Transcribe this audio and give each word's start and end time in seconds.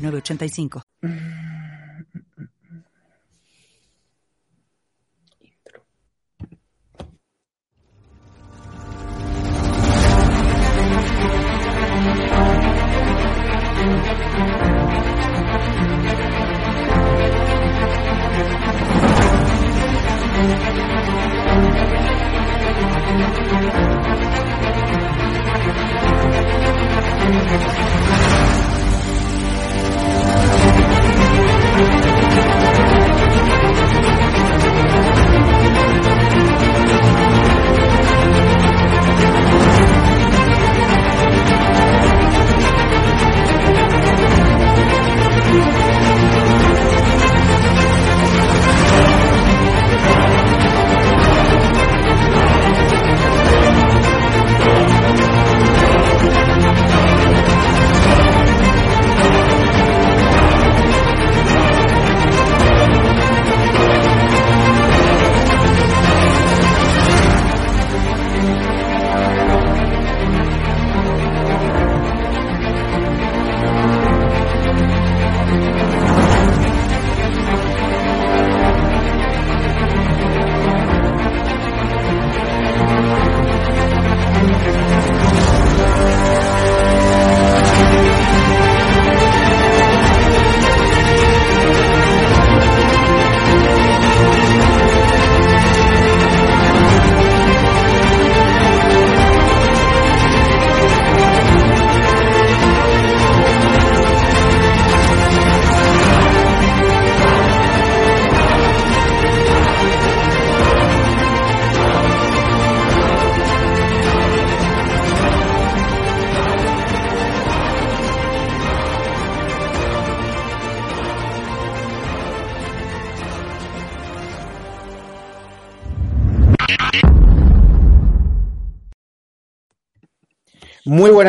906985. 0.00 0.82
Muy 27.30 28.19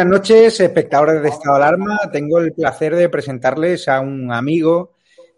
buenas 0.04 0.20
noches, 0.20 0.60
espectadores 0.60 1.22
de 1.22 1.30
Estado 1.30 1.60
de 1.60 1.64
Alarma. 1.64 2.00
Tengo 2.12 2.40
el 2.40 2.54
placer 2.54 2.96
de 2.96 3.08
presentarles 3.08 3.88
a 3.88 4.00
un 4.00 4.32
amigo 4.32 4.94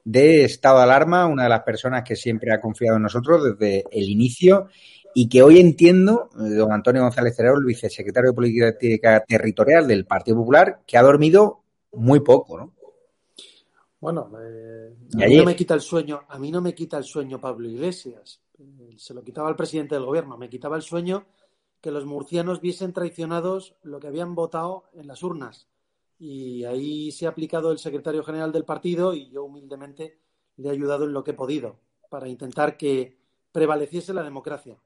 de 0.05 0.45
Estado 0.45 0.77
de 0.77 0.83
Alarma, 0.83 1.25
una 1.25 1.43
de 1.43 1.49
las 1.49 1.63
personas 1.63 2.03
que 2.03 2.15
siempre 2.15 2.53
ha 2.53 2.61
confiado 2.61 2.95
en 2.95 3.03
nosotros 3.03 3.43
desde 3.43 3.83
el 3.91 4.07
inicio 4.07 4.67
y 5.13 5.27
que 5.27 5.43
hoy 5.43 5.59
entiendo, 5.59 6.29
don 6.33 6.71
Antonio 6.71 7.01
González 7.01 7.35
Cerero, 7.35 7.57
el 7.57 7.65
vicesecretario 7.65 8.29
de 8.29 8.35
Política 8.35 9.25
Territorial 9.27 9.85
del 9.85 10.05
Partido 10.05 10.37
Popular, 10.37 10.79
que 10.87 10.97
ha 10.97 11.01
dormido 11.01 11.63
muy 11.91 12.21
poco, 12.21 12.57
¿no? 12.57 12.73
Bueno, 13.99 14.31
eh, 14.41 14.93
a 15.21 15.27
mí 15.27 15.37
no 15.39 15.43
me 15.43 15.57
quita 15.57 15.73
el 15.73 15.81
sueño, 15.81 16.21
a 16.29 16.39
mí 16.39 16.51
no 16.51 16.61
me 16.61 16.73
quita 16.73 16.97
el 16.97 17.03
sueño 17.03 17.37
Pablo 17.37 17.67
Iglesias. 17.67 18.39
Eh, 18.57 18.95
se 18.95 19.13
lo 19.13 19.23
quitaba 19.25 19.49
el 19.49 19.57
presidente 19.57 19.95
del 19.95 20.05
gobierno, 20.05 20.37
me 20.37 20.47
quitaba 20.47 20.77
el 20.77 20.83
sueño 20.83 21.25
que 21.83 21.91
los 21.91 22.05
murcianos 22.05 22.61
viesen 22.61 22.93
traicionados 22.93 23.75
lo 23.83 23.99
que 23.99 24.07
habían 24.07 24.35
votado 24.35 24.85
en 24.93 25.05
las 25.05 25.21
urnas. 25.21 25.67
Y 26.17 26.63
ahí 26.63 27.11
se 27.11 27.25
ha 27.25 27.29
aplicado 27.29 27.73
el 27.73 27.77
secretario 27.77 28.23
general 28.23 28.53
del 28.53 28.63
partido 28.63 29.13
y 29.13 29.29
yo 29.29 29.43
humildemente 29.43 30.17
le 30.55 30.69
he 30.69 30.71
ayudado 30.71 31.03
en 31.03 31.11
lo 31.11 31.25
que 31.25 31.31
he 31.31 31.33
podido 31.35 31.75
para 32.09 32.29
intentar 32.29 32.77
que 32.77 33.17
prevaleciese 33.51 34.13
la 34.13 34.23
democracia. 34.23 34.77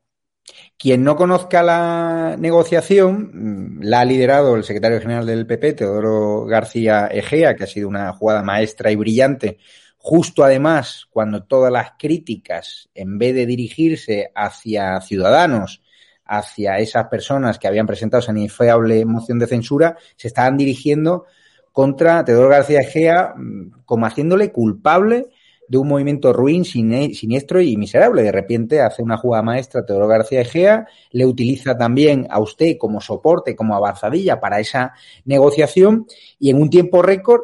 Quien 0.75 1.03
no 1.03 1.15
conozca 1.15 1.61
la 1.61 2.35
negociación, 2.39 3.29
mm, 3.31 3.83
la 3.83 3.99
ha 3.99 4.05
liderado 4.05 4.55
el 4.55 4.63
secretario 4.63 4.99
general 4.99 5.27
del 5.27 5.45
PP, 5.45 5.73
Teodoro 5.73 6.45
García 6.45 7.05
Egea, 7.07 7.55
que 7.55 7.65
ha 7.65 7.67
sido 7.67 7.89
una 7.89 8.11
jugada 8.13 8.41
maestra 8.41 8.91
y 8.91 8.95
brillante, 8.95 9.59
justo 9.97 10.43
además 10.43 11.05
cuando 11.11 11.43
todas 11.43 11.71
las 11.71 11.91
críticas, 11.99 12.89
en 12.95 13.19
vez 13.19 13.35
de 13.35 13.45
dirigirse 13.45 14.31
hacia 14.33 14.99
ciudadanos, 15.01 15.83
hacia 16.27 16.77
esas 16.79 17.07
personas 17.07 17.59
que 17.59 17.67
habían 17.67 17.87
presentado 17.87 18.21
esa 18.21 18.31
inefable 18.31 19.05
moción 19.05 19.39
de 19.39 19.47
censura, 19.47 19.97
se 20.15 20.27
estaban 20.27 20.57
dirigiendo 20.57 21.25
contra 21.71 22.25
Teodoro 22.25 22.49
García 22.49 22.81
Egea 22.81 23.33
mm, 23.35 23.83
como 23.85 24.05
haciéndole 24.05 24.51
culpable 24.51 25.29
de 25.67 25.77
un 25.77 25.87
movimiento 25.87 26.33
ruin, 26.33 26.63
siniestro 26.65 27.61
y 27.61 27.77
miserable. 27.77 28.23
De 28.23 28.31
repente 28.31 28.81
hace 28.81 29.03
una 29.03 29.17
jugada 29.17 29.43
maestra 29.43 29.85
Teodoro 29.85 30.07
García 30.07 30.41
Egea, 30.41 30.87
le 31.11 31.25
utiliza 31.25 31.77
también 31.77 32.27
a 32.29 32.39
usted 32.39 32.77
como 32.77 33.01
soporte, 33.01 33.55
como 33.55 33.75
avanzadilla 33.75 34.39
para 34.39 34.59
esa 34.59 34.93
negociación 35.25 36.07
y 36.39 36.49
en 36.49 36.61
un 36.61 36.69
tiempo 36.69 37.01
récord 37.01 37.41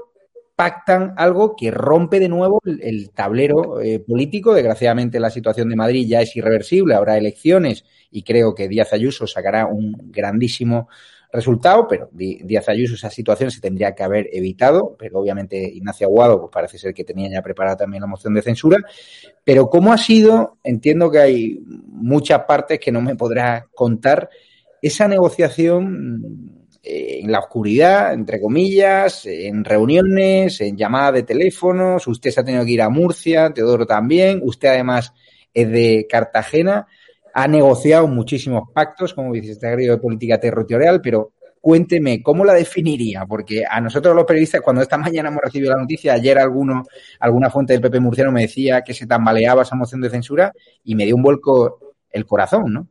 pactan 0.56 1.14
algo 1.18 1.56
que 1.56 1.72
rompe 1.72 2.20
de 2.20 2.30
nuevo 2.30 2.62
el, 2.64 3.10
tablero 3.12 3.82
eh, 3.82 4.00
político. 4.00 4.54
Desgraciadamente 4.54 5.20
la 5.20 5.30
situación 5.30 5.70
de 5.70 5.76
Madrid 5.76 6.08
ya 6.08 6.22
es 6.22 6.36
irreversible, 6.36 6.96
habrá 6.96 7.18
elecciones 7.18 7.86
y 8.12 8.24
creo 8.24 8.54
que 8.54 8.68
Díaz 8.68 8.94
Ayuso 8.94 9.26
sacará 9.26 9.66
un 9.66 9.96
grandísimo 10.12 10.90
resultado, 11.32 11.88
pero 11.88 12.10
Díaz 12.12 12.70
Ayuso 12.70 12.94
esa 12.94 13.10
situación 13.10 13.50
se 13.50 13.60
tendría 13.60 13.96
que 13.96 14.04
haber 14.04 14.30
evitado, 14.32 14.96
pero 15.00 15.20
obviamente 15.20 15.58
Ignacio 15.58 16.06
Aguado 16.06 16.40
pues 16.40 16.52
parece 16.54 16.78
ser 16.78 16.94
que 16.94 17.04
tenía 17.04 17.30
ya 17.30 17.42
preparada 17.42 17.78
también 17.78 18.02
la 18.02 18.08
moción 18.08 18.36
de 18.36 18.44
censura, 18.44 18.78
pero 19.44 19.68
cómo 19.68 19.92
ha 19.92 19.98
sido, 19.98 20.60
entiendo 20.64 21.10
que 21.10 21.20
hay 21.20 21.60
muchas 21.88 22.44
partes 22.44 22.80
que 22.80 22.92
no 22.92 23.02
me 23.02 23.16
podrá 23.16 23.68
contar, 23.74 24.30
esa 24.84 25.08
negociación 25.08 26.63
eh, 26.86 27.22
en 27.22 27.32
la 27.32 27.40
oscuridad, 27.40 28.14
entre 28.14 28.42
comillas, 28.42 29.26
en 29.26 29.64
reuniones, 29.64 30.60
en 30.60 30.76
llamadas 30.76 31.14
de 31.14 31.24
teléfonos, 31.24 32.06
usted 32.08 32.30
se 32.30 32.42
ha 32.42 32.44
tenido 32.44 32.66
que 32.66 32.72
ir 32.72 32.82
a 32.82 32.90
Murcia, 32.90 33.54
Teodoro 33.54 33.86
también, 33.86 34.42
usted 34.44 34.68
además 34.68 35.14
es 35.54 35.72
de 35.72 36.06
Cartagena, 36.10 36.86
ha 37.34 37.48
negociado 37.48 38.06
muchísimos 38.08 38.70
pactos 38.74 39.14
como 39.14 39.32
vicesecretario 39.32 39.94
de 39.94 39.98
Política 39.98 40.40
Territorial, 40.40 41.00
pero 41.02 41.32
cuénteme, 41.62 42.22
¿cómo 42.22 42.44
la 42.44 42.54
definiría? 42.54 43.26
Porque 43.26 43.64
a 43.68 43.80
nosotros 43.80 44.14
los 44.14 44.26
periodistas, 44.26 44.60
cuando 44.60 44.82
esta 44.82 44.98
mañana 44.98 45.30
hemos 45.30 45.42
recibido 45.42 45.74
la 45.74 45.82
noticia, 45.82 46.12
ayer 46.12 46.38
alguno, 46.38 46.84
alguna 47.22 47.50
fuente 47.50 47.72
del 47.72 47.82
PP 47.82 48.02
murciano 48.02 48.34
me 48.34 48.42
decía 48.42 48.82
que 48.82 48.94
se 48.94 49.08
tambaleaba 49.08 49.62
esa 49.62 49.78
moción 49.78 50.02
de 50.02 50.10
censura 50.10 50.52
y 50.84 50.96
me 50.96 51.06
dio 51.06 51.16
un 51.16 51.24
vuelco 51.24 51.80
el 52.12 52.26
corazón, 52.26 52.74
¿no? 52.74 52.88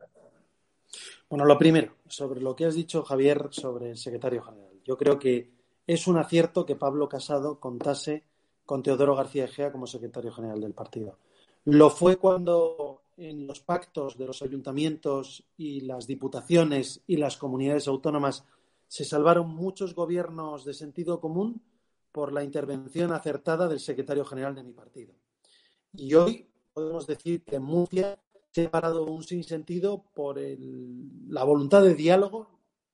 Bueno, 1.33 1.45
lo 1.45 1.57
primero, 1.57 1.95
sobre 2.07 2.41
lo 2.41 2.55
que 2.55 2.65
has 2.65 2.75
dicho, 2.75 3.01
Javier, 3.01 3.47
sobre 3.49 3.89
el 3.89 3.97
secretario 3.97 4.43
general. 4.43 4.69
Yo 4.85 4.95
creo 4.95 5.17
que 5.17 5.49
es 5.87 6.05
un 6.05 6.19
acierto 6.19 6.63
que 6.63 6.75
Pablo 6.75 7.09
Casado 7.09 7.59
contase 7.59 8.23
con 8.67 8.83
Teodoro 8.83 9.15
García 9.15 9.45
Egea 9.45 9.71
como 9.71 9.87
secretario 9.87 10.31
general 10.31 10.61
del 10.61 10.75
partido. 10.75 11.17
Lo 11.65 11.89
fue 11.89 12.17
cuando 12.17 13.01
en 13.17 13.47
los 13.47 13.61
pactos 13.61 14.15
de 14.15 14.27
los 14.27 14.43
ayuntamientos 14.43 15.43
y 15.57 15.81
las 15.81 16.05
diputaciones 16.05 17.01
y 17.07 17.17
las 17.17 17.37
comunidades 17.37 17.87
autónomas 17.87 18.45
se 18.87 19.03
salvaron 19.03 19.49
muchos 19.49 19.95
gobiernos 19.95 20.65
de 20.65 20.75
sentido 20.75 21.19
común 21.19 21.63
por 22.11 22.31
la 22.31 22.43
intervención 22.43 23.11
acertada 23.11 23.67
del 23.67 23.79
secretario 23.79 24.23
general 24.23 24.53
de 24.53 24.65
mi 24.65 24.73
partido. 24.73 25.15
Y 25.93 26.13
hoy 26.13 26.47
podemos 26.75 27.07
decir 27.07 27.43
que 27.43 27.55
en 27.55 27.63
Murcia 27.63 28.19
se 28.53 28.67
ha 28.67 28.71
parado 28.71 29.05
un 29.05 29.23
sinsentido 29.23 30.03
por 30.13 30.39
la 31.27 31.43
voluntad 31.43 31.81
de 31.81 31.95
diálogo. 31.95 32.51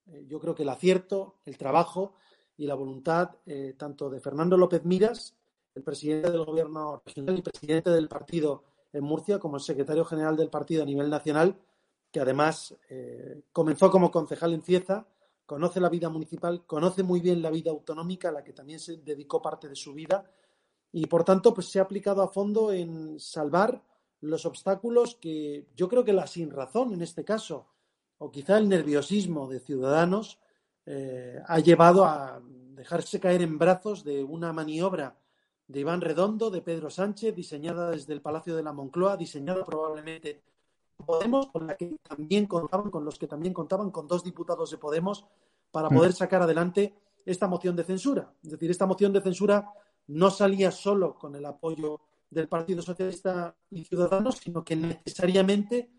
Eh, 0.07 0.25
yo 0.25 0.39
creo 0.39 0.55
que 0.55 0.63
el 0.63 0.69
acierto, 0.69 1.35
el 1.45 1.57
trabajo 1.57 2.13
y 2.55 2.65
la 2.65 2.75
voluntad 2.75 3.31
eh, 3.45 3.75
tanto 3.77 4.09
de 4.09 4.21
Fernando 4.21 4.55
López 4.55 4.85
Miras, 4.85 5.35
el 5.75 5.83
presidente 5.83 6.31
del 6.31 6.45
gobierno 6.45 7.01
regional 7.05 7.37
y 7.37 7.41
presidente 7.41 7.89
del 7.89 8.07
partido 8.07 8.63
en 8.93 9.03
Murcia, 9.03 9.37
como 9.37 9.57
el 9.57 9.61
secretario 9.61 10.05
general 10.05 10.37
del 10.37 10.49
partido 10.49 10.83
a 10.83 10.85
nivel 10.85 11.09
nacional, 11.09 11.57
que 12.09 12.21
además 12.21 12.75
eh, 12.89 13.41
comenzó 13.51 13.91
como 13.91 14.11
concejal 14.11 14.53
en 14.53 14.61
Cieza, 14.61 15.07
conoce 15.45 15.81
la 15.81 15.89
vida 15.89 16.09
municipal, 16.09 16.65
conoce 16.65 17.03
muy 17.03 17.19
bien 17.19 17.41
la 17.41 17.51
vida 17.51 17.71
autonómica, 17.71 18.29
a 18.29 18.31
la 18.31 18.43
que 18.45 18.53
también 18.53 18.79
se 18.79 18.97
dedicó 18.97 19.41
parte 19.41 19.67
de 19.67 19.75
su 19.75 19.93
vida, 19.93 20.31
y 20.91 21.05
por 21.07 21.25
tanto 21.25 21.53
pues 21.53 21.67
se 21.67 21.79
ha 21.79 21.83
aplicado 21.83 22.21
a 22.21 22.29
fondo 22.29 22.71
en 22.71 23.19
salvar 23.19 23.83
los 24.21 24.45
obstáculos 24.45 25.15
que 25.15 25.65
yo 25.75 25.87
creo 25.87 26.03
que 26.03 26.13
la 26.13 26.27
sin 26.27 26.51
razón 26.51 26.93
en 26.93 27.01
este 27.01 27.23
caso, 27.23 27.67
o 28.17 28.31
quizá 28.31 28.57
el 28.57 28.67
nerviosismo 28.67 29.47
de 29.47 29.59
ciudadanos, 29.59 30.39
eh, 30.85 31.41
ha 31.47 31.59
llevado 31.59 32.05
a 32.05 32.41
dejarse 32.75 33.19
caer 33.19 33.41
en 33.41 33.57
brazos 33.57 34.03
de 34.03 34.23
una 34.23 34.51
maniobra 34.53 35.17
de 35.67 35.81
Iván 35.81 36.01
Redondo, 36.01 36.49
de 36.49 36.61
Pedro 36.61 36.89
Sánchez, 36.89 37.35
diseñada 37.35 37.91
desde 37.91 38.13
el 38.13 38.21
Palacio 38.21 38.55
de 38.55 38.63
la 38.63 38.73
Moncloa, 38.73 39.17
diseñada 39.17 39.63
probablemente 39.63 40.41
Podemos, 41.05 41.47
con 41.47 41.65
la 41.65 41.77
que 41.77 41.95
también 42.03 42.45
contaban, 42.45 42.91
con 42.91 43.05
los 43.05 43.17
que 43.17 43.27
también 43.27 43.53
contaban 43.53 43.89
con 43.89 44.07
dos 44.07 44.23
diputados 44.23 44.71
de 44.71 44.77
Podemos 44.77 45.25
para 45.71 45.89
mm. 45.89 45.95
poder 45.95 46.13
sacar 46.13 46.41
adelante 46.41 46.93
esta 47.25 47.47
moción 47.47 47.75
de 47.75 47.83
censura. 47.83 48.33
Es 48.43 48.51
decir, 48.51 48.69
esta 48.69 48.85
moción 48.85 49.13
de 49.13 49.21
censura 49.21 49.71
no 50.07 50.29
salía 50.29 50.71
solo 50.71 51.17
con 51.17 51.35
el 51.35 51.45
apoyo 51.45 52.01
del 52.29 52.47
Partido 52.47 52.81
Socialista 52.81 53.55
y 53.69 53.83
Ciudadanos, 53.85 54.37
sino 54.37 54.63
que 54.63 54.75
necesariamente 54.75 55.89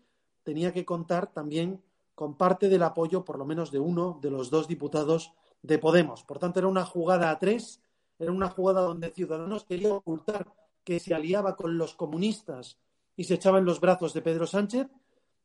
tenía 0.43 0.71
que 0.71 0.85
contar 0.85 1.31
también 1.31 1.81
con 2.15 2.37
parte 2.37 2.69
del 2.69 2.83
apoyo, 2.83 3.25
por 3.25 3.37
lo 3.37 3.45
menos 3.45 3.71
de 3.71 3.79
uno 3.79 4.19
de 4.21 4.31
los 4.31 4.49
dos 4.49 4.67
diputados 4.67 5.33
de 5.61 5.77
Podemos. 5.77 6.23
Por 6.23 6.39
tanto, 6.39 6.59
era 6.59 6.67
una 6.67 6.85
jugada 6.85 7.29
a 7.29 7.39
tres, 7.39 7.81
era 8.19 8.31
una 8.31 8.49
jugada 8.49 8.81
donde 8.81 9.11
Ciudadanos 9.11 9.65
quería 9.65 9.93
ocultar 9.93 10.53
que 10.83 10.99
se 10.99 11.13
aliaba 11.13 11.55
con 11.55 11.77
los 11.77 11.95
comunistas 11.95 12.77
y 13.15 13.25
se 13.25 13.35
echaba 13.35 13.59
en 13.59 13.65
los 13.65 13.79
brazos 13.79 14.13
de 14.13 14.21
Pedro 14.21 14.47
Sánchez 14.47 14.87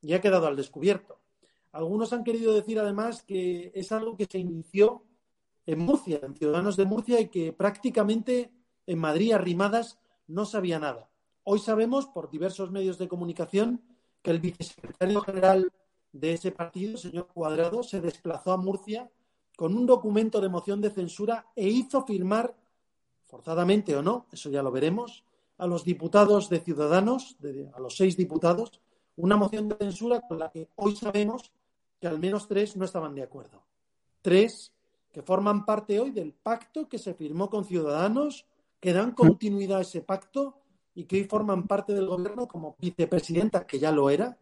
y 0.00 0.14
ha 0.14 0.20
quedado 0.20 0.46
al 0.46 0.56
descubierto. 0.56 1.20
Algunos 1.72 2.12
han 2.12 2.24
querido 2.24 2.54
decir 2.54 2.78
además 2.78 3.22
que 3.22 3.72
es 3.74 3.92
algo 3.92 4.16
que 4.16 4.26
se 4.26 4.38
inició 4.38 5.04
en 5.66 5.80
Murcia, 5.80 6.20
en 6.22 6.34
Ciudadanos 6.34 6.76
de 6.76 6.86
Murcia, 6.86 7.20
y 7.20 7.28
que 7.28 7.52
prácticamente 7.52 8.52
en 8.86 8.98
Madrid, 8.98 9.32
arrimadas, 9.32 9.98
no 10.28 10.44
sabía 10.44 10.78
nada. 10.78 11.08
Hoy 11.44 11.58
sabemos, 11.58 12.06
por 12.06 12.30
diversos 12.30 12.70
medios 12.70 12.98
de 12.98 13.08
comunicación, 13.08 13.82
que 14.22 14.30
el 14.30 14.40
vicesecretario 14.40 15.20
general 15.20 15.72
de 16.12 16.32
ese 16.32 16.50
partido, 16.50 16.96
señor 16.96 17.28
Cuadrado, 17.28 17.82
se 17.82 18.00
desplazó 18.00 18.52
a 18.52 18.56
Murcia 18.56 19.10
con 19.56 19.76
un 19.76 19.86
documento 19.86 20.40
de 20.40 20.48
moción 20.48 20.80
de 20.80 20.90
censura 20.90 21.46
e 21.54 21.68
hizo 21.68 22.04
firmar, 22.04 22.54
forzadamente 23.26 23.94
o 23.96 24.02
no, 24.02 24.26
eso 24.32 24.50
ya 24.50 24.62
lo 24.62 24.72
veremos, 24.72 25.24
a 25.58 25.66
los 25.66 25.84
diputados 25.84 26.48
de 26.48 26.60
Ciudadanos, 26.60 27.36
a 27.72 27.80
los 27.80 27.96
seis 27.96 28.16
diputados, 28.16 28.80
una 29.16 29.36
moción 29.36 29.68
de 29.68 29.76
censura 29.76 30.20
con 30.20 30.38
la 30.38 30.50
que 30.50 30.68
hoy 30.76 30.94
sabemos 30.96 31.52
que 31.98 32.06
al 32.06 32.18
menos 32.18 32.48
tres 32.48 32.76
no 32.76 32.84
estaban 32.84 33.14
de 33.14 33.22
acuerdo. 33.22 33.62
Tres 34.20 34.72
que 35.12 35.22
forman 35.22 35.64
parte 35.64 35.98
hoy 35.98 36.10
del 36.10 36.34
pacto 36.34 36.88
que 36.88 36.98
se 36.98 37.14
firmó 37.14 37.48
con 37.48 37.64
Ciudadanos 37.64 38.44
que 38.80 38.92
dan 38.92 39.12
continuidad 39.12 39.78
a 39.78 39.82
ese 39.82 40.02
pacto 40.02 40.60
y 40.94 41.04
que 41.04 41.16
hoy 41.16 41.24
forman 41.24 41.66
parte 41.66 41.92
del 41.92 42.06
gobierno 42.06 42.48
como 42.48 42.76
vicepresidenta, 42.78 43.66
que 43.66 43.78
ya 43.78 43.92
lo 43.92 44.10
era, 44.10 44.38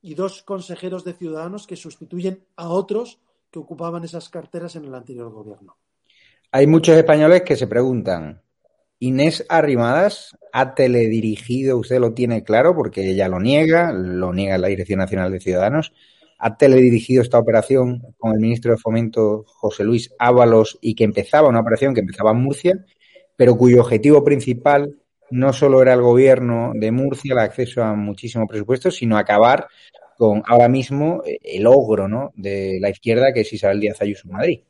y 0.00 0.14
dos 0.14 0.42
consejeros 0.42 1.04
de 1.04 1.12
Ciudadanos 1.12 1.66
que 1.66 1.76
sustituyen 1.76 2.44
a 2.56 2.68
otros 2.68 3.20
que 3.50 3.58
ocupaban 3.58 4.04
esas 4.04 4.28
carteras 4.28 4.76
en 4.76 4.84
el 4.84 4.94
anterior 4.94 5.30
gobierno. 5.30 5.76
Hay 6.50 6.66
muchos 6.66 6.96
españoles 6.96 7.42
que 7.42 7.56
se 7.56 7.66
preguntan, 7.66 8.42
Inés 9.00 9.44
Arrimadas 9.48 10.36
ha 10.52 10.74
teledirigido, 10.74 11.78
usted 11.78 12.00
lo 12.00 12.14
tiene 12.14 12.42
claro 12.42 12.74
porque 12.74 13.10
ella 13.10 13.28
lo 13.28 13.38
niega, 13.38 13.92
lo 13.92 14.32
niega 14.32 14.58
la 14.58 14.68
Dirección 14.68 14.98
Nacional 14.98 15.30
de 15.30 15.40
Ciudadanos, 15.40 15.92
ha 16.38 16.56
teledirigido 16.56 17.22
esta 17.22 17.38
operación 17.38 18.02
con 18.16 18.32
el 18.32 18.40
ministro 18.40 18.72
de 18.72 18.78
Fomento 18.78 19.44
José 19.46 19.84
Luis 19.84 20.14
Ábalos 20.18 20.78
y 20.80 20.94
que 20.94 21.04
empezaba 21.04 21.48
una 21.48 21.60
operación 21.60 21.94
que 21.94 22.00
empezaba 22.00 22.30
en 22.30 22.38
Murcia 22.38 22.84
pero 23.38 23.56
cuyo 23.56 23.82
objetivo 23.82 24.24
principal 24.24 24.98
no 25.30 25.52
solo 25.52 25.80
era 25.80 25.94
el 25.94 26.02
gobierno 26.02 26.72
de 26.74 26.90
Murcia, 26.90 27.34
el 27.34 27.38
acceso 27.38 27.84
a 27.84 27.94
muchísimo 27.94 28.48
presupuesto, 28.48 28.90
sino 28.90 29.16
acabar 29.16 29.68
con 30.16 30.42
ahora 30.44 30.68
mismo 30.68 31.22
eh, 31.24 31.38
el 31.44 31.68
ogro 31.68 32.08
¿no? 32.08 32.32
de 32.34 32.78
la 32.80 32.90
izquierda 32.90 33.32
que 33.32 33.42
es 33.42 33.52
Isabel 33.52 33.78
Díaz 33.78 34.02
Ayuso 34.02 34.26
en 34.26 34.32
Madrid. 34.32 34.60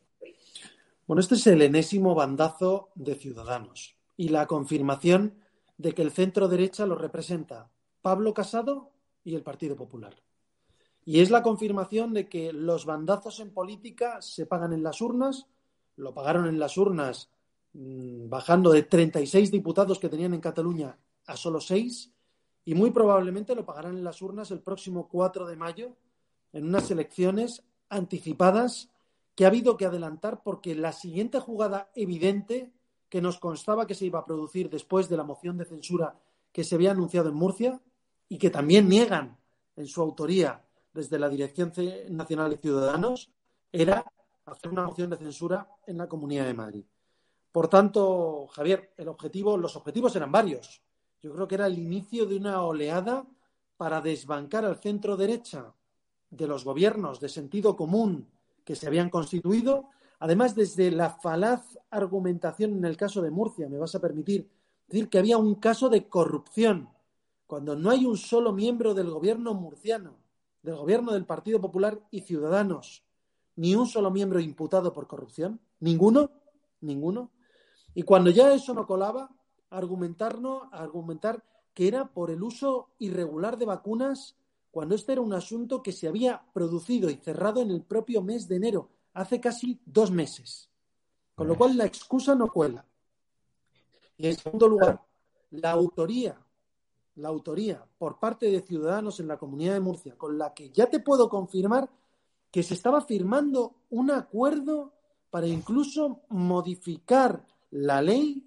Bueno, 1.06 1.20
este 1.20 1.36
es 1.36 1.46
el 1.46 1.62
enésimo 1.62 2.14
bandazo 2.14 2.90
de 2.94 3.14
Ciudadanos 3.14 3.96
y 4.18 4.28
la 4.28 4.46
confirmación 4.46 5.38
de 5.78 5.94
que 5.94 6.02
el 6.02 6.10
centro 6.10 6.46
derecha 6.46 6.84
lo 6.84 6.96
representa 6.96 7.70
Pablo 8.02 8.34
Casado 8.34 8.90
y 9.24 9.34
el 9.34 9.42
Partido 9.42 9.76
Popular. 9.76 10.14
Y 11.06 11.20
es 11.20 11.30
la 11.30 11.42
confirmación 11.42 12.12
de 12.12 12.28
que 12.28 12.52
los 12.52 12.84
bandazos 12.84 13.40
en 13.40 13.50
política 13.50 14.20
se 14.20 14.44
pagan 14.44 14.74
en 14.74 14.82
las 14.82 15.00
urnas, 15.00 15.46
lo 15.96 16.12
pagaron 16.12 16.46
en 16.46 16.58
las 16.58 16.76
urnas 16.76 17.30
bajando 17.72 18.70
de 18.70 18.82
36 18.82 19.50
diputados 19.50 19.98
que 19.98 20.08
tenían 20.08 20.34
en 20.34 20.40
Cataluña 20.40 20.98
a 21.26 21.36
solo 21.36 21.60
6 21.60 22.12
y 22.64 22.74
muy 22.74 22.90
probablemente 22.90 23.54
lo 23.54 23.64
pagarán 23.64 23.96
en 23.96 24.04
las 24.04 24.20
urnas 24.22 24.50
el 24.50 24.60
próximo 24.60 25.08
4 25.08 25.46
de 25.46 25.56
mayo 25.56 25.96
en 26.52 26.64
unas 26.64 26.90
elecciones 26.90 27.62
anticipadas 27.88 28.90
que 29.34 29.44
ha 29.44 29.48
habido 29.48 29.76
que 29.76 29.86
adelantar 29.86 30.42
porque 30.42 30.74
la 30.74 30.92
siguiente 30.92 31.38
jugada 31.40 31.90
evidente 31.94 32.72
que 33.08 33.22
nos 33.22 33.38
constaba 33.38 33.86
que 33.86 33.94
se 33.94 34.06
iba 34.06 34.18
a 34.18 34.24
producir 34.24 34.68
después 34.68 35.08
de 35.08 35.16
la 35.16 35.24
moción 35.24 35.56
de 35.56 35.64
censura 35.64 36.18
que 36.52 36.64
se 36.64 36.74
había 36.74 36.90
anunciado 36.90 37.28
en 37.28 37.36
Murcia 37.36 37.80
y 38.28 38.38
que 38.38 38.50
también 38.50 38.88
niegan 38.88 39.38
en 39.76 39.86
su 39.86 40.02
autoría 40.02 40.64
desde 40.92 41.18
la 41.18 41.28
Dirección 41.28 41.72
Nacional 42.10 42.50
de 42.50 42.58
Ciudadanos 42.58 43.30
era 43.70 44.04
hacer 44.44 44.70
una 44.70 44.86
moción 44.86 45.10
de 45.10 45.16
censura 45.16 45.68
en 45.86 45.98
la 45.98 46.08
Comunidad 46.08 46.46
de 46.46 46.54
Madrid. 46.54 46.84
Por 47.52 47.68
tanto, 47.68 48.46
Javier, 48.52 48.92
el 48.96 49.08
objetivo, 49.08 49.56
los 49.56 49.76
objetivos 49.76 50.14
eran 50.16 50.30
varios. 50.30 50.82
Yo 51.20 51.32
creo 51.34 51.48
que 51.48 51.54
era 51.56 51.66
el 51.66 51.78
inicio 51.78 52.26
de 52.26 52.36
una 52.36 52.62
oleada 52.62 53.26
para 53.76 54.00
desbancar 54.00 54.64
al 54.64 54.76
centro 54.76 55.16
derecha 55.16 55.72
de 56.30 56.46
los 56.46 56.64
gobiernos 56.64 57.20
de 57.20 57.28
sentido 57.28 57.76
común 57.76 58.28
que 58.64 58.76
se 58.76 58.86
habían 58.86 59.08
constituido. 59.08 59.88
Además, 60.18 60.54
desde 60.54 60.90
la 60.90 61.10
falaz 61.10 61.78
argumentación 61.90 62.76
en 62.76 62.84
el 62.84 62.96
caso 62.96 63.22
de 63.22 63.30
Murcia, 63.30 63.68
me 63.68 63.78
vas 63.78 63.94
a 63.94 64.00
permitir 64.00 64.48
decir 64.86 65.08
que 65.08 65.18
había 65.18 65.38
un 65.38 65.54
caso 65.54 65.88
de 65.88 66.08
corrupción, 66.08 66.90
cuando 67.46 67.76
no 67.76 67.90
hay 67.90 68.04
un 68.04 68.16
solo 68.16 68.52
miembro 68.52 68.94
del 68.94 69.10
gobierno 69.10 69.54
murciano, 69.54 70.16
del 70.62 70.76
gobierno 70.76 71.12
del 71.12 71.24
Partido 71.24 71.60
Popular 71.60 72.00
y 72.10 72.20
Ciudadanos, 72.20 73.04
ni 73.56 73.74
un 73.74 73.86
solo 73.86 74.10
miembro 74.10 74.38
imputado 74.40 74.92
por 74.92 75.06
corrupción, 75.06 75.60
ninguno, 75.80 76.30
ninguno. 76.80 77.30
Y 77.98 78.04
cuando 78.04 78.30
ya 78.30 78.54
eso 78.54 78.74
no 78.74 78.86
colaba, 78.86 79.28
argumentarnos, 79.70 80.68
argumentar 80.70 81.42
que 81.74 81.88
era 81.88 82.06
por 82.06 82.30
el 82.30 82.44
uso 82.44 82.90
irregular 83.00 83.58
de 83.58 83.66
vacunas 83.66 84.36
cuando 84.70 84.94
este 84.94 85.10
era 85.10 85.20
un 85.20 85.32
asunto 85.32 85.82
que 85.82 85.90
se 85.90 86.06
había 86.06 86.40
producido 86.52 87.10
y 87.10 87.16
cerrado 87.16 87.60
en 87.60 87.72
el 87.72 87.82
propio 87.82 88.22
mes 88.22 88.46
de 88.46 88.54
enero, 88.54 88.88
hace 89.14 89.40
casi 89.40 89.80
dos 89.84 90.12
meses. 90.12 90.70
Con 91.34 91.48
lo 91.48 91.58
cual 91.58 91.76
la 91.76 91.86
excusa 91.86 92.36
no 92.36 92.46
cuela. 92.52 92.86
Y 94.16 94.28
en 94.28 94.36
segundo 94.36 94.68
lugar, 94.68 95.02
la 95.50 95.72
autoría, 95.72 96.38
la 97.16 97.26
autoría 97.30 97.84
por 97.98 98.20
parte 98.20 98.48
de 98.48 98.60
ciudadanos 98.60 99.18
en 99.18 99.26
la 99.26 99.38
comunidad 99.38 99.74
de 99.74 99.80
Murcia, 99.80 100.16
con 100.16 100.38
la 100.38 100.54
que 100.54 100.70
ya 100.70 100.86
te 100.86 101.00
puedo 101.00 101.28
confirmar 101.28 101.90
que 102.52 102.62
se 102.62 102.74
estaba 102.74 103.00
firmando 103.00 103.74
un 103.90 104.12
acuerdo 104.12 104.92
para 105.30 105.48
incluso 105.48 106.20
modificar 106.28 107.44
la 107.70 108.00
ley 108.02 108.44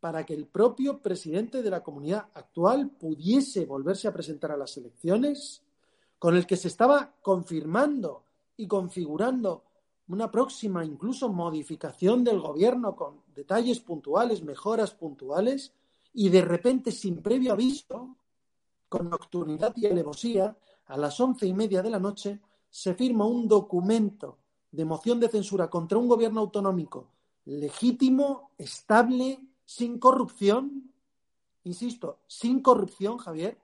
para 0.00 0.24
que 0.24 0.34
el 0.34 0.46
propio 0.46 1.02
presidente 1.02 1.62
de 1.62 1.70
la 1.70 1.82
comunidad 1.82 2.28
actual 2.34 2.90
pudiese 2.90 3.66
volverse 3.66 4.06
a 4.06 4.12
presentar 4.12 4.52
a 4.52 4.56
las 4.56 4.76
elecciones, 4.76 5.62
con 6.18 6.36
el 6.36 6.46
que 6.46 6.56
se 6.56 6.68
estaba 6.68 7.14
confirmando 7.22 8.24
y 8.56 8.66
configurando 8.66 9.64
una 10.08 10.30
próxima 10.30 10.84
incluso 10.84 11.28
modificación 11.28 12.22
del 12.22 12.40
gobierno 12.40 12.94
con 12.94 13.22
detalles 13.34 13.80
puntuales, 13.80 14.42
mejoras 14.42 14.92
puntuales, 14.92 15.72
y 16.14 16.28
de 16.28 16.42
repente, 16.42 16.92
sin 16.92 17.20
previo 17.20 17.52
aviso, 17.52 18.16
con 18.88 19.10
nocturnidad 19.10 19.72
y 19.76 19.86
alevosía, 19.86 20.56
a 20.86 20.96
las 20.96 21.18
once 21.18 21.46
y 21.46 21.52
media 21.52 21.82
de 21.82 21.90
la 21.90 21.98
noche, 21.98 22.40
se 22.70 22.94
firma 22.94 23.26
un 23.26 23.48
documento 23.48 24.38
de 24.70 24.84
moción 24.84 25.18
de 25.18 25.28
censura 25.28 25.68
contra 25.68 25.98
un 25.98 26.06
gobierno 26.06 26.40
autonómico 26.40 27.15
legítimo, 27.46 28.50
estable, 28.58 29.40
sin 29.64 29.98
corrupción, 29.98 30.92
insisto, 31.64 32.18
sin 32.26 32.60
corrupción, 32.60 33.18
Javier, 33.18 33.58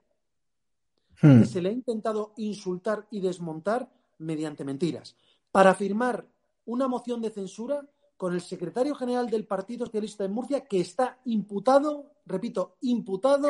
hmm. 1.21 1.41
que 1.41 1.47
se 1.47 1.61
le 1.61 1.69
ha 1.69 1.73
intentado 1.73 2.33
insultar 2.37 3.07
y 3.11 3.21
desmontar 3.21 3.91
mediante 4.19 4.65
mentiras, 4.65 5.17
para 5.51 5.75
firmar 5.75 6.27
una 6.65 6.89
moción 6.89 7.21
de 7.21 7.31
censura 7.31 7.87
con 8.17 8.35
el 8.35 8.41
secretario 8.41 8.95
general 8.95 9.29
del 9.29 9.47
Partido 9.47 9.85
Socialista 9.85 10.23
de 10.23 10.29
Murcia 10.29 10.65
que 10.65 10.81
está 10.81 11.19
imputado, 11.25 12.13
repito, 12.25 12.77
imputado 12.81 13.49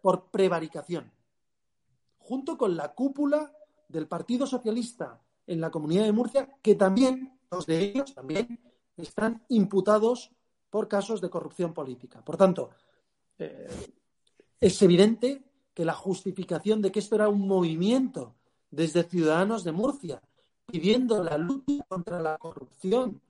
por 0.00 0.30
prevaricación, 0.30 1.12
junto 2.18 2.56
con 2.56 2.74
la 2.74 2.94
cúpula 2.94 3.52
del 3.88 4.08
Partido 4.08 4.46
Socialista 4.46 5.20
en 5.46 5.60
la 5.60 5.70
Comunidad 5.70 6.04
de 6.04 6.12
Murcia, 6.12 6.48
que 6.62 6.74
también, 6.74 7.38
dos 7.50 7.66
de 7.66 7.80
ellos 7.80 8.14
también, 8.14 8.58
están 8.96 9.44
imputados 9.48 10.30
por 10.70 10.88
casos 10.88 11.20
de 11.20 11.30
corrupción 11.30 11.72
política. 11.72 12.24
Por 12.24 12.36
tanto, 12.36 12.70
eh, 13.38 13.68
es 14.60 14.82
evidente 14.82 15.42
que 15.72 15.84
la 15.84 15.94
justificación 15.94 16.82
de 16.82 16.92
que 16.92 17.00
esto 17.00 17.16
era 17.16 17.28
un 17.28 17.46
movimiento 17.46 18.34
desde 18.70 19.04
Ciudadanos 19.04 19.64
de 19.64 19.72
Murcia 19.72 20.22
pidiendo 20.66 21.22
la 21.22 21.36
lucha 21.36 21.84
contra 21.88 22.20
la 22.20 22.38
corrupción 22.38 23.20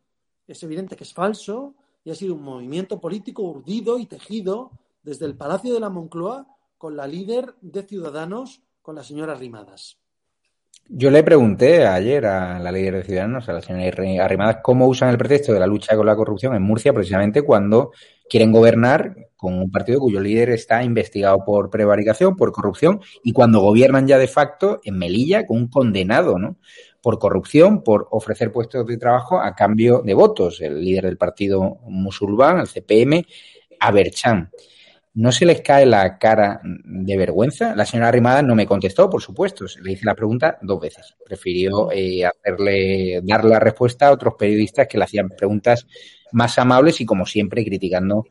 es 0.47 0.63
evidente 0.63 0.97
que 0.97 1.05
es 1.05 1.13
falso 1.13 1.75
y 2.05 2.11
ha 2.11 2.15
sido 2.15 2.35
un 2.35 2.43
movimiento 2.43 3.01
político 3.01 3.43
urdido 3.43 3.99
y 3.99 4.07
tejido 4.07 4.73
desde 5.03 5.27
el 5.27 5.37
Palacio 5.37 5.73
de 5.73 5.81
la 5.81 5.91
Moncloa 5.91 6.47
con 6.77 6.97
la 6.97 7.07
líder 7.07 7.55
de 7.63 7.83
Ciudadanos, 7.83 8.63
con 8.83 8.95
la 8.95 9.03
señora 9.03 9.35
Rimadas. 9.35 9.99
Yo 10.89 11.11
le 11.11 11.23
pregunté 11.23 11.87
ayer 11.87 12.27
a 12.27 12.59
la 12.59 12.71
líder 12.71 12.97
de 12.97 13.03
Ciudadanos, 13.05 13.49
a 13.49 13.55
la 13.55 13.63
señora 13.63 14.23
Arrimadas, 14.23 14.59
cómo 14.63 14.87
usan 14.87 15.09
el 15.09 15.17
pretexto 15.17 15.55
de 15.55 15.61
la 15.61 15.67
lucha 15.67 15.97
con 15.97 16.05
la 16.05 16.15
corrupción 16.15 16.55
en 16.55 16.63
Murcia 16.63 16.93
precisamente 16.93 17.41
cuando 17.41 17.93
quieren 18.29 18.53
gobernar 18.53 19.17
con 19.35 19.55
un 19.55 19.71
partido 19.71 20.01
cuyo 20.01 20.21
líder 20.21 20.51
está 20.51 20.85
investigado 20.85 21.43
por 21.45 21.71
prevaricación, 21.71 22.37
por 22.37 22.53
corrupción, 22.53 23.01
y 23.23 23.33
cuando 23.33 23.61
gobiernan 23.61 24.07
ya 24.07 24.19
de 24.19 24.29
facto 24.29 24.81
en 24.85 24.99
Melilla 24.99 25.47
con 25.47 25.57
un 25.57 25.69
condenado, 25.69 26.39
¿no? 26.39 26.59
Por 27.01 27.19
corrupción, 27.19 27.83
por 27.83 28.07
ofrecer 28.11 28.53
puestos 28.53 28.87
de 28.87 28.99
trabajo 28.99 29.41
a 29.41 29.55
cambio 29.55 30.03
de 30.05 30.13
votos. 30.13 30.61
El 30.61 30.83
líder 30.85 31.05
del 31.05 31.17
partido 31.17 31.79
musulmán, 31.87 32.61
el 32.61 32.69
CPM, 32.69 33.27
Aberchan. 33.81 34.51
¿No 35.15 35.31
se 35.31 35.47
les 35.47 35.61
cae 35.61 35.87
la 35.87 36.19
cara 36.19 36.61
de 36.65 37.17
vergüenza? 37.17 37.77
La 37.77 37.87
señora 37.87 38.09
Arrimada 38.09 38.43
no 38.43 38.57
me 38.57 38.67
contestó, 38.67 39.09
por 39.09 39.23
supuesto. 39.23 39.65
Le 39.81 39.93
hice 39.93 40.05
la 40.05 40.17
pregunta 40.17 40.59
dos 40.61 40.81
veces. 40.81 41.15
Prefirió 41.25 41.93
eh, 41.93 42.25
hacerle, 42.27 43.21
dar 43.23 43.45
la 43.45 43.61
respuesta 43.61 44.09
a 44.09 44.13
otros 44.13 44.35
periodistas 44.37 44.89
que 44.89 44.99
le 44.99 45.05
hacían 45.05 45.29
preguntas 45.29 45.87
más 46.33 46.59
amables 46.59 47.01
y, 47.01 47.07
como 47.07 47.27
siempre, 47.27 47.65
criticando 47.65 48.25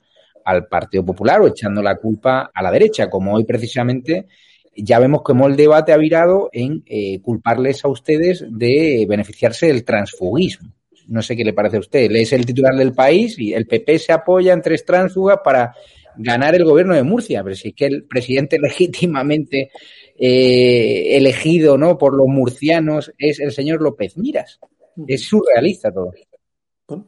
al 0.44 0.68
Partido 0.68 1.06
Popular 1.06 1.40
o 1.40 1.48
echando 1.48 1.82
la 1.82 1.96
culpa 1.96 2.52
a 2.54 2.62
la 2.62 2.70
derecha, 2.70 3.10
como 3.10 3.34
hoy 3.34 3.46
precisamente 3.46 4.28
ya 4.75 5.00
vemos 5.00 5.22
cómo 5.22 5.48
el 5.48 5.56
debate 5.56 5.94
ha 5.94 5.98
virado 5.98 6.50
en 6.52 6.84
eh, 6.86 7.22
culparles 7.22 7.86
a 7.86 7.88
ustedes 7.88 8.46
de 8.50 9.06
beneficiarse 9.08 9.68
del 9.68 9.86
transfugismo. 9.86 10.74
No 11.08 11.22
sé 11.22 11.38
qué 11.38 11.46
le 11.46 11.54
parece 11.54 11.78
a 11.78 11.82
usted. 11.82 12.12
Es 12.12 12.34
el 12.34 12.46
titular 12.46 12.75
del 12.75 12.94
país 12.94 13.38
y 13.40 13.54
el 13.54 13.68
PP 13.68 14.00
se 14.00 14.12
apoya 14.12 14.52
en 14.52 14.62
tres 14.62 14.84
tránsfugas 14.84 15.40
para 15.44 15.74
ganar 16.17 16.55
el 16.55 16.63
gobierno 16.63 16.96
de 16.96 17.03
Murcia, 17.03 17.43
pero 17.43 17.55
si 17.55 17.70
es 17.70 17.75
que 17.75 17.86
el 17.86 18.05
presidente 18.05 18.60
legítimamente 18.62 19.72
eh, 20.17 21.17
elegido 21.17 21.77
¿no? 21.77 21.98
por 21.98 22.15
los 22.15 22.27
murcianos 22.27 23.12
es 23.17 23.39
el 23.39 23.51
señor 23.51 23.82
López 23.82 24.17
Miras. 24.17 24.60
Es 25.08 25.24
surrealista 25.24 25.91
todo. 25.91 26.12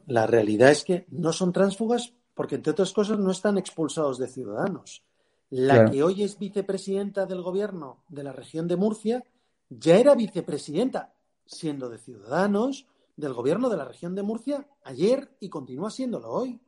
la 0.06 0.26
realidad 0.26 0.70
es 0.70 0.84
que 0.84 1.06
no 1.10 1.32
son 1.32 1.52
tránsfugas 1.52 2.14
porque, 2.34 2.56
entre 2.56 2.72
otras 2.72 2.92
cosas, 2.92 3.18
no 3.18 3.30
están 3.30 3.56
expulsados 3.56 4.18
de 4.18 4.28
Ciudadanos. 4.28 5.02
La 5.48 5.90
que 5.90 6.02
hoy 6.02 6.22
es 6.22 6.38
vicepresidenta 6.38 7.24
del 7.24 7.40
gobierno 7.40 8.02
de 8.08 8.24
la 8.24 8.32
región 8.32 8.66
de 8.66 8.76
Murcia 8.76 9.24
ya 9.70 9.96
era 9.96 10.14
vicepresidenta, 10.14 11.14
siendo 11.46 11.88
de 11.88 11.98
Ciudadanos, 11.98 12.86
del 13.16 13.32
gobierno 13.32 13.70
de 13.70 13.76
la 13.76 13.84
región 13.84 14.14
de 14.14 14.22
Murcia 14.22 14.66
ayer 14.84 15.30
y 15.40 15.48
continúa 15.48 15.90
siéndolo 15.90 16.30
hoy. 16.30 16.60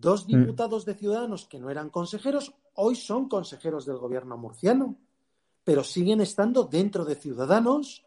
Dos 0.00 0.24
mm. 0.24 0.26
diputados 0.28 0.84
de 0.84 0.94
Ciudadanos 0.94 1.46
que 1.46 1.58
no 1.58 1.70
eran 1.70 1.90
consejeros 1.90 2.54
hoy 2.74 2.94
son 2.94 3.28
consejeros 3.28 3.84
del 3.84 3.98
gobierno 3.98 4.36
murciano, 4.36 4.96
pero 5.64 5.82
siguen 5.82 6.20
estando 6.20 6.64
dentro 6.64 7.04
de 7.04 7.16
Ciudadanos 7.16 8.04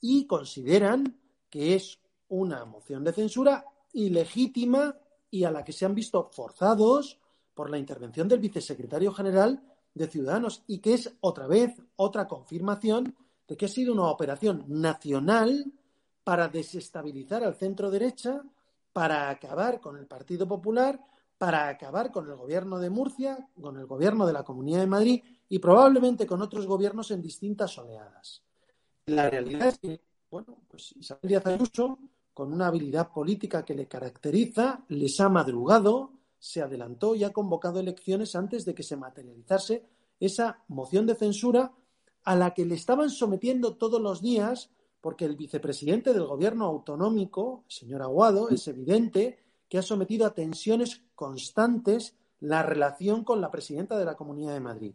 y 0.00 0.26
consideran 0.26 1.18
que 1.48 1.74
es 1.74 1.98
una 2.28 2.64
moción 2.64 3.02
de 3.02 3.12
censura 3.12 3.64
ilegítima 3.92 4.96
y 5.30 5.44
a 5.44 5.50
la 5.50 5.64
que 5.64 5.72
se 5.72 5.86
han 5.86 5.94
visto 5.94 6.30
forzados 6.30 7.18
por 7.54 7.70
la 7.70 7.78
intervención 7.78 8.28
del 8.28 8.38
vicesecretario 8.38 9.12
general 9.12 9.62
de 9.94 10.06
Ciudadanos 10.06 10.62
y 10.66 10.78
que 10.78 10.94
es 10.94 11.12
otra 11.20 11.46
vez 11.46 11.74
otra 11.96 12.28
confirmación 12.28 13.16
de 13.48 13.56
que 13.56 13.64
ha 13.64 13.68
sido 13.68 13.94
una 13.94 14.08
operación 14.08 14.64
nacional 14.68 15.72
para 16.22 16.48
desestabilizar 16.48 17.42
al 17.42 17.56
centro 17.56 17.90
derecha, 17.90 18.42
para 18.92 19.30
acabar 19.30 19.80
con 19.80 19.96
el 19.96 20.06
Partido 20.06 20.46
Popular 20.46 21.00
para 21.40 21.70
acabar 21.70 22.12
con 22.12 22.28
el 22.28 22.36
gobierno 22.36 22.78
de 22.78 22.90
Murcia, 22.90 23.48
con 23.58 23.78
el 23.78 23.86
gobierno 23.86 24.26
de 24.26 24.34
la 24.34 24.44
Comunidad 24.44 24.80
de 24.80 24.86
Madrid 24.86 25.22
y 25.48 25.58
probablemente 25.58 26.26
con 26.26 26.42
otros 26.42 26.66
gobiernos 26.66 27.10
en 27.12 27.22
distintas 27.22 27.78
oleadas. 27.78 28.42
La 29.06 29.30
realidad 29.30 29.68
es 29.68 29.78
que, 29.78 30.02
bueno, 30.30 30.58
pues 30.68 30.92
Isabel 30.98 31.26
Díaz 31.30 31.46
Ayuso, 31.46 31.98
con 32.34 32.52
una 32.52 32.66
habilidad 32.66 33.10
política 33.10 33.64
que 33.64 33.74
le 33.74 33.88
caracteriza, 33.88 34.84
les 34.88 35.18
ha 35.18 35.30
madrugado, 35.30 36.12
se 36.38 36.60
adelantó 36.60 37.14
y 37.14 37.24
ha 37.24 37.32
convocado 37.32 37.80
elecciones 37.80 38.36
antes 38.36 38.66
de 38.66 38.74
que 38.74 38.82
se 38.82 38.98
materializase 38.98 39.86
esa 40.20 40.62
moción 40.68 41.06
de 41.06 41.14
censura 41.14 41.72
a 42.22 42.36
la 42.36 42.52
que 42.52 42.66
le 42.66 42.74
estaban 42.74 43.08
sometiendo 43.08 43.78
todos 43.78 44.02
los 44.02 44.20
días, 44.20 44.68
porque 45.00 45.24
el 45.24 45.36
vicepresidente 45.36 46.12
del 46.12 46.26
gobierno 46.26 46.66
autonómico, 46.66 47.64
señor 47.66 48.02
Aguado, 48.02 48.50
es 48.50 48.68
evidente 48.68 49.38
que 49.70 49.78
ha 49.78 49.82
sometido 49.82 50.26
a 50.26 50.34
tensiones 50.34 51.00
constantes 51.20 52.16
la 52.40 52.62
relación 52.62 53.24
con 53.24 53.42
la 53.42 53.50
presidenta 53.50 53.98
de 53.98 54.06
la 54.06 54.16
Comunidad 54.16 54.54
de 54.54 54.60
Madrid. 54.60 54.94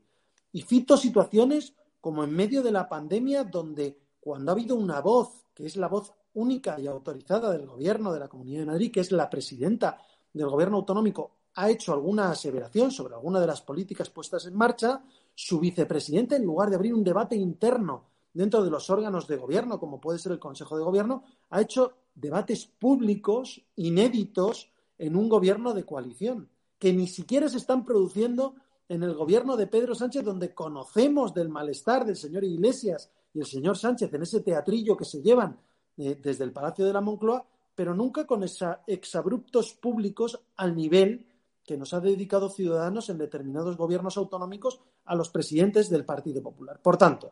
Y 0.51 0.63
cito 0.63 0.98
situaciones 0.98 1.75
como 2.01 2.24
en 2.24 2.32
medio 2.32 2.63
de 2.63 2.72
la 2.72 2.89
pandemia, 2.89 3.44
donde 3.44 3.96
cuando 4.20 4.50
ha 4.50 4.53
habido 4.53 4.75
una 4.75 5.01
voz, 5.01 5.46
que 5.53 5.67
es 5.67 5.77
la 5.77 5.88
voz 5.88 6.12
única 6.34 6.79
y 6.79 6.88
autorizada 6.88 7.51
del 7.51 7.67
gobierno 7.67 8.12
de 8.12 8.22
la 8.22 8.27
Comunidad 8.27 8.62
de 8.62 8.65
Madrid, 8.65 8.91
que 8.91 9.01
es 9.01 9.12
la 9.12 9.29
presidenta 9.29 10.00
del 10.34 10.50
gobierno 10.50 10.77
autonómico, 10.77 11.29
ha 11.53 11.70
hecho 11.70 11.94
alguna 11.94 12.32
aseveración 12.32 12.89
sobre 12.89 13.13
alguna 13.13 13.39
de 13.39 13.46
las 13.46 13.62
políticas 13.62 14.10
puestas 14.10 14.48
en 14.48 14.55
marcha, 14.55 15.03
su 15.36 15.60
vicepresidente, 15.60 16.38
en 16.38 16.44
lugar 16.44 16.72
de 16.72 16.77
abrir 16.77 16.96
un 16.96 17.03
debate 17.03 17.36
interno 17.36 18.05
dentro 18.34 18.63
de 18.63 18.72
los 18.72 18.89
órganos 18.89 19.27
de 19.27 19.38
gobierno, 19.38 19.79
como 19.79 20.01
puede 20.01 20.17
ser 20.17 20.32
el 20.32 20.39
Consejo 20.39 20.75
de 20.75 20.84
Gobierno, 20.84 21.24
ha 21.51 21.62
hecho 21.62 21.94
debates 22.15 22.65
públicos 22.65 23.62
inéditos 23.75 24.72
en 24.98 25.16
un 25.16 25.30
gobierno 25.30 25.74
de 25.74 25.86
coalición, 25.86 26.50
que 26.80 26.94
ni 26.94 27.08
siquiera 27.08 27.50
se 27.50 27.58
están 27.58 27.86
produciendo 27.86 28.56
en 28.88 29.04
el 29.04 29.14
gobierno 29.16 29.58
de 29.58 29.68
Pedro 29.68 29.96
Sánchez, 29.96 30.24
donde 30.24 30.54
conocemos 30.54 31.34
del 31.34 31.50
malestar 31.50 32.06
del 32.06 32.16
señor 32.16 32.44
Iglesias 32.44 33.10
y 33.34 33.40
el 33.40 33.46
señor 33.46 33.78
Sánchez 33.78 34.14
en 34.14 34.24
ese 34.24 34.42
teatrillo 34.42 34.96
que 34.96 35.06
se 35.06 35.22
llevan 35.22 35.60
eh, 35.98 36.20
desde 36.22 36.44
el 36.44 36.52
Palacio 36.52 36.86
de 36.86 36.94
la 36.94 37.02
Moncloa, 37.02 37.46
pero 37.74 37.94
nunca 37.94 38.25
con 38.25 38.44
esos 38.44 38.78
exabruptos 38.88 39.74
públicos 39.74 40.40
al 40.56 40.75
nivel 40.75 41.25
que 41.66 41.78
nos 41.78 41.94
ha 41.94 42.00
dedicado 42.00 42.50
Ciudadanos 42.50 43.10
en 43.10 43.18
determinados 43.18 43.75
gobiernos 43.75 44.18
autonómicos 44.18 44.80
a 45.06 45.16
los 45.16 45.30
presidentes 45.30 45.90
del 45.90 46.06
Partido 46.06 46.42
Popular. 46.42 46.80
Por 46.82 46.98
tanto, 46.98 47.32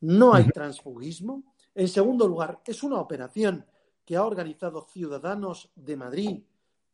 no 0.00 0.34
hay 0.34 0.48
transfugismo. 0.48 1.44
En 1.74 1.88
segundo 1.88 2.26
lugar, 2.26 2.60
es 2.64 2.82
una 2.82 2.98
operación 2.98 3.66
que 4.04 4.16
ha 4.16 4.24
organizado 4.24 4.86
Ciudadanos 4.90 5.70
de 5.76 5.96
Madrid 5.96 6.42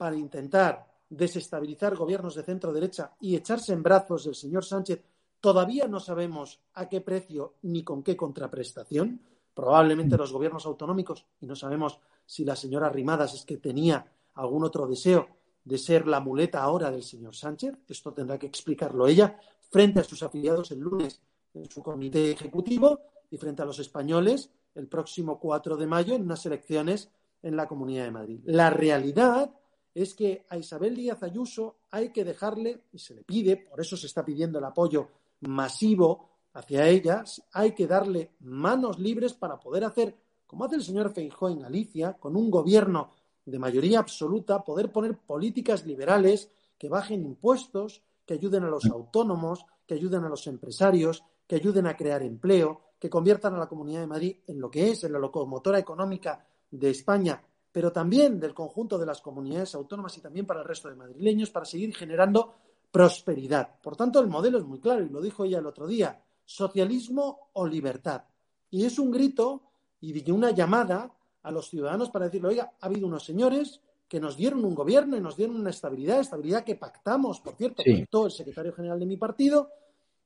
para 0.01 0.17
intentar 0.17 0.87
desestabilizar 1.11 1.95
gobiernos 1.95 2.35
de 2.35 2.43
centro 2.43 2.73
derecha 2.73 3.13
y 3.21 3.37
echarse 3.37 3.75
en 3.75 3.83
brazos 3.83 4.25
del 4.25 4.35
señor 4.35 4.65
Sánchez, 4.65 5.05
todavía 5.43 5.87
no 5.89 6.01
sabemos 6.01 6.59
a 6.73 6.89
qué 6.89 7.03
precio 7.03 7.57
ni 7.65 7.85
con 7.85 8.03
qué 8.03 8.17
contraprestación. 8.17 9.21
Probablemente 9.53 10.17
los 10.17 10.33
gobiernos 10.33 10.65
autonómicos, 10.65 11.27
y 11.43 11.47
no 11.47 11.55
sabemos 11.55 12.01
si 12.25 12.47
la 12.47 12.57
señora 12.57 12.89
Rimadas 12.89 13.35
es 13.35 13.45
que 13.45 13.59
tenía 13.59 14.11
algún 14.37 14.65
otro 14.65 14.87
deseo 14.87 15.29
de 15.63 15.77
ser 15.77 16.07
la 16.07 16.21
muleta 16.21 16.63
ahora 16.63 16.91
del 16.91 17.03
señor 17.03 17.37
Sánchez, 17.37 17.75
esto 17.87 18.15
tendrá 18.15 18.39
que 18.39 18.47
explicarlo 18.47 19.07
ella, 19.07 19.39
frente 19.69 20.01
a 20.01 20.05
sus 20.05 20.23
afiliados 20.23 20.71
el 20.71 20.79
lunes 20.79 21.21
en 21.53 21.71
su 21.71 21.83
comité 21.83 22.31
ejecutivo 22.31 23.01
y 23.31 23.37
frente 23.37 23.61
a 23.61 23.67
los 23.67 23.79
españoles 23.79 24.49
el 24.75 24.89
próximo 24.89 25.39
4 25.39 25.77
de 25.77 25.87
mayo 25.87 26.15
en 26.15 26.23
unas 26.23 26.47
elecciones 26.47 27.11
en 27.43 27.55
la 27.55 27.69
Comunidad 27.69 28.05
de 28.05 28.11
Madrid. 28.13 28.41
La 28.45 28.71
realidad 28.71 29.51
es 29.95 30.15
que 30.15 30.47
a 30.49 30.57
Isabel 30.57 30.95
Díaz 30.95 31.23
Ayuso 31.23 31.77
hay 31.91 32.11
que 32.11 32.25
dejarle, 32.25 32.85
y 32.93 32.99
se 32.99 33.15
le 33.15 33.23
pide, 33.23 33.57
por 33.57 33.81
eso 33.81 33.97
se 33.97 34.07
está 34.07 34.25
pidiendo 34.25 34.59
el 34.59 34.65
apoyo 34.65 35.09
masivo 35.41 36.29
hacia 36.53 36.87
ella, 36.87 37.25
hay 37.53 37.73
que 37.73 37.87
darle 37.87 38.33
manos 38.41 38.99
libres 38.99 39.35
para 39.35 39.59
poder 39.59 39.85
hacer, 39.85 40.17
como 40.47 40.65
hace 40.65 40.77
el 40.77 40.83
señor 40.83 41.13
Feijóo 41.13 41.49
en 41.49 41.61
Galicia, 41.61 42.15
con 42.15 42.37
un 42.37 42.51
gobierno 42.51 43.11
de 43.45 43.59
mayoría 43.59 43.99
absoluta, 43.99 44.65
poder 44.65 44.93
poner 44.93 45.19
políticas 45.19 45.87
liberales 45.87 46.51
que 46.79 46.89
bajen 46.89 47.25
impuestos, 47.25 48.03
que 48.25 48.35
ayuden 48.35 48.65
a 48.65 48.69
los 48.69 48.87
autónomos, 48.87 49.65
que 49.87 49.95
ayuden 49.95 50.25
a 50.25 50.29
los 50.29 50.47
empresarios, 50.47 51.25
que 51.47 51.57
ayuden 51.57 51.87
a 51.87 51.97
crear 51.97 52.23
empleo, 52.23 52.81
que 52.99 53.11
conviertan 53.11 53.55
a 53.55 53.59
la 53.59 53.69
Comunidad 53.69 54.01
de 54.01 54.07
Madrid 54.07 54.37
en 54.47 54.61
lo 54.61 54.71
que 54.71 54.91
es, 54.91 55.05
en 55.05 55.13
la 55.13 55.19
locomotora 55.19 55.79
económica 55.79 56.47
de 56.71 56.91
España, 56.91 57.43
pero 57.73 57.93
también 57.93 58.41
del 58.41 58.55
conjunto 58.55 58.99
de 58.99 59.07
las 59.07 59.21
comunidades 59.21 59.75
autónomas 59.75 60.17
y 60.17 60.21
también 60.21 60.47
para 60.47 60.61
el 60.61 60.67
resto 60.67 60.89
de 60.89 60.97
madrileños, 60.97 61.51
para 61.51 61.65
seguir 61.65 61.95
generando 61.95 62.55
prosperidad. 62.91 63.81
Por 63.81 63.97
tanto, 63.97 64.21
el 64.21 64.27
modelo 64.27 64.59
es 64.59 64.65
muy 64.65 64.81
claro 64.81 65.05
y 65.05 65.09
lo 65.09 65.21
dijo 65.21 65.45
ella 65.45 65.59
el 65.59 65.67
otro 65.67 65.87
día, 65.87 66.21
socialismo 66.45 67.51
o 67.53 67.67
libertad. 67.67 68.25
Y 68.71 68.85
es 68.85 68.99
un 68.99 69.11
grito 69.11 69.63
y 70.01 70.31
una 70.31 70.51
llamada 70.51 71.13
a 71.43 71.51
los 71.51 71.69
ciudadanos 71.69 72.11
para 72.11 72.27
decirle, 72.27 72.49
oiga, 72.49 72.73
ha 72.81 72.87
habido 72.87 73.07
unos 73.07 73.25
señores 73.25 73.81
que 74.09 74.19
nos 74.19 74.37
dieron 74.37 74.65
un 74.65 74.75
gobierno 74.75 75.17
y 75.17 75.21
nos 75.21 75.37
dieron 75.37 75.57
una 75.57 75.71
estabilidad, 75.71 76.21
estabilidad 76.21 76.65
que 76.65 76.75
pactamos, 76.75 77.41
por 77.41 77.55
cierto, 77.55 77.85
con 77.85 78.07
todo 78.07 78.27
el 78.27 78.33
secretario 78.33 78.73
general 78.73 78.99
de 78.99 79.07
mi 79.07 79.17
partido, 79.17 79.71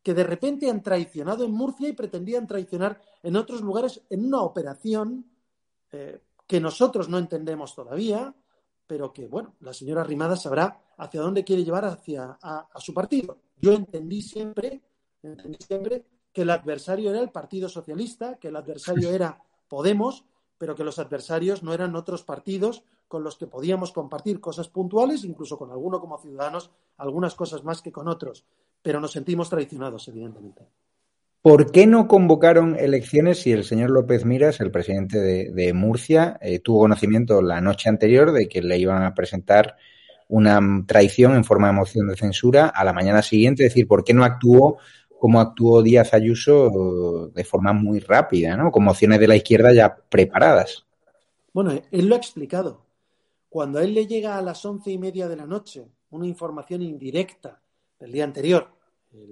que 0.02 0.14
de 0.14 0.24
repente 0.24 0.70
han 0.70 0.82
traicionado 0.82 1.44
en 1.44 1.52
Murcia 1.52 1.88
y 1.88 1.92
pretendían 1.92 2.46
traicionar 2.46 3.00
en 3.22 3.36
otros 3.36 3.60
lugares 3.60 4.00
en 4.08 4.24
una 4.24 4.40
operación 4.40 5.26
eh, 5.92 6.20
que 6.46 6.60
nosotros 6.60 7.08
no 7.08 7.18
entendemos 7.18 7.74
todavía, 7.74 8.34
pero 8.86 9.12
que, 9.12 9.26
bueno, 9.26 9.54
la 9.60 9.72
señora 9.72 10.04
Rimada 10.04 10.36
sabrá 10.36 10.80
hacia 10.98 11.20
dónde 11.20 11.44
quiere 11.44 11.64
llevar 11.64 11.84
hacia 11.84 12.38
a, 12.42 12.68
su 12.78 12.92
partido. 12.92 13.38
Yo 13.56 13.72
entendí 13.72 14.20
siempre, 14.22 14.82
entendí 15.22 15.58
siempre 15.66 16.04
que 16.32 16.42
el 16.42 16.50
adversario 16.50 17.10
era 17.10 17.20
el 17.20 17.30
Partido 17.30 17.68
Socialista, 17.68 18.36
que 18.36 18.48
el 18.48 18.56
adversario 18.56 19.10
era 19.10 19.42
Podemos, 19.68 20.24
pero 20.58 20.74
que 20.74 20.84
los 20.84 20.98
adversarios 20.98 21.62
no 21.62 21.72
eran 21.72 21.96
otros 21.96 22.22
partidos 22.22 22.84
con 23.08 23.24
los 23.24 23.36
que 23.36 23.46
podíamos 23.46 23.92
compartir 23.92 24.40
cosas 24.40 24.68
puntuales, 24.68 25.24
incluso 25.24 25.58
con 25.58 25.70
alguno 25.70 26.00
como 26.00 26.18
ciudadanos, 26.18 26.70
algunas 26.96 27.34
cosas 27.34 27.64
más 27.64 27.80
que 27.82 27.92
con 27.92 28.08
otros, 28.08 28.44
pero 28.82 29.00
nos 29.00 29.12
sentimos 29.12 29.48
traicionados, 29.48 30.06
evidentemente. 30.08 30.68
¿Por 31.44 31.72
qué 31.72 31.86
no 31.86 32.08
convocaron 32.08 32.74
elecciones 32.74 33.42
si 33.42 33.52
el 33.52 33.64
señor 33.64 33.90
López 33.90 34.24
Miras, 34.24 34.60
el 34.60 34.70
presidente 34.70 35.20
de, 35.20 35.72
Murcia, 35.74 36.38
eh, 36.40 36.58
tuvo 36.58 36.78
conocimiento 36.78 37.42
la 37.42 37.60
noche 37.60 37.90
anterior 37.90 38.32
de 38.32 38.48
que 38.48 38.62
le 38.62 38.78
iban 38.78 39.02
a 39.02 39.12
presentar 39.12 39.76
una 40.26 40.58
traición 40.86 41.36
en 41.36 41.44
forma 41.44 41.66
de 41.66 41.74
moción 41.74 42.08
de 42.08 42.16
censura 42.16 42.68
a 42.68 42.82
la 42.82 42.94
mañana 42.94 43.20
siguiente? 43.20 43.62
Es 43.62 43.74
decir, 43.74 43.86
¿por 43.86 44.04
qué 44.04 44.14
no 44.14 44.24
actuó 44.24 44.78
como 45.18 45.38
actuó 45.38 45.82
Díaz 45.82 46.14
Ayuso 46.14 47.30
de 47.34 47.44
forma 47.44 47.74
muy 47.74 48.00
rápida, 48.00 48.56
¿no? 48.56 48.70
con 48.70 48.82
mociones 48.82 49.20
de 49.20 49.28
la 49.28 49.36
izquierda 49.36 49.74
ya 49.74 49.94
preparadas? 49.94 50.86
Bueno, 51.52 51.72
él 51.90 52.08
lo 52.08 52.14
ha 52.14 52.18
explicado. 52.18 52.86
Cuando 53.50 53.80
a 53.80 53.84
él 53.84 53.92
le 53.92 54.06
llega 54.06 54.38
a 54.38 54.42
las 54.42 54.64
once 54.64 54.90
y 54.90 54.96
media 54.96 55.28
de 55.28 55.36
la 55.36 55.44
noche 55.44 55.88
una 56.08 56.26
información 56.26 56.80
indirecta 56.80 57.60
del 58.00 58.12
día 58.12 58.24
anterior 58.24 58.73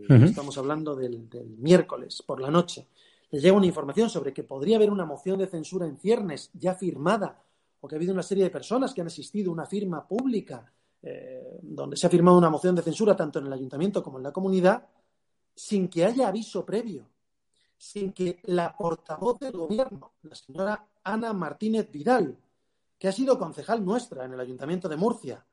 estamos 0.08 0.56
hablando 0.58 0.94
del, 0.94 1.28
miércoles 1.58 2.22
por 2.22 2.40
la 2.40 2.50
noche, 2.50 2.88
le 3.30 3.40
llega 3.40 3.56
una 3.56 3.66
información 3.66 4.10
sobre 4.10 4.32
que 4.32 4.44
podría 4.44 4.76
haber 4.76 4.90
una 4.90 5.04
moción 5.04 5.38
de 5.38 5.46
censura 5.46 5.86
en 5.86 5.96
ciernes 5.96 6.50
ya 6.54 6.74
firmada, 6.74 7.42
o 7.80 7.88
que 7.88 7.94
ha 7.94 7.98
habido 7.98 8.12
una 8.12 8.22
serie 8.22 8.44
de 8.44 8.50
personas 8.50 8.94
que 8.94 9.00
han 9.00 9.06
asistido 9.06 9.50
a 9.50 9.54
una 9.54 9.66
firma 9.66 10.06
pública 10.06 10.70
eh, 11.02 11.58
donde 11.62 11.96
se 11.96 12.06
ha 12.06 12.10
firmado 12.10 12.38
una 12.38 12.50
moción 12.50 12.76
de 12.76 12.82
censura 12.82 13.16
tanto 13.16 13.40
en 13.40 13.46
el 13.46 13.52
ayuntamiento 13.52 14.02
como 14.02 14.18
en 14.18 14.24
la 14.24 14.32
comunidad, 14.32 14.86
sin 15.54 15.88
que 15.88 16.04
haya 16.04 16.28
aviso 16.28 16.64
previo, 16.64 17.08
sin 17.76 18.12
que 18.12 18.38
la 18.44 18.76
portavoz 18.76 19.40
del 19.40 19.52
gobierno, 19.52 20.12
la 20.22 20.36
señora 20.36 20.86
Ana 21.02 21.32
Martínez 21.32 21.90
Vidal, 21.90 22.36
que 22.98 23.08
ha 23.08 23.12
sido 23.12 23.36
concejal 23.36 23.84
nuestra 23.84 24.24
en 24.24 24.34
el 24.34 24.40
ayuntamiento 24.40 24.88
de 24.88 24.96
Murcia, 24.96 25.44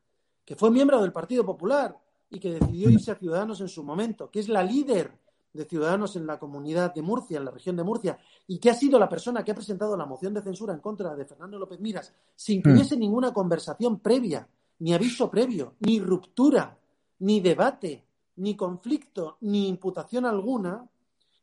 que 0.45 0.55
fue 0.55 0.69
miembro 0.69 1.01
del 1.01 1.11
Partido 1.11 1.43
Popular 1.43 1.97
y 2.29 2.39
que 2.39 2.51
decidió 2.51 2.89
irse 2.89 3.11
a 3.11 3.15
Ciudadanos 3.15 3.61
en 3.61 3.69
su 3.69 3.83
momento, 3.83 4.29
que 4.29 4.39
es 4.39 4.49
la 4.49 4.63
líder 4.63 5.11
de 5.53 5.65
Ciudadanos 5.65 6.15
en 6.15 6.27
la 6.27 6.37
comunidad 6.37 6.93
de 6.93 7.01
Murcia, 7.01 7.37
en 7.37 7.45
la 7.45 7.51
región 7.51 7.75
de 7.75 7.83
Murcia, 7.83 8.19
y 8.47 8.59
que 8.59 8.69
ha 8.69 8.75
sido 8.75 8.99
la 8.99 9.09
persona 9.09 9.43
que 9.43 9.51
ha 9.51 9.55
presentado 9.55 9.97
la 9.97 10.05
moción 10.05 10.33
de 10.33 10.41
censura 10.41 10.73
en 10.73 10.79
contra 10.79 11.15
de 11.15 11.25
Fernando 11.25 11.57
López 11.57 11.79
Miras, 11.79 12.13
sin 12.35 12.61
que 12.61 12.69
mm. 12.69 12.73
hubiese 12.73 12.97
ninguna 12.97 13.33
conversación 13.33 13.99
previa, 13.99 14.47
ni 14.79 14.93
aviso 14.93 15.29
previo, 15.29 15.73
ni 15.79 15.99
ruptura, 15.99 16.77
ni 17.19 17.39
debate, 17.41 18.05
ni 18.37 18.55
conflicto, 18.55 19.37
ni 19.41 19.67
imputación 19.67 20.25
alguna, 20.25 20.87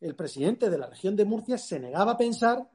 el 0.00 0.14
presidente 0.14 0.70
de 0.70 0.78
la 0.78 0.86
región 0.86 1.16
de 1.16 1.24
Murcia 1.24 1.58
se 1.58 1.80
negaba 1.80 2.12
a 2.12 2.16
pensar 2.16 2.70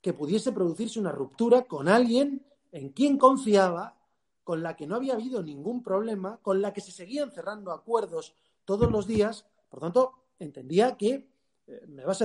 que 0.00 0.12
pudiese 0.12 0.52
producirse 0.52 1.00
una 1.00 1.12
ruptura 1.12 1.62
con 1.62 1.88
alguien 1.88 2.44
en 2.72 2.90
quien 2.90 3.16
confiaba 3.16 3.96
con 4.44 4.62
la 4.62 4.76
que 4.76 4.86
no 4.86 4.96
había 4.96 5.14
habido 5.14 5.42
ningún 5.42 5.82
problema, 5.82 6.38
con 6.42 6.60
la 6.60 6.72
que 6.72 6.80
se 6.80 6.92
seguían 6.92 7.32
cerrando 7.32 7.72
acuerdos 7.72 8.34
todos 8.64 8.90
los 8.90 9.06
días. 9.06 9.46
Por 9.68 9.80
tanto, 9.80 10.12
entendía 10.38 10.96
que, 10.96 11.28
eh, 11.66 11.86
me 11.88 12.04
vas 12.04 12.22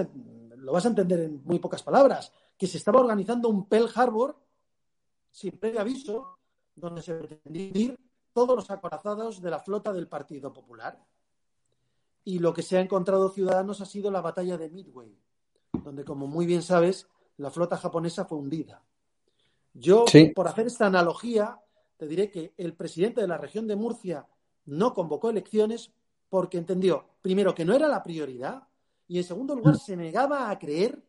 lo 0.58 0.74
vas 0.74 0.86
a 0.86 0.90
entender 0.90 1.22
en 1.22 1.42
muy 1.46 1.60
pocas 1.60 1.82
palabras, 1.82 2.32
que 2.58 2.68
se 2.68 2.78
estaba 2.78 3.00
organizando 3.00 3.48
un 3.48 3.68
Pearl 3.68 3.90
Harbor 3.96 4.38
sin 5.32 5.58
previo 5.58 5.80
aviso, 5.80 6.38
donde 6.76 7.02
se 7.02 7.16
pretendían 7.16 7.78
ir 7.78 8.00
todos 8.34 8.56
los 8.56 8.70
acorazados 8.70 9.42
de 9.42 9.50
la 9.50 9.60
flota 9.60 9.94
del 9.94 10.08
Partido 10.08 10.52
Popular. 10.52 11.02
Y 12.26 12.40
lo 12.40 12.54
que 12.54 12.62
se 12.62 12.78
ha 12.78 12.82
encontrado 12.82 13.30
Ciudadanos 13.30 13.80
ha 13.82 13.86
sido 13.86 14.12
la 14.12 14.22
batalla 14.22 14.58
de 14.58 14.70
Midway, 14.70 15.18
donde, 15.84 16.04
como 16.04 16.28
muy 16.28 16.46
bien 16.46 16.62
sabes, 16.62 17.08
la 17.38 17.50
flota 17.50 17.78
japonesa 17.78 18.26
fue 18.26 18.38
hundida. 18.38 18.84
Yo, 19.74 20.06
por 20.36 20.48
hacer 20.48 20.68
esta 20.68 20.88
analogía, 20.88 21.60
te 22.00 22.08
diré 22.08 22.32
que 22.32 22.54
el 22.56 22.74
presidente 22.76 23.20
de 23.20 23.28
la 23.28 23.38
región 23.38 23.68
de 23.68 23.76
Murcia 23.76 24.26
no 24.68 24.94
convocó 24.94 25.30
elecciones 25.30 25.92
porque 26.30 26.58
entendió, 26.58 27.04
primero, 27.22 27.54
que 27.54 27.66
no 27.66 27.76
era 27.76 27.90
la 27.90 28.02
prioridad 28.02 28.64
y, 29.06 29.18
en 29.18 29.26
segundo 29.26 29.54
lugar, 29.54 29.78
se 29.78 29.98
negaba 29.98 30.50
a 30.50 30.58
creer 30.58 31.04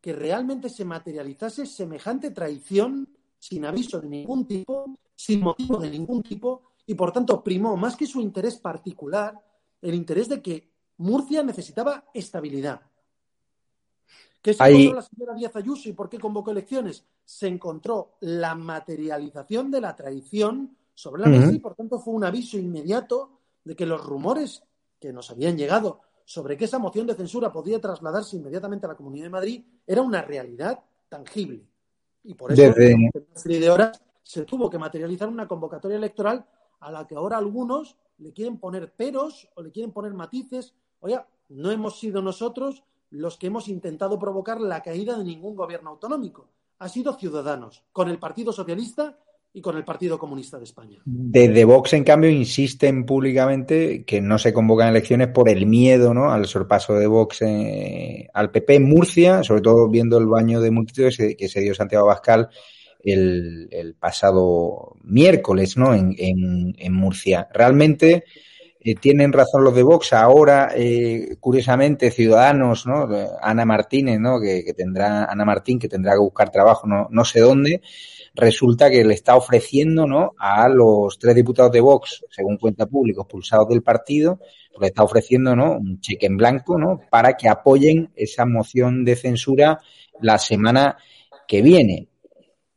que 0.00 0.12
realmente 0.12 0.68
se 0.68 0.84
materializase 0.84 1.66
semejante 1.66 2.32
traición 2.32 3.08
sin 3.38 3.64
aviso 3.64 4.00
de 4.00 4.08
ningún 4.08 4.44
tipo, 4.44 4.98
sin 5.14 5.40
motivo 5.40 5.78
de 5.78 5.90
ningún 5.90 6.20
tipo, 6.20 6.72
y 6.84 6.94
por 6.94 7.12
tanto 7.12 7.44
primó 7.44 7.76
más 7.76 7.94
que 7.94 8.06
su 8.06 8.20
interés 8.20 8.56
particular 8.56 9.40
el 9.80 9.94
interés 9.94 10.28
de 10.28 10.42
que 10.42 10.68
Murcia 10.96 11.44
necesitaba 11.44 12.10
estabilidad. 12.12 12.80
¿Qué 14.44 14.52
se 14.52 14.62
encontró 14.62 14.96
la 14.96 15.02
señora 15.02 15.34
Díaz 15.34 15.56
Ayuso 15.56 15.88
y 15.88 15.94
por 15.94 16.10
qué 16.10 16.18
convocó 16.18 16.50
elecciones? 16.50 17.02
Se 17.24 17.46
encontró 17.46 18.16
la 18.20 18.54
materialización 18.54 19.70
de 19.70 19.80
la 19.80 19.96
traición 19.96 20.76
sobre 20.92 21.22
la 21.22 21.28
mesa 21.28 21.50
y 21.50 21.58
por 21.60 21.74
tanto 21.74 21.98
fue 21.98 22.12
un 22.12 22.24
aviso 22.24 22.58
inmediato 22.58 23.30
de 23.64 23.74
que 23.74 23.86
los 23.86 24.04
rumores 24.04 24.62
que 25.00 25.14
nos 25.14 25.30
habían 25.30 25.56
llegado 25.56 26.02
sobre 26.26 26.58
que 26.58 26.66
esa 26.66 26.78
moción 26.78 27.06
de 27.06 27.14
censura 27.14 27.50
podía 27.50 27.80
trasladarse 27.80 28.36
inmediatamente 28.36 28.84
a 28.84 28.90
la 28.90 28.96
Comunidad 28.96 29.24
de 29.24 29.30
Madrid 29.30 29.64
era 29.86 30.02
una 30.02 30.20
realidad 30.20 30.78
tangible. 31.08 31.64
Y 32.22 32.34
por 32.34 32.52
eso, 32.52 32.78
en 32.78 33.10
una 33.14 33.22
serie 33.32 33.60
de 33.60 33.70
horas, 33.70 33.98
se 34.22 34.44
tuvo 34.44 34.68
que 34.68 34.78
materializar 34.78 35.26
una 35.26 35.48
convocatoria 35.48 35.96
electoral 35.96 36.44
a 36.80 36.90
la 36.90 37.06
que 37.06 37.14
ahora 37.14 37.38
algunos 37.38 37.96
le 38.18 38.34
quieren 38.34 38.58
poner 38.58 38.92
peros 38.92 39.48
o 39.54 39.62
le 39.62 39.72
quieren 39.72 39.90
poner 39.90 40.12
matices. 40.12 40.74
Oiga, 41.00 41.26
no 41.48 41.70
hemos 41.70 41.98
sido 41.98 42.20
nosotros 42.20 42.84
los 43.10 43.36
que 43.38 43.46
hemos 43.48 43.68
intentado 43.68 44.18
provocar 44.18 44.60
la 44.60 44.82
caída 44.82 45.16
de 45.16 45.24
ningún 45.24 45.54
gobierno 45.54 45.90
autonómico. 45.90 46.48
Ha 46.78 46.88
sido 46.88 47.14
Ciudadanos, 47.14 47.84
con 47.92 48.08
el 48.08 48.18
Partido 48.18 48.52
Socialista 48.52 49.18
y 49.52 49.60
con 49.60 49.76
el 49.76 49.84
Partido 49.84 50.18
Comunista 50.18 50.58
de 50.58 50.64
España. 50.64 50.98
Desde 51.04 51.64
Vox, 51.64 51.92
en 51.92 52.02
cambio, 52.02 52.28
insisten 52.28 53.06
públicamente 53.06 54.04
que 54.04 54.20
no 54.20 54.36
se 54.36 54.52
convocan 54.52 54.88
elecciones 54.88 55.28
por 55.28 55.48
el 55.48 55.66
miedo 55.66 56.12
¿no? 56.12 56.32
al 56.32 56.46
sorpaso 56.46 56.94
de 56.94 57.06
Vox 57.06 57.42
eh, 57.42 58.28
al 58.34 58.50
PP 58.50 58.74
en 58.74 58.88
Murcia, 58.88 59.44
sobre 59.44 59.62
todo 59.62 59.88
viendo 59.88 60.18
el 60.18 60.26
baño 60.26 60.60
de 60.60 60.72
multitudes 60.72 61.16
que 61.38 61.48
se 61.48 61.60
dio 61.60 61.74
Santiago 61.74 62.06
Bascal 62.06 62.48
el, 63.04 63.96
pasado 64.00 64.96
miércoles 65.04 65.76
¿no? 65.76 65.94
en, 65.94 66.14
en 66.76 66.92
Murcia. 66.92 67.48
Realmente 67.52 68.24
eh, 68.84 68.94
tienen 68.94 69.32
razón 69.32 69.64
los 69.64 69.74
de 69.74 69.82
Vox. 69.82 70.12
Ahora, 70.12 70.72
eh, 70.76 71.36
curiosamente, 71.40 72.10
Ciudadanos, 72.10 72.86
¿no? 72.86 73.08
Ana 73.40 73.64
Martínez, 73.64 74.20
¿no? 74.20 74.38
Que, 74.38 74.74
tendrá, 74.76 75.24
Ana 75.24 75.46
Martín, 75.46 75.78
que 75.78 75.88
tendrá 75.88 76.12
que 76.12 76.18
buscar 76.18 76.50
trabajo 76.50 76.86
no, 76.86 77.08
no 77.10 77.24
sé 77.24 77.40
dónde, 77.40 77.80
resulta 78.34 78.90
que 78.90 79.02
le 79.04 79.14
está 79.14 79.36
ofreciendo, 79.36 80.06
¿no? 80.06 80.34
A 80.38 80.68
los 80.68 81.18
tres 81.18 81.34
diputados 81.34 81.72
de 81.72 81.80
Vox, 81.80 82.24
según 82.30 82.58
cuenta 82.58 82.84
público, 82.84 83.22
expulsados 83.22 83.68
del 83.68 83.82
partido, 83.82 84.38
le 84.78 84.88
está 84.88 85.02
ofreciendo, 85.02 85.56
¿no? 85.56 85.78
Un 85.78 86.00
cheque 86.00 86.26
en 86.26 86.36
blanco, 86.36 86.78
¿no? 86.78 87.00
Para 87.10 87.38
que 87.38 87.48
apoyen 87.48 88.12
esa 88.14 88.44
moción 88.44 89.04
de 89.04 89.16
censura 89.16 89.80
la 90.20 90.38
semana 90.38 90.98
que 91.48 91.62
viene. 91.62 92.08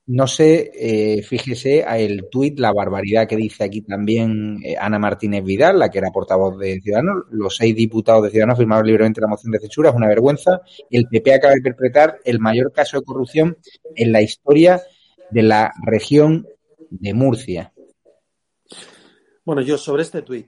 No 0.08 0.26
sé, 0.26 0.72
eh, 0.74 1.22
fíjese 1.22 1.86
el 1.86 2.30
tuit, 2.30 2.58
la 2.60 2.72
barbaridad 2.72 3.28
que 3.28 3.36
dice 3.36 3.66
aquí 3.66 3.82
también 3.82 4.58
eh, 4.64 4.78
Ana 4.80 4.98
Martínez 4.98 5.44
Vidal, 5.44 5.80
la 5.80 5.90
que 5.90 5.98
era 5.98 6.12
portavoz 6.12 6.58
de 6.58 6.80
Ciudadanos. 6.80 7.26
Los 7.30 7.58
seis 7.58 7.76
diputados 7.76 8.24
de 8.24 8.30
Ciudadanos 8.30 8.58
firmaron 8.58 8.88
libremente 8.88 9.20
la 9.20 9.28
moción 9.28 9.52
de 9.52 9.60
censura, 9.60 9.90
es 9.90 9.96
una 9.96 10.08
vergüenza. 10.08 10.62
El 10.90 11.08
PP 11.10 11.34
acaba 11.34 11.52
de 11.52 11.60
interpretar 11.60 12.20
el 12.24 12.40
mayor 12.40 12.72
caso 12.72 12.98
de 12.98 13.04
corrupción 13.06 13.58
en 13.96 14.14
la 14.14 14.22
historia 14.22 14.82
de 15.30 15.44
la 15.44 15.74
región 15.84 16.48
de 16.90 17.14
Murcia. 17.14 17.74
Bueno, 19.44 19.62
yo 19.62 19.78
sobre 19.78 20.04
este 20.04 20.22
tuit, 20.22 20.48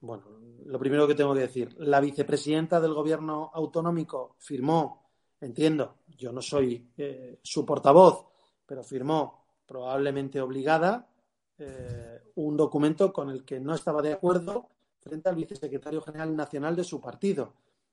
bueno, 0.00 0.22
lo 0.64 0.78
primero 0.78 1.08
que 1.08 1.16
tengo 1.16 1.34
que 1.34 1.40
decir, 1.40 1.74
la 1.78 2.00
vicepresidenta 2.00 2.80
del 2.80 2.94
gobierno 2.94 3.50
autonómico 3.52 4.36
firmó, 4.38 5.10
entiendo, 5.40 5.96
yo 6.16 6.30
no 6.30 6.40
soy 6.40 6.88
eh, 6.96 7.40
su 7.42 7.66
portavoz, 7.66 8.31
pero 8.72 8.82
firmó, 8.82 9.44
probablemente 9.66 10.40
obligada, 10.40 11.06
eh, 11.58 12.22
un 12.36 12.56
documento 12.56 13.12
con 13.12 13.28
el 13.28 13.44
que 13.44 13.60
no 13.60 13.74
estaba 13.74 14.00
de 14.00 14.14
acuerdo 14.14 14.70
frente 14.98 15.28
al 15.28 15.34
vicesecretario 15.34 16.00
general 16.00 16.34
nacional 16.34 16.74
de 16.74 16.82
su 16.82 16.98
partido. 16.98 17.52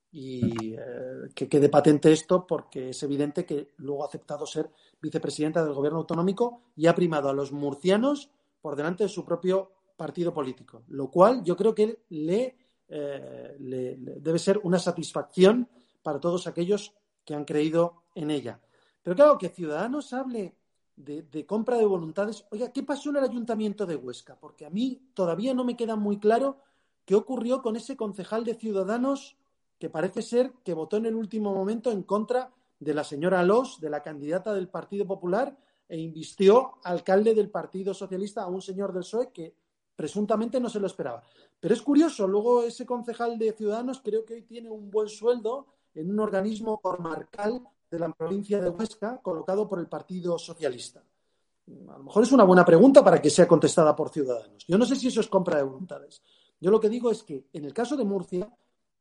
Y 0.10 0.74
eh, 0.76 1.28
que 1.36 1.50
quede 1.50 1.68
patente 1.68 2.13
esto 2.13 2.48
porque 2.48 2.92
es 2.92 3.04
evidente 3.04 3.46
que 3.46 3.74
luego 3.80 4.04
ha 4.04 4.08
aceptado 4.08 4.46
ser 4.46 4.72
vicepresidenta 5.02 5.65
del 5.65 5.74
gobierno 5.74 6.00
autonómico 6.00 6.62
y 6.78 6.88
ha 6.88 6.96
primado 6.96 7.28
a 7.28 7.34
los 7.34 7.52
murcianos 7.52 8.30
por 8.62 8.78
delante 8.78 9.04
de 9.04 9.10
su 9.10 9.26
propio 9.26 9.74
partido 9.98 10.34
político, 10.34 10.84
lo 10.88 11.12
cual 11.12 11.44
yo 11.44 11.58
creo 11.58 11.76
que 11.76 12.04
le, 12.08 12.56
eh, 12.88 13.58
le 13.60 13.98
debe 13.98 14.39
ser 14.39 14.62
una 14.63 14.80
satisfacción 14.80 15.68
para 16.02 16.22
todos 16.22 16.48
aquellos 16.48 16.94
que 17.26 17.36
han 17.36 17.44
creído 17.44 18.04
en 18.15 18.32
ella. 18.32 18.62
Pero 19.04 19.18
claro, 19.18 19.38
que 19.38 19.50
Ciudadanos 19.50 20.13
hable 20.13 20.56
de, 21.00 21.46
compra 21.46 21.78
de 21.78 21.86
voluntades. 21.86 22.46
Oiga, 22.52 22.72
¿qué 22.72 22.84
pasó 22.84 23.10
en 23.10 23.18
el 23.18 23.24
ayuntamiento 23.24 23.86
de 23.86 23.96
Huesca? 23.96 24.38
Porque 24.38 24.66
a 24.66 24.70
mí 24.70 25.02
todavía 25.14 25.54
no 25.54 25.64
me 25.64 25.78
queda 25.78 25.96
muy 25.96 26.20
claro 26.20 26.58
qué 27.06 27.16
ocurrió 27.16 27.62
con 27.62 27.76
ese 27.76 27.96
concejal 27.96 28.44
de 28.44 28.56
Ciudadanos 28.56 29.38
que 29.80 29.90
parece 29.90 30.22
ser 30.22 30.52
que 30.64 30.74
votó 30.74 30.98
en 30.98 31.06
el 31.06 31.16
último 31.16 31.54
momento 31.54 31.92
en 31.92 32.04
contra 32.04 32.52
de 32.80 32.94
la 32.94 33.06
señora 33.06 33.44
Los, 33.44 33.80
de 33.80 33.90
la 33.90 34.04
candidata 34.04 34.54
del 34.54 34.68
Partido 34.68 35.08
Popular, 35.08 35.58
e 35.88 35.98
invistió 35.98 36.76
alcalde 36.84 37.34
del 37.34 37.50
Partido 37.50 37.94
Socialista 37.94 38.44
a 38.44 38.48
un 38.48 38.62
señor 38.62 38.94
del 38.94 39.04
PSOE 39.04 39.32
que 39.32 39.56
presuntamente 39.96 40.60
no 40.60 40.70
se 40.70 40.80
lo 40.80 40.88
esperaba. 40.88 41.24
Pero 41.60 41.74
es 41.74 41.82
curioso, 41.82 42.28
luego 42.28 42.64
ese 42.64 42.86
concejal 42.86 43.40
de 43.40 43.54
Ciudadanos 43.54 44.02
creo 44.04 44.26
que 44.26 44.36
hoy 44.36 44.42
tiene 44.44 44.70
un 44.70 44.92
buen 44.92 45.08
sueldo 45.08 45.68
en 45.96 46.12
un 46.12 46.20
organismo 46.20 46.80
comarcal 46.80 47.64
de 47.89 47.99
la 47.99 48.10
provincia 48.13 48.62
de 48.62 48.69
Huesca 48.69 49.19
colocado 49.21 49.67
por 49.67 49.80
el 49.80 49.88
Partido 49.88 50.38
Socialista? 50.38 51.04
A 51.88 51.97
lo 51.97 52.04
mejor 52.04 52.23
es 52.23 52.32
una 52.32 52.43
buena 52.43 52.65
pregunta 52.65 53.04
para 53.04 53.21
que 53.21 53.30
sea 53.30 53.47
contestada 53.47 53.95
por 53.95 54.10
ciudadanos. 54.10 54.65
Yo 54.67 54.78
no 54.78 54.86
sé 54.86 54.95
si 54.95 55.08
eso 55.08 55.21
es 55.21 55.28
compra 55.28 55.58
de 55.58 55.63
voluntades. 55.63 56.21
Yo 56.60 56.71
lo 56.71 56.80
que 56.80 56.89
digo 56.89 57.12
es 57.12 57.23
que 57.23 57.45
en 57.54 57.65
el 57.65 57.73
caso 57.73 57.95
de 57.95 58.04
Murcia 58.04 58.52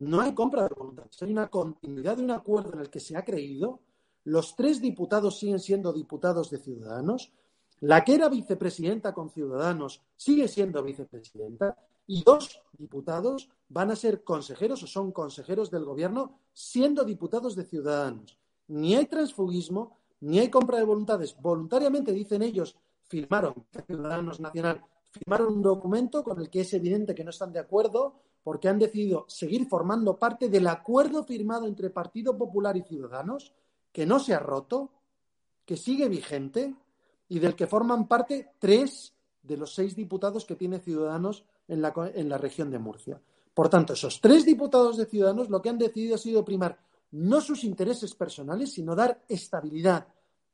no 0.01 0.20
hay 0.20 0.35
compra 0.35 0.62
de 0.62 0.74
voluntades, 0.74 1.20
hay 1.22 1.33
una 1.33 1.48
continuidad 1.48 2.16
de 2.16 2.22
un 2.22 2.31
acuerdo 2.31 2.74
en 2.74 2.81
el 2.81 2.90
que 2.90 3.01
se 3.01 3.16
ha 3.16 3.24
creído. 3.24 3.81
Los 4.24 4.55
tres 4.55 4.81
diputados 4.81 5.38
siguen 5.38 5.61
siendo 5.61 5.92
diputados 5.92 6.51
de 6.51 6.59
Ciudadanos. 6.59 7.33
La 7.81 8.05
que 8.05 8.14
era 8.14 8.29
vicepresidenta 8.29 9.12
con 9.12 9.31
Ciudadanos 9.31 10.03
sigue 10.16 10.48
siendo 10.48 10.83
vicepresidenta. 10.83 11.77
Y 12.07 12.22
dos 12.22 12.62
diputados 12.72 13.51
van 13.68 13.90
a 13.90 13.96
ser 13.96 14.24
consejeros 14.24 14.83
o 14.83 14.87
son 14.87 15.12
consejeros 15.12 15.70
del 15.70 15.85
gobierno 15.85 16.38
siendo 16.53 17.05
diputados 17.05 17.55
de 17.55 17.64
Ciudadanos 17.64 18.38
ni 18.68 18.94
hay 18.94 19.07
transfugismo, 19.07 19.96
ni 20.20 20.38
hay 20.38 20.50
compra 20.50 20.78
de 20.78 20.85
voluntades. 20.85 21.37
Voluntariamente, 21.40 22.12
dicen 22.12 22.42
ellos, 22.42 22.76
firmaron, 23.09 23.54
Ciudadanos 23.87 24.40
Nacional, 24.40 24.83
firmaron 25.11 25.54
un 25.54 25.62
documento 25.62 26.22
con 26.22 26.40
el 26.40 26.50
que 26.50 26.61
es 26.61 26.72
evidente 26.74 27.14
que 27.14 27.24
no 27.24 27.31
están 27.31 27.52
de 27.52 27.61
acuerdo 27.61 28.14
porque 28.42 28.68
han 28.68 28.78
decidido 28.78 29.24
seguir 29.28 29.66
formando 29.66 30.18
parte 30.18 30.48
del 30.48 30.66
acuerdo 30.68 31.24
firmado 31.24 31.66
entre 31.66 31.90
Partido 31.90 32.37
Popular 32.37 32.76
y 32.76 32.83
Ciudadanos, 32.83 33.52
que 33.92 34.07
no 34.07 34.18
se 34.18 34.35
ha 34.35 34.38
roto, 34.38 34.90
que 35.64 35.76
sigue 35.76 36.09
vigente 36.09 36.74
y 37.28 37.38
del 37.40 37.54
que 37.54 37.66
forman 37.66 38.09
parte 38.09 38.52
tres 38.59 39.14
de 39.42 39.57
los 39.57 39.74
seis 39.74 39.94
diputados 39.96 40.44
que 40.44 40.57
tiene 40.57 40.78
Ciudadanos 40.78 41.44
en 41.66 41.83
la, 41.83 41.92
en 42.14 42.28
la 42.28 42.38
región 42.38 42.70
de 42.70 42.78
Murcia. 42.78 43.20
Por 43.52 43.68
tanto, 43.68 43.94
esos 43.94 44.20
tres 44.20 44.44
diputados 44.44 44.96
de 44.96 45.07
Ciudadanos 45.07 45.50
lo 45.50 45.61
que 45.61 45.68
han 45.68 45.78
decidido 45.78 46.14
ha 46.14 46.18
sido 46.18 46.44
primar 46.44 46.78
no 47.12 47.40
sus 47.40 47.64
intereses 47.64 48.14
personales, 48.14 48.73
sino 48.73 48.94
dar 48.94 49.25
estabilidad 49.29 50.09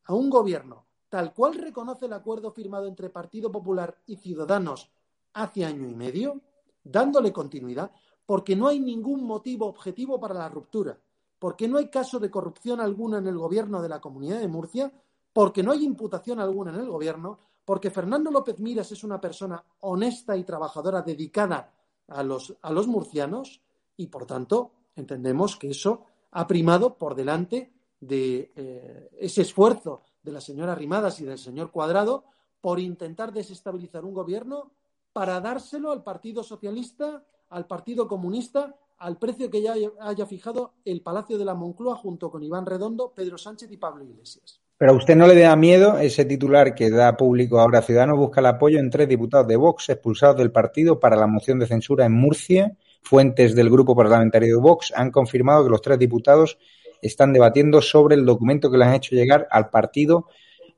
a 0.05 0.15
un 0.15 0.31
gobierno 0.31 0.87
tal 1.15 1.33
cual 1.33 1.55
reconoce 1.55 2.07
el 2.07 2.13
acuerdo 2.13 2.51
firmado 2.51 2.89
entre 2.89 3.09
Partido 3.09 3.53
Popular 3.53 3.97
y 4.05 4.17
Ciudadanos 4.17 4.91
hace 5.35 5.65
año 5.65 5.89
y 5.89 5.95
medio, 5.95 6.41
dándole 6.83 7.33
continuidad, 7.33 7.93
porque 8.27 8.57
no 8.57 8.67
hay 8.67 8.81
ningún 8.81 9.23
motivo 9.23 9.67
objetivo 9.67 10.19
para 10.19 10.35
la 10.35 10.49
ruptura, 10.49 10.99
porque 11.39 11.69
no 11.69 11.79
hay 11.79 11.89
caso 11.89 12.19
de 12.19 12.33
corrupción 12.33 12.81
alguna 12.81 13.19
en 13.19 13.29
el 13.29 13.39
gobierno 13.39 13.81
de 13.81 13.91
la 13.91 14.01
Comunidad 14.01 14.41
de 14.41 14.49
Murcia, 14.49 14.93
porque 15.33 15.63
no 15.63 15.71
hay 15.71 15.85
imputación 15.85 16.41
alguna 16.41 16.75
en 16.75 16.81
el 16.81 16.89
gobierno, 16.89 17.39
porque 17.65 17.93
Fernando 17.93 18.33
López 18.33 18.59
Miras 18.59 18.91
es 18.91 19.05
una 19.05 19.21
persona 19.21 19.65
honesta 19.83 20.37
y 20.37 20.43
trabajadora 20.43 21.03
dedicada 21.03 21.73
a 22.09 22.25
los, 22.25 22.57
a 22.61 22.73
los 22.73 22.89
murcianos 22.89 23.63
y, 23.97 24.09
por 24.09 24.27
tanto, 24.27 24.73
entendemos 24.97 25.55
que 25.55 25.71
eso 25.71 26.07
ha 26.35 26.47
primado 26.47 26.99
por 26.99 27.15
delante 27.15 27.73
de 28.01 28.53
eh, 28.57 29.09
ese 29.19 29.43
esfuerzo 29.43 30.03
de 30.23 30.33
la 30.33 30.41
señora 30.41 30.75
Rimadas 30.75 31.21
y 31.21 31.25
del 31.25 31.39
señor 31.39 31.71
Cuadrado 31.71 32.25
por 32.61 32.81
intentar 32.81 33.33
desestabilizar 33.33 34.05
un 34.05 34.15
gobierno 34.15 34.73
para 35.13 35.41
dárselo 35.41 35.93
al 35.93 36.03
Partido 36.03 36.43
Socialista, 36.43 37.25
al 37.51 37.67
Partido 37.67 38.09
Comunista, 38.09 38.75
al 38.99 39.17
precio 39.17 39.49
que 39.49 39.63
ya 39.63 39.75
haya 40.01 40.27
fijado 40.27 40.75
el 40.85 41.03
Palacio 41.03 41.39
de 41.39 41.45
la 41.45 41.55
Moncloa 41.55 41.95
junto 41.95 42.31
con 42.31 42.43
Iván 42.43 42.67
Redondo, 42.67 43.13
Pedro 43.15 43.39
Sánchez 43.39 43.71
y 43.71 43.77
Pablo 43.77 44.05
Iglesias. 44.05 44.61
Pero 44.77 44.93
a 44.93 44.97
usted 44.97 45.15
no 45.15 45.29
le 45.29 45.39
da 45.39 45.55
miedo 45.55 45.99
ese 45.99 46.25
titular 46.25 46.75
que 46.75 46.91
da 46.91 47.17
público 47.17 47.61
ahora 47.61 47.81
Ciudadanos 47.81 48.19
busca 48.19 48.41
el 48.41 48.47
apoyo 48.47 48.81
en 48.81 48.91
tres 48.91 49.09
diputados 49.09 49.47
de 49.47 49.57
Vox 49.57 49.89
expulsados 49.89 50.37
del 50.37 50.51
partido 50.51 50.99
para 50.99 51.17
la 51.17 51.29
moción 51.29 51.61
de 51.61 51.69
censura 51.69 52.07
en 52.07 52.13
Murcia 52.13 52.77
Fuentes 53.05 53.55
del 53.55 53.71
grupo 53.71 53.95
parlamentario 53.95 54.57
de 54.57 54.61
Vox 54.61 54.93
han 54.97 55.11
confirmado 55.11 55.65
que 55.65 55.71
los 55.71 55.83
tres 55.83 55.99
diputados 55.99 56.59
están 57.03 57.33
debatiendo 57.33 57.83
sobre 57.83 58.15
el 58.15 58.25
documento 58.25 58.71
que 58.71 58.79
le 58.79 58.87
han 58.87 58.95
hecho 58.95 59.15
llegar 59.15 59.47
al 59.51 59.69
partido 59.69 60.27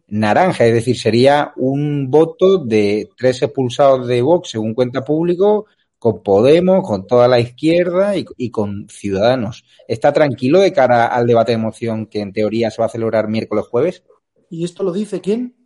naranja, 0.08 0.66
es 0.66 0.74
decir, 0.74 0.96
sería 0.96 1.52
un 1.56 2.10
voto 2.10 2.58
de 2.58 3.10
tres 3.16 3.42
expulsados 3.42 4.06
de 4.06 4.22
Vox, 4.22 4.50
según 4.50 4.74
cuenta 4.74 5.04
público, 5.04 5.66
con 5.98 6.22
Podemos, 6.22 6.86
con 6.86 7.06
toda 7.06 7.26
la 7.26 7.40
izquierda 7.40 8.14
y, 8.16 8.50
con 8.50 8.88
Ciudadanos. 8.88 9.64
¿Está 9.88 10.12
tranquilo 10.12 10.60
de 10.60 10.72
cara 10.72 11.06
al 11.06 11.26
debate 11.26 11.52
de 11.52 11.58
moción 11.58 12.06
que 12.06 12.20
en 12.20 12.32
teoría 12.32 12.70
se 12.70 12.80
va 12.80 12.86
a 12.86 12.90
celebrar 12.90 13.28
miércoles 13.28 13.66
jueves? 13.66 14.04
¿Y 14.50 14.64
esto 14.64 14.82
lo 14.82 14.92
dice 14.92 15.20
quién? 15.20 15.56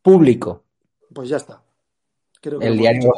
Público. 0.00 0.64
Pues 1.12 1.28
ya 1.28 1.36
está. 1.36 1.62
Creo 2.40 2.60
que 2.60 2.66
el 2.66 2.78
diario. 2.78 3.12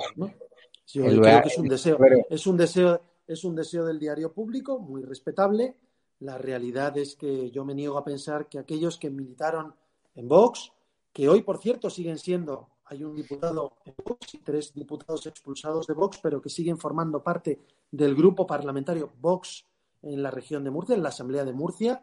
Yo 0.87 1.05
creo 1.05 1.43
que 1.43 1.49
es 1.49 1.59
un 1.59 1.69
deseo, 1.69 1.99
es 2.31 2.47
un 2.47 2.57
deseo, 2.57 3.03
es 3.27 3.45
un 3.45 3.55
deseo 3.55 3.85
del 3.85 3.99
diario 3.99 4.33
público, 4.33 4.79
muy 4.79 5.03
respetable. 5.03 5.77
La 6.21 6.39
realidad 6.39 6.97
es 6.97 7.17
que 7.17 7.51
yo 7.51 7.65
me 7.65 7.75
niego 7.75 7.99
a 7.99 8.05
pensar 8.05 8.49
que 8.49 8.59
aquellos 8.59 8.99
que 8.99 9.11
militaron 9.11 9.75
en 10.15 10.29
Vox, 10.29 10.73
que 11.13 11.29
hoy, 11.29 11.43
por 11.43 11.59
cierto, 11.59 11.91
siguen 11.91 12.19
siendo, 12.19 12.69
hay 12.87 13.05
un 13.05 13.15
diputado 13.15 13.79
en 13.85 13.95
Vox 14.05 14.35
y 14.35 14.39
tres 14.39 14.73
diputados 14.73 15.27
expulsados 15.27 15.87
de 15.87 15.95
Vox, 15.95 16.21
pero 16.23 16.41
que 16.41 16.49
siguen 16.49 16.79
formando 16.79 17.23
parte 17.23 17.61
del 17.91 18.15
grupo 18.15 18.47
parlamentario 18.47 19.13
Vox 19.21 19.67
en 20.03 20.23
la 20.23 20.31
región 20.31 20.63
de 20.63 20.71
Murcia, 20.71 20.95
en 20.95 21.03
la 21.03 21.09
Asamblea 21.09 21.45
de 21.45 21.53
Murcia, 21.53 22.03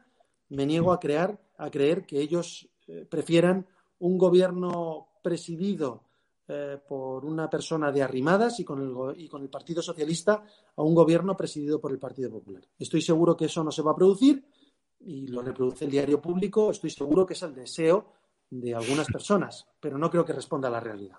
me 0.49 0.65
niego 0.65 0.91
a 0.91 0.99
crear, 0.99 1.39
a 1.57 1.71
creer 1.71 2.05
que 2.05 2.19
ellos 2.19 2.69
eh, 2.87 3.05
prefieran 3.09 3.65
un 3.99 4.17
gobierno 4.17 5.07
presidido 5.23 6.03
eh, 6.47 6.77
por 6.87 7.23
una 7.23 7.49
persona 7.49 7.91
de 7.91 8.03
arrimadas 8.03 8.59
y 8.59 8.65
con, 8.65 8.81
el, 8.81 9.21
y 9.21 9.29
con 9.29 9.41
el 9.41 9.49
Partido 9.49 9.81
Socialista 9.81 10.43
a 10.75 10.81
un 10.81 10.93
gobierno 10.93 11.37
presidido 11.37 11.79
por 11.79 11.91
el 11.91 11.99
Partido 11.99 12.29
Popular. 12.29 12.63
Estoy 12.77 13.01
seguro 13.01 13.37
que 13.37 13.45
eso 13.45 13.63
no 13.63 13.71
se 13.71 13.81
va 13.81 13.91
a 13.91 13.95
producir 13.95 14.45
y 14.99 15.27
lo 15.27 15.41
reproduce 15.41 15.85
el 15.85 15.91
diario 15.91 16.21
público. 16.21 16.71
Estoy 16.71 16.89
seguro 16.89 17.25
que 17.25 17.33
es 17.33 17.43
el 17.43 17.55
deseo 17.55 18.11
de 18.49 18.75
algunas 18.75 19.07
personas, 19.07 19.65
pero 19.79 19.97
no 19.97 20.09
creo 20.09 20.25
que 20.25 20.33
responda 20.33 20.67
a 20.67 20.71
la 20.71 20.79
realidad. 20.79 21.17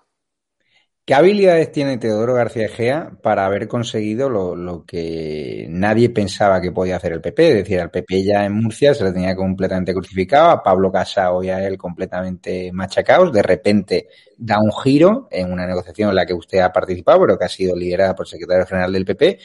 ¿Qué 1.05 1.13
habilidades 1.13 1.71
tiene 1.71 1.99
Teodoro 1.99 2.33
García 2.33 2.65
Egea 2.65 3.11
para 3.21 3.45
haber 3.45 3.67
conseguido 3.67 4.27
lo, 4.27 4.85
que 4.87 5.67
nadie 5.69 6.09
pensaba 6.09 6.59
que 6.59 6.71
podía 6.71 6.95
hacer 6.95 7.13
el 7.13 7.21
PP? 7.21 7.47
Es 7.49 7.55
decir, 7.57 7.79
al 7.79 7.91
PP 7.91 8.23
ya 8.23 8.43
en 8.43 8.53
Murcia 8.53 8.95
se 8.95 9.03
le 9.03 9.11
tenía 9.11 9.35
completamente 9.35 9.93
crucificado, 9.93 10.49
a 10.49 10.63
Pablo 10.63 10.91
Casado 10.91 11.43
y 11.43 11.49
a 11.49 11.63
él 11.63 11.77
completamente 11.77 12.71
machacados. 12.73 13.31
De 13.31 13.43
repente 13.43 14.07
da 14.35 14.59
un 14.59 14.71
giro 14.71 15.27
en 15.29 15.51
una 15.51 15.67
negociación 15.67 16.09
en 16.09 16.15
la 16.15 16.25
que 16.25 16.33
usted 16.33 16.57
ha 16.57 16.73
participado, 16.73 17.19
pero 17.21 17.37
que 17.37 17.45
ha 17.45 17.49
sido 17.49 17.75
liderada 17.75 18.15
por 18.15 18.25
el 18.25 18.31
secretario 18.31 18.65
general 18.65 18.91
del 18.91 19.05
PP. 19.05 19.37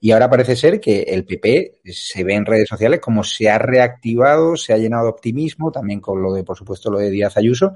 Y 0.00 0.10
ahora 0.10 0.28
parece 0.28 0.56
ser 0.56 0.80
que 0.80 1.02
el 1.02 1.24
PP 1.24 1.80
se 1.84 2.22
ve 2.22 2.34
en 2.34 2.44
redes 2.44 2.68
sociales 2.68 3.00
como 3.00 3.24
se 3.24 3.48
ha 3.48 3.58
reactivado, 3.58 4.56
se 4.56 4.72
ha 4.72 4.78
llenado 4.78 5.04
de 5.04 5.10
optimismo, 5.10 5.72
también 5.72 6.00
con 6.00 6.22
lo 6.22 6.32
de, 6.34 6.44
por 6.44 6.56
supuesto, 6.56 6.90
lo 6.90 6.98
de 6.98 7.10
Díaz 7.10 7.36
Ayuso. 7.36 7.72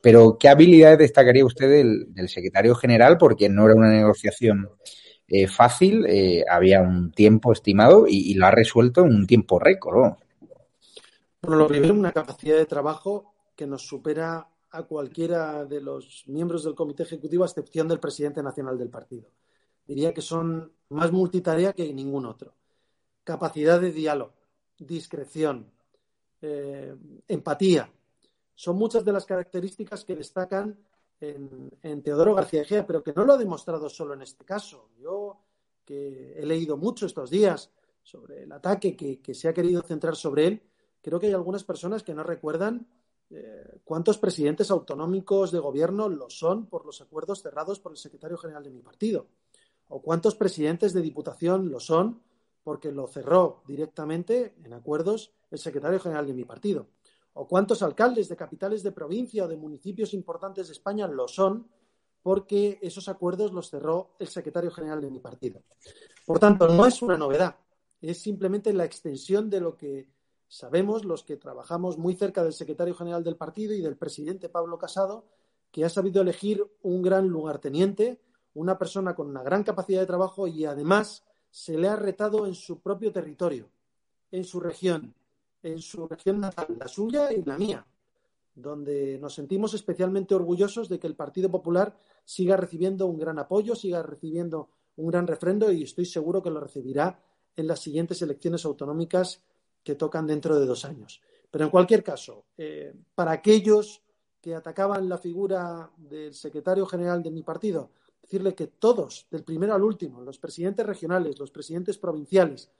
Pero, 0.00 0.38
¿qué 0.38 0.48
habilidades 0.48 0.98
destacaría 0.98 1.44
usted 1.44 1.68
del, 1.68 2.28
secretario 2.28 2.74
general? 2.74 3.18
Porque 3.18 3.48
no 3.48 3.64
era 3.64 3.74
una 3.74 3.90
negociación 3.90 4.70
eh, 5.26 5.48
fácil, 5.48 6.06
eh, 6.06 6.44
había 6.48 6.80
un 6.80 7.10
tiempo 7.10 7.52
estimado 7.52 8.06
y, 8.08 8.34
lo 8.34 8.46
ha 8.46 8.50
resuelto 8.50 9.04
en 9.04 9.14
un 9.14 9.26
tiempo 9.26 9.58
récord. 9.58 9.96
¿no? 9.96 10.18
Bueno, 11.42 11.56
lo 11.56 11.66
primero, 11.66 11.94
una 11.94 12.12
capacidad 12.12 12.56
de 12.56 12.66
trabajo 12.66 13.34
que 13.56 13.66
nos 13.66 13.86
supera 13.86 14.46
a 14.70 14.82
cualquiera 14.82 15.64
de 15.64 15.80
los 15.80 16.24
miembros 16.26 16.64
del 16.64 16.74
comité 16.74 17.04
ejecutivo, 17.04 17.44
a 17.44 17.46
excepción 17.46 17.88
del 17.88 18.00
presidente 18.00 18.42
nacional 18.42 18.78
del 18.78 18.90
partido. 18.90 19.28
Diría 19.86 20.14
que 20.14 20.22
son 20.22 20.72
más 20.90 21.12
multitarea 21.12 21.72
que 21.72 21.92
ningún 21.92 22.26
otro. 22.26 22.54
Capacidad 23.22 23.80
de 23.80 23.92
diálogo, 23.92 24.32
discreción, 24.78 25.70
eh, 26.40 26.94
empatía. 27.28 27.90
Son 28.54 28.76
muchas 28.76 29.04
de 29.04 29.12
las 29.12 29.26
características 29.26 30.04
que 30.04 30.16
destacan 30.16 30.78
en, 31.20 32.02
Teodoro 32.02 32.34
García 32.34 32.62
Egea, 32.62 32.86
pero 32.86 33.02
que 33.02 33.12
no 33.14 33.24
lo 33.24 33.32
ha 33.34 33.38
demostrado 33.38 33.88
solo 33.88 34.14
en 34.14 34.22
este 34.22 34.44
caso. 34.44 34.90
Yo, 34.98 35.38
que 35.84 36.34
he 36.36 36.44
leído 36.44 36.76
mucho 36.76 37.06
estos 37.06 37.30
días 37.30 37.70
sobre 38.02 38.42
el 38.42 38.52
ataque 38.52 38.94
que 38.94 39.34
se 39.34 39.48
ha 39.48 39.54
querido 39.54 39.82
centrar 39.82 40.16
sobre 40.16 40.46
él, 40.46 40.62
creo 41.00 41.18
que 41.18 41.26
hay 41.26 41.32
algunas 41.32 41.64
personas 41.64 42.02
que 42.02 42.14
no 42.14 42.22
recuerdan 42.22 42.86
eh, 43.30 43.80
cuántos 43.84 44.18
presidentes 44.18 44.70
autonómicos 44.70 45.50
de 45.50 45.58
gobierno 45.58 46.08
lo 46.08 46.28
son 46.28 46.66
por 46.66 46.84
los 46.84 47.00
acuerdos 47.00 47.42
cerrados 47.42 47.80
por 47.80 47.92
el 47.92 47.98
secretario 47.98 48.36
general 48.36 48.62
de 48.62 48.70
mi 48.70 48.80
partido, 48.80 49.26
o 49.94 50.02
cuántos 50.02 50.34
presidentes 50.34 50.92
de 50.92 51.02
diputación 51.02 51.70
lo 51.70 51.78
son 51.78 52.20
porque 52.64 52.90
lo 52.90 53.06
cerró 53.06 53.62
directamente 53.68 54.56
en 54.64 54.72
acuerdos 54.72 55.30
el 55.52 55.58
secretario 55.60 56.00
general 56.00 56.26
de 56.26 56.34
mi 56.34 56.44
partido, 56.44 56.88
o 57.34 57.46
cuántos 57.46 57.80
alcaldes 57.80 58.28
de 58.28 58.34
capitales 58.34 58.82
de 58.82 58.90
provincia 58.90 59.44
o 59.44 59.48
de 59.48 59.56
municipios 59.56 60.12
importantes 60.12 60.66
de 60.66 60.72
España 60.72 61.06
lo 61.06 61.28
son 61.28 61.68
porque 62.24 62.80
esos 62.82 63.08
acuerdos 63.08 63.52
los 63.52 63.70
cerró 63.70 64.16
el 64.18 64.26
secretario 64.26 64.72
general 64.72 65.00
de 65.00 65.12
mi 65.12 65.20
partido. 65.20 65.62
Por 66.26 66.40
tanto, 66.40 66.66
no 66.66 66.86
es 66.86 67.00
una 67.00 67.16
novedad, 67.16 67.56
es 68.00 68.20
simplemente 68.20 68.72
la 68.72 68.84
extensión 68.84 69.48
de 69.48 69.60
lo 69.60 69.76
que 69.76 70.08
Sabemos 70.48 71.04
los 71.04 71.24
que 71.24 71.36
trabajamos 71.36 71.98
muy 71.98 72.14
cerca 72.14 72.44
del 72.44 72.52
secretario 72.52 72.94
general 72.94 73.24
del 73.24 73.36
partido 73.36 73.74
y 73.74 73.80
del 73.80 73.96
presidente 73.96 74.48
Pablo 74.48 74.78
Casado, 74.78 75.24
que 75.72 75.84
ha 75.84 75.88
sabido 75.88 76.22
elegir 76.22 76.64
un 76.82 77.02
gran 77.02 77.26
lugarteniente, 77.26 78.20
una 78.54 78.78
persona 78.78 79.14
con 79.14 79.28
una 79.28 79.42
gran 79.42 79.62
capacidad 79.62 80.00
de 80.00 80.06
trabajo 80.06 80.46
y 80.46 80.64
además 80.64 81.24
se 81.50 81.76
le 81.78 81.88
ha 81.88 81.96
retado 81.96 82.46
en 82.46 82.54
su 82.54 82.80
propio 82.80 83.12
territorio, 83.12 83.68
en 84.30 84.44
su 84.44 84.60
región, 84.60 85.14
en 85.62 85.80
su 85.80 86.06
región 86.06 86.40
natal, 86.40 86.66
la 86.78 86.88
suya 86.88 87.32
y 87.32 87.42
la 87.42 87.56
mía, 87.56 87.86
donde 88.54 89.18
nos 89.18 89.34
sentimos 89.34 89.74
especialmente 89.74 90.34
orgullosos 90.34 90.88
de 90.88 90.98
que 90.98 91.06
el 91.06 91.16
Partido 91.16 91.50
Popular 91.50 91.96
siga 92.24 92.56
recibiendo 92.56 93.06
un 93.06 93.18
gran 93.18 93.38
apoyo, 93.38 93.74
siga 93.74 94.02
recibiendo 94.02 94.68
un 94.96 95.08
gran 95.08 95.26
refrendo 95.26 95.70
y 95.72 95.82
estoy 95.82 96.06
seguro 96.06 96.42
que 96.42 96.50
lo 96.50 96.60
recibirá 96.60 97.18
en 97.56 97.66
las 97.66 97.80
siguientes 97.80 98.20
elecciones 98.22 98.64
autonómicas 98.64 99.42
que 99.82 99.94
tocan 99.94 100.26
dentro 100.26 100.58
de 100.58 100.66
dos 100.66 100.84
años. 100.84 101.20
Pero 101.50 101.64
en 101.64 101.70
cualquier 101.70 102.02
caso, 102.02 102.46
eh, 102.56 102.94
para 103.14 103.32
aquellos 103.32 104.02
que 104.40 104.54
atacaban 104.54 105.08
la 105.08 105.18
figura 105.18 105.90
del 105.96 106.34
secretario 106.34 106.84
general 106.86 107.22
de 107.22 107.30
mi 107.30 107.42
partido, 107.42 107.90
decirle 108.24 108.54
que 108.54 108.68
todos, 108.68 109.26
del 109.30 109.44
primero 109.44 109.74
al 109.74 109.84
último, 109.84 110.22
los 110.22 110.38
presidentes 110.38 110.86
regionales, 110.86 111.38
los 111.38 111.50
presidentes 111.50 111.98
provinciales, 111.98 112.70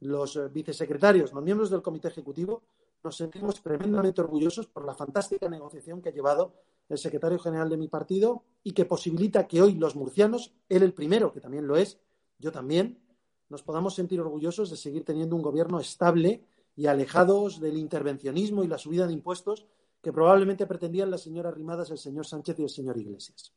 los 0.00 0.36
eh, 0.36 0.48
vicesecretarios, 0.48 1.32
los 1.32 1.42
miembros 1.42 1.70
del 1.70 1.82
comité 1.82 2.08
ejecutivo, 2.08 2.62
nos 3.02 3.16
sentimos 3.16 3.60
tremendamente 3.60 4.20
orgullosos 4.20 4.66
por 4.68 4.84
la 4.84 4.94
fantástica 4.94 5.48
negociación 5.48 6.00
que 6.00 6.10
ha 6.10 6.12
llevado 6.12 6.54
el 6.88 6.96
secretario 6.96 7.38
general 7.38 7.68
de 7.68 7.76
mi 7.76 7.88
partido 7.88 8.44
y 8.62 8.72
que 8.72 8.84
posibilita 8.84 9.46
que 9.48 9.60
hoy 9.60 9.74
los 9.74 9.96
murcianos, 9.96 10.54
él 10.68 10.82
el 10.82 10.94
primero, 10.94 11.32
que 11.32 11.40
también 11.40 11.66
lo 11.66 11.76
es, 11.76 11.98
yo 12.38 12.52
también, 12.52 12.98
nos 13.48 13.62
podamos 13.62 13.94
sentir 13.94 14.20
orgullosos 14.20 14.70
de 14.70 14.76
seguir 14.76 15.04
teniendo 15.04 15.34
un 15.34 15.42
gobierno 15.42 15.80
estable 15.80 16.44
y 16.76 16.86
alejados 16.86 17.60
del 17.60 17.76
intervencionismo 17.76 18.62
y 18.62 18.68
la 18.68 18.78
subida 18.78 19.06
de 19.06 19.12
impuestos 19.12 19.66
que 20.00 20.12
probablemente 20.12 20.66
pretendían 20.66 21.10
la 21.10 21.18
señora 21.18 21.50
Rimadas, 21.50 21.90
el 21.90 21.98
señor 21.98 22.26
Sánchez 22.26 22.58
y 22.58 22.62
el 22.62 22.70
señor 22.70 22.96
Iglesias. 22.96 23.52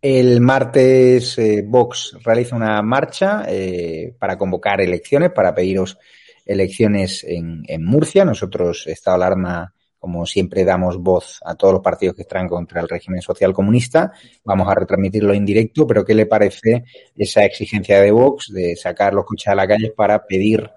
El 0.00 0.40
martes 0.40 1.38
eh, 1.38 1.64
Vox 1.66 2.18
realiza 2.22 2.56
una 2.56 2.82
marcha 2.82 3.44
eh, 3.48 4.14
para 4.18 4.36
convocar 4.36 4.80
elecciones, 4.80 5.30
para 5.30 5.54
pediros 5.54 5.96
elecciones 6.44 7.24
en, 7.24 7.62
en 7.66 7.84
Murcia. 7.84 8.24
Nosotros, 8.24 8.86
Estado 8.86 9.18
de 9.18 9.24
Alarma, 9.24 9.74
como 10.04 10.26
siempre 10.26 10.64
damos 10.64 10.98
voz 10.98 11.40
a 11.46 11.54
todos 11.54 11.72
los 11.72 11.82
partidos 11.82 12.14
que 12.14 12.22
están 12.22 12.46
contra 12.46 12.82
el 12.82 12.88
régimen 12.90 13.22
social 13.22 13.54
comunista, 13.54 14.12
vamos 14.44 14.68
a 14.68 14.74
retransmitirlo 14.74 15.32
en 15.32 15.46
directo, 15.46 15.86
pero 15.86 16.04
¿qué 16.04 16.14
le 16.14 16.26
parece 16.26 16.84
esa 17.16 17.42
exigencia 17.46 17.98
de 18.02 18.10
Vox 18.10 18.52
de 18.52 18.76
sacar 18.76 19.14
los 19.14 19.24
coches 19.24 19.48
a 19.48 19.54
la 19.54 19.66
calle 19.66 19.94
para 19.96 20.26
pedir 20.26 20.68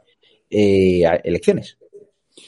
eh, 0.50 1.04
elecciones? 1.26 1.78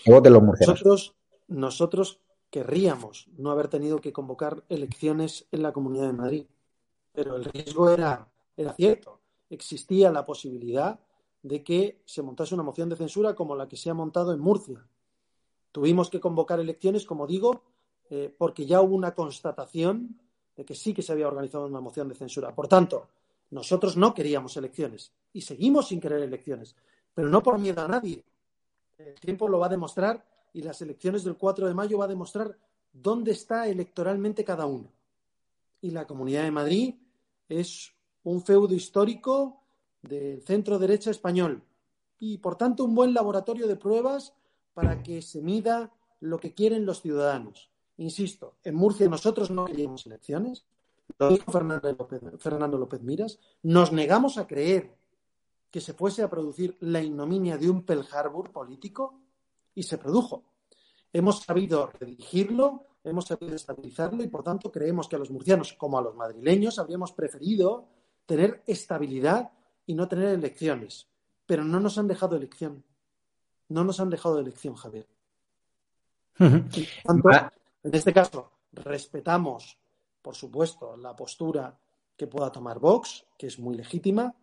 ¿Qué 0.05 0.09
voten 0.09 0.31
los 0.31 0.41
murcianos? 0.41 0.75
Nosotros, 0.75 1.15
nosotros 1.49 2.21
querríamos 2.49 3.27
no 3.38 3.51
haber 3.51 3.67
tenido 3.67 3.99
que 4.01 4.13
convocar 4.13 4.63
elecciones 4.69 5.47
en 5.51 5.63
la 5.63 5.71
Comunidad 5.71 6.07
de 6.07 6.13
Madrid, 6.13 6.45
pero 7.12 7.35
el 7.35 7.45
riesgo 7.45 7.89
era, 7.89 8.27
era 8.57 8.73
cierto. 8.73 9.19
Existía 9.49 10.12
la 10.12 10.25
posibilidad 10.25 10.99
de 11.41 11.63
que 11.63 12.01
se 12.05 12.21
montase 12.21 12.53
una 12.53 12.63
moción 12.63 12.89
de 12.89 12.95
censura 12.95 13.33
como 13.33 13.55
la 13.55 13.67
que 13.67 13.77
se 13.77 13.89
ha 13.89 13.93
montado 13.93 14.33
en 14.33 14.39
Murcia 14.39 14.85
Tuvimos 15.71 16.09
que 16.09 16.19
convocar 16.19 16.59
elecciones, 16.59 17.05
como 17.05 17.27
digo, 17.27 17.63
eh, 18.09 18.33
porque 18.35 18.65
ya 18.65 18.81
hubo 18.81 18.95
una 18.95 19.13
constatación 19.13 20.19
de 20.55 20.65
que 20.65 20.75
sí 20.75 20.93
que 20.93 21.01
se 21.01 21.12
había 21.12 21.27
organizado 21.27 21.67
una 21.67 21.79
moción 21.79 22.09
de 22.09 22.15
censura. 22.15 22.53
Por 22.55 22.67
tanto, 22.67 23.07
nosotros 23.51 23.95
no 23.95 24.13
queríamos 24.13 24.57
elecciones 24.57 25.13
y 25.31 25.41
seguimos 25.41 25.88
sin 25.88 25.99
querer 25.99 26.21
elecciones, 26.21 26.75
pero 27.13 27.29
no 27.29 27.43
por 27.43 27.59
miedo 27.59 27.81
a 27.81 27.88
nadie. 27.88 28.23
El 28.97 29.19
tiempo 29.19 29.47
lo 29.47 29.59
va 29.59 29.67
a 29.67 29.69
demostrar 29.69 30.25
y 30.53 30.62
las 30.62 30.81
elecciones 30.81 31.23
del 31.23 31.38
4 31.38 31.67
de 31.67 31.73
mayo 31.73 31.97
va 31.97 32.05
a 32.05 32.09
demostrar 32.09 32.57
dónde 32.91 33.31
está 33.31 33.67
electoralmente 33.67 34.43
cada 34.43 34.65
uno. 34.65 34.91
Y 35.81 35.91
la 35.91 36.07
Comunidad 36.07 36.43
de 36.43 36.51
Madrid 36.51 36.95
es 37.47 37.91
un 38.23 38.41
feudo 38.41 38.73
histórico 38.73 39.62
del 40.01 40.41
centro 40.43 40.79
derecha 40.79 41.12
español 41.12 41.63
y, 42.19 42.38
por 42.38 42.55
tanto, 42.55 42.83
un 42.83 42.95
buen 42.95 43.13
laboratorio 43.13 43.67
de 43.67 43.75
pruebas 43.75 44.33
para 44.73 45.01
que 45.01 45.21
se 45.21 45.41
mida 45.41 45.91
lo 46.19 46.39
que 46.39 46.53
quieren 46.53 46.85
los 46.85 47.01
ciudadanos. 47.01 47.69
Insisto, 47.97 48.55
en 48.63 48.75
Murcia 48.75 49.09
nosotros 49.09 49.49
no 49.51 49.65
queríamos 49.65 50.05
elecciones, 50.05 50.65
lo 51.17 51.29
dijo 51.29 51.51
Fernando 51.51 51.91
López, 51.91 52.21
Fernando 52.38 52.77
López 52.77 53.01
Miras, 53.01 53.39
nos 53.63 53.91
negamos 53.91 54.38
a 54.38 54.47
creer 54.47 54.95
que 55.71 55.81
se 55.81 55.93
fuese 55.93 56.23
a 56.23 56.29
producir 56.29 56.77
la 56.79 57.01
ignominia 57.01 57.57
de 57.57 57.69
un 57.69 57.83
Pearl 57.83 58.05
Harbor 58.12 58.51
político 58.51 59.19
y 59.75 59.84
se 59.84 59.97
produjo. 59.97 60.43
Hemos 61.12 61.41
sabido 61.41 61.88
redirigirlo, 61.88 62.86
hemos 63.03 63.25
sabido 63.25 63.55
estabilizarlo 63.55 64.23
y 64.23 64.27
por 64.27 64.43
tanto 64.43 64.71
creemos 64.71 65.08
que 65.08 65.15
a 65.15 65.19
los 65.19 65.32
murcianos 65.32 65.73
como 65.73 65.97
a 65.97 66.01
los 66.01 66.15
madrileños 66.15 66.79
habríamos 66.79 67.12
preferido 67.13 67.88
tener 68.25 68.63
estabilidad 68.67 69.51
y 69.86 69.95
no 69.95 70.08
tener 70.08 70.29
elecciones. 70.29 71.08
Pero 71.45 71.63
no 71.63 71.79
nos 71.79 71.97
han 71.97 72.08
dejado 72.08 72.36
elección 72.36 72.84
no 73.69 73.84
nos 73.84 73.99
han 73.99 74.10
dejado 74.10 74.36
de 74.36 74.41
elección, 74.41 74.75
Javier. 74.75 75.08
Ah. 76.41 77.51
en 77.84 77.95
este 77.95 78.13
caso, 78.13 78.51
respetamos, 78.71 79.77
por 80.21 80.36
supuesto, 80.36 80.95
la 80.95 81.13
postura 81.13 81.77
que 82.15 82.27
pueda 82.27 82.51
tomar 82.51 82.79
Vox, 82.79 83.25
que 83.38 83.47
es 83.47 83.60
muy 83.60 83.75
legítima. 83.75 84.34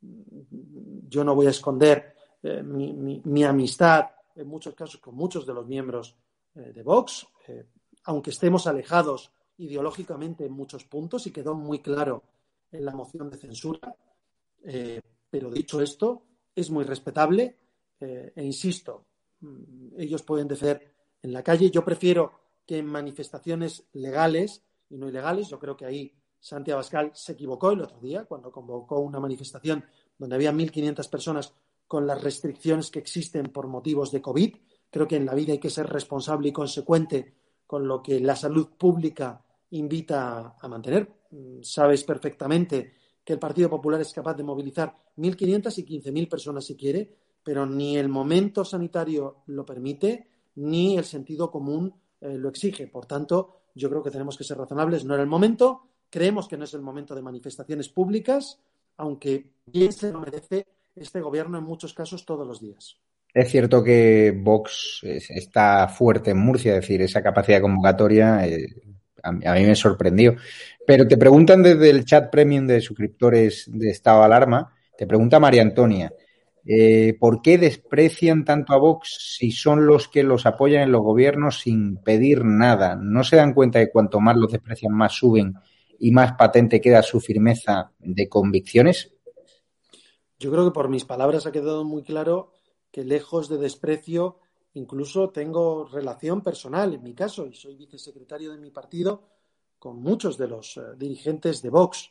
Yo 0.00 1.24
no 1.24 1.34
voy 1.34 1.46
a 1.46 1.50
esconder 1.50 2.14
eh, 2.42 2.62
mi, 2.62 3.44
amistad, 3.44 4.06
en 4.36 4.46
muchos 4.48 4.74
casos, 4.74 5.00
con 5.00 5.14
muchos 5.14 5.46
de 5.46 5.54
los 5.54 5.66
miembros 5.66 6.16
eh, 6.54 6.72
de 6.72 6.82
Vox, 6.82 7.26
eh, 7.48 7.66
aunque 8.04 8.30
estemos 8.30 8.66
alejados 8.66 9.32
ideológicamente 9.58 10.44
en 10.46 10.52
muchos 10.52 10.84
puntos, 10.84 11.26
y 11.26 11.30
quedó 11.30 11.54
muy 11.54 11.80
claro 11.80 12.22
en 12.70 12.84
la 12.84 12.92
moción 12.92 13.30
de 13.30 13.36
censura. 13.36 13.94
pero 15.30 15.50
dicho 15.50 15.80
esto, 15.80 16.22
es 16.54 16.70
muy 16.70 16.84
respetable 16.84 17.56
eh, 18.02 18.32
e 18.34 18.44
insisto, 18.44 19.06
mm, 19.40 19.94
ellos 19.98 20.22
pueden 20.22 20.48
defender 20.48 20.92
en 21.22 21.32
la 21.32 21.42
calle. 21.42 21.70
Yo 21.70 21.84
prefiero 21.84 22.32
que 22.66 22.78
en 22.78 22.86
manifestaciones 22.86 23.84
legales 23.92 24.64
y 24.90 24.98
no 24.98 25.08
ilegales. 25.08 25.48
Yo 25.48 25.58
creo 25.58 25.76
que 25.76 25.86
ahí 25.86 26.12
Santiago 26.40 26.78
Abascal 26.78 27.12
se 27.14 27.32
equivocó 27.32 27.70
el 27.70 27.80
otro 27.80 28.00
día 28.00 28.24
cuando 28.24 28.50
convocó 28.50 28.98
una 28.98 29.20
manifestación 29.20 29.84
donde 30.18 30.34
había 30.34 30.52
1.500 30.52 31.08
personas 31.08 31.54
con 31.92 32.06
las 32.06 32.22
restricciones 32.22 32.90
que 32.90 33.00
existen 33.00 33.52
por 33.52 33.66
motivos 33.66 34.10
de 34.10 34.22
COVID. 34.22 34.56
Creo 34.90 35.06
que 35.06 35.16
en 35.16 35.26
la 35.26 35.34
vida 35.34 35.52
hay 35.52 35.58
que 35.58 35.68
ser 35.68 35.86
responsable 35.90 36.48
y 36.48 36.50
consecuente 36.52 37.34
con 37.66 37.86
lo 37.86 38.02
que 38.02 38.18
la 38.18 38.34
salud 38.34 38.70
pública 38.78 39.44
invita 39.72 40.56
a 40.58 40.68
mantener. 40.68 41.12
Mm, 41.30 41.60
sabes 41.60 42.02
perfectamente 42.04 42.94
que 43.22 43.34
el 43.34 43.38
Partido 43.38 43.68
Popular 43.68 44.00
es 44.00 44.10
capaz 44.14 44.32
de 44.32 44.42
movilizar 44.42 44.96
1.500 45.18 45.76
y 45.76 45.84
15.000 45.84 46.28
personas 46.30 46.64
si 46.64 46.76
quiere, 46.76 47.14
pero 47.44 47.66
ni 47.66 47.98
el 47.98 48.08
momento 48.08 48.64
sanitario 48.64 49.42
lo 49.48 49.66
permite, 49.66 50.30
ni 50.54 50.96
el 50.96 51.04
sentido 51.04 51.50
común 51.50 51.94
eh, 52.22 52.38
lo 52.38 52.48
exige. 52.48 52.86
Por 52.86 53.04
tanto, 53.04 53.64
yo 53.74 53.90
creo 53.90 54.02
que 54.02 54.10
tenemos 54.10 54.38
que 54.38 54.44
ser 54.44 54.56
razonables. 54.56 55.04
No 55.04 55.12
era 55.12 55.22
el 55.22 55.28
momento, 55.28 55.82
creemos 56.08 56.48
que 56.48 56.56
no 56.56 56.64
es 56.64 56.72
el 56.72 56.80
momento 56.80 57.14
de 57.14 57.20
manifestaciones 57.20 57.90
públicas, 57.90 58.58
aunque 58.96 59.52
bien 59.66 59.92
se 59.92 60.10
lo 60.10 60.20
merece 60.20 60.66
este 60.96 61.20
gobierno 61.20 61.58
en 61.58 61.64
muchos 61.64 61.94
casos 61.94 62.24
todos 62.24 62.46
los 62.46 62.60
días. 62.60 62.98
Es 63.34 63.50
cierto 63.50 63.82
que 63.82 64.34
Vox 64.36 65.00
está 65.02 65.88
fuerte 65.88 66.32
en 66.32 66.38
Murcia, 66.38 66.74
es 66.74 66.82
decir, 66.82 67.00
esa 67.00 67.22
capacidad 67.22 67.62
convocatoria 67.62 68.46
eh, 68.46 68.66
a, 69.22 69.32
mí, 69.32 69.64
me 69.64 69.74
sorprendió. 69.74 70.36
Pero 70.86 71.06
te 71.08 71.16
preguntan 71.16 71.62
desde 71.62 71.88
el 71.90 72.04
chat 72.04 72.30
premium 72.30 72.66
de 72.66 72.80
suscriptores 72.80 73.70
de 73.72 73.90
estado 73.90 74.22
alarma, 74.22 74.74
te 74.96 75.06
pregunta 75.06 75.40
María 75.40 75.62
Antonia, 75.62 76.12
eh, 76.64 77.16
¿por 77.18 77.40
qué 77.42 77.58
desprecian 77.58 78.44
tanto 78.44 78.74
a 78.74 78.78
Vox 78.78 79.36
si 79.38 79.50
son 79.50 79.86
los 79.86 80.08
que 80.08 80.22
los 80.22 80.46
apoyan 80.46 80.82
en 80.82 80.92
los 80.92 81.02
gobiernos 81.02 81.60
sin 81.60 81.96
pedir 81.96 82.44
nada? 82.44 82.96
¿No 82.96 83.24
se 83.24 83.36
dan 83.36 83.54
cuenta 83.54 83.78
de 83.78 83.90
cuanto 83.90 84.20
más 84.20 84.36
los 84.36 84.52
desprecian, 84.52 84.92
más 84.92 85.14
suben 85.14 85.54
y 85.98 86.10
más 86.10 86.32
patente 86.34 86.80
queda 86.80 87.02
su 87.02 87.20
firmeza 87.20 87.92
de 87.98 88.28
convicciones? 88.28 89.11
Yo 90.42 90.50
creo 90.50 90.64
que 90.64 90.72
por 90.72 90.88
mis 90.88 91.04
palabras 91.04 91.46
ha 91.46 91.52
quedado 91.52 91.84
muy 91.84 92.02
claro 92.02 92.50
que 92.90 93.04
lejos 93.04 93.48
de 93.48 93.58
desprecio, 93.58 94.40
incluso 94.74 95.30
tengo 95.30 95.84
relación 95.84 96.40
personal 96.40 96.92
en 96.94 97.02
mi 97.04 97.14
caso, 97.14 97.46
y 97.46 97.54
soy 97.54 97.76
vicesecretario 97.76 98.50
de 98.50 98.58
mi 98.58 98.72
partido 98.72 99.22
con 99.78 100.02
muchos 100.02 100.36
de 100.36 100.48
los 100.48 100.76
eh, 100.78 100.80
dirigentes 100.96 101.62
de 101.62 101.70
Vox, 101.70 102.10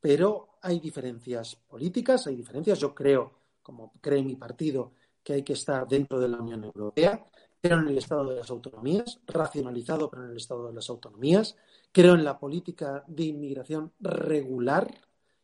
pero 0.00 0.50
hay 0.62 0.78
diferencias 0.78 1.56
políticas, 1.56 2.28
hay 2.28 2.36
diferencias, 2.36 2.78
yo 2.78 2.94
creo, 2.94 3.32
como 3.64 3.94
cree 4.00 4.22
mi 4.22 4.36
partido, 4.36 4.92
que 5.20 5.32
hay 5.32 5.42
que 5.42 5.54
estar 5.54 5.88
dentro 5.88 6.20
de 6.20 6.28
la 6.28 6.36
Unión 6.36 6.62
Europea, 6.62 7.26
creo 7.60 7.80
en 7.80 7.88
el 7.88 7.98
Estado 7.98 8.30
de 8.30 8.36
las 8.36 8.50
Autonomías, 8.50 9.18
racionalizado, 9.26 10.08
pero 10.08 10.22
en 10.22 10.30
el 10.30 10.36
Estado 10.36 10.68
de 10.68 10.74
las 10.74 10.88
Autonomías, 10.88 11.56
creo 11.90 12.14
en 12.14 12.22
la 12.22 12.38
política 12.38 13.02
de 13.08 13.24
inmigración 13.24 13.90
regular 13.98 14.88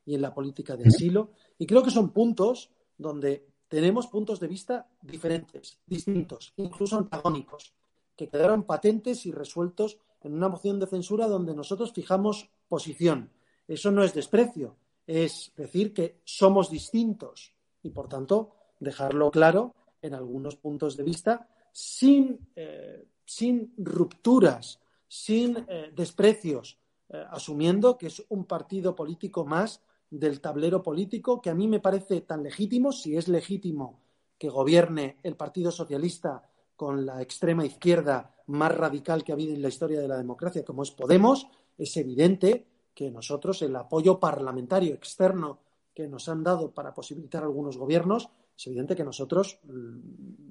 y 0.07 0.15
en 0.15 0.23
la 0.23 0.33
política 0.33 0.77
de 0.77 0.87
asilo, 0.87 1.33
y 1.59 1.67
creo 1.67 1.83
que 1.83 1.91
son 1.91 2.11
puntos 2.11 2.71
donde 2.97 3.47
tenemos 3.69 4.07
puntos 4.07 4.41
de 4.41 4.49
vista 4.49 4.89
diferentes, 5.03 5.79
distintos, 5.87 6.55
incluso 6.57 6.97
antagónicos, 6.97 7.75
que 8.17 8.29
quedaron 8.29 8.65
patentes 8.65 9.27
y 9.27 9.33
resueltos 9.33 9.99
en 10.23 10.35
una 10.35 10.49
moción 10.49 10.81
de 10.81 10.87
censura 10.87 11.29
donde 11.29 11.55
nosotros 11.55 11.93
fijamos 11.93 12.49
posición. 12.69 13.31
Eso 13.67 13.91
no 13.91 14.03
es 14.03 14.15
desprecio, 14.15 14.77
es 15.07 15.53
decir 15.57 15.93
que 15.93 16.21
somos 16.25 16.71
distintos 16.71 17.53
y, 17.83 17.91
por 17.91 18.09
tanto, 18.09 18.53
dejarlo 18.81 19.31
claro 19.31 19.75
en 20.03 20.15
algunos 20.15 20.57
puntos 20.57 20.97
de 20.97 21.05
vista 21.05 21.49
sin, 21.73 22.39
eh, 22.57 23.07
sin 23.25 23.75
rupturas, 23.79 24.81
sin 25.07 25.57
eh, 25.69 25.93
desprecios, 25.95 26.79
eh, 27.09 27.25
asumiendo 27.31 27.97
que 27.97 28.09
es 28.09 28.25
un 28.29 28.45
partido 28.45 28.95
político 28.95 29.45
más 29.45 29.81
del 30.11 30.41
tablero 30.41 30.83
político 30.83 31.41
que 31.41 31.51
a 31.51 31.55
mí 31.55 31.69
me 31.69 31.81
parece 31.81 32.23
tan 32.23 32.43
legítimo, 32.43 32.93
si 32.93 33.17
es 33.17 33.29
legítimo 33.29 34.01
que 34.39 34.49
gobierne 34.49 35.19
el 35.23 35.37
Partido 35.37 35.71
Socialista 35.71 36.43
con 36.77 37.05
la 37.05 37.21
extrema 37.21 37.67
izquierda 37.67 38.35
más 38.47 38.77
radical 38.77 39.25
que 39.25 39.33
ha 39.33 39.35
habido 39.35 39.55
en 39.55 39.63
la 39.63 39.69
historia 39.69 40.01
de 40.01 40.09
la 40.09 40.17
democracia, 40.17 40.65
como 40.65 40.83
es 40.83 40.91
Podemos, 40.91 41.49
es 41.77 41.97
evidente 41.97 42.67
que 42.95 43.11
nosotros 43.11 43.63
el 43.63 43.77
apoyo 43.77 44.19
parlamentario 44.19 44.95
externo 44.95 45.61
que 45.95 46.09
nos 46.09 46.29
han 46.29 46.45
dado 46.45 46.73
para 46.73 46.95
posibilitar 46.95 47.43
algunos 47.43 47.77
gobiernos, 47.77 48.31
es 48.57 48.67
evidente 48.69 48.97
que 48.97 49.05
nosotros 49.05 49.59
mm, 49.65 50.49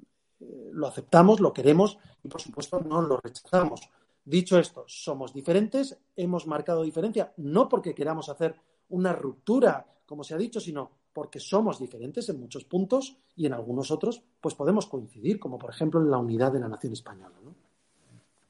lo 0.72 0.86
aceptamos, 0.86 1.40
lo 1.40 1.52
queremos 1.52 1.98
y, 2.22 2.28
por 2.28 2.40
supuesto, 2.40 2.80
no 2.80 3.02
lo 3.02 3.18
rechazamos. 3.18 3.88
Dicho 4.24 4.58
esto, 4.58 4.84
somos 4.86 5.32
diferentes, 5.32 5.98
hemos 6.14 6.46
marcado 6.46 6.82
diferencia, 6.82 7.32
no 7.38 7.68
porque 7.68 7.94
queramos 7.94 8.28
hacer 8.28 8.56
una 8.90 9.12
ruptura, 9.12 9.86
como 10.06 10.24
se 10.24 10.34
ha 10.34 10.38
dicho, 10.38 10.60
sino 10.60 10.90
porque 11.12 11.40
somos 11.40 11.80
diferentes 11.80 12.28
en 12.28 12.40
muchos 12.40 12.64
puntos 12.64 13.16
y 13.34 13.46
en 13.46 13.52
algunos 13.52 13.90
otros, 13.90 14.22
pues 14.40 14.54
podemos 14.54 14.86
coincidir, 14.86 15.38
como 15.38 15.58
por 15.58 15.70
ejemplo 15.70 16.00
en 16.00 16.10
la 16.10 16.18
unidad 16.18 16.52
de 16.52 16.60
la 16.60 16.68
nación 16.68 16.92
española. 16.92 17.34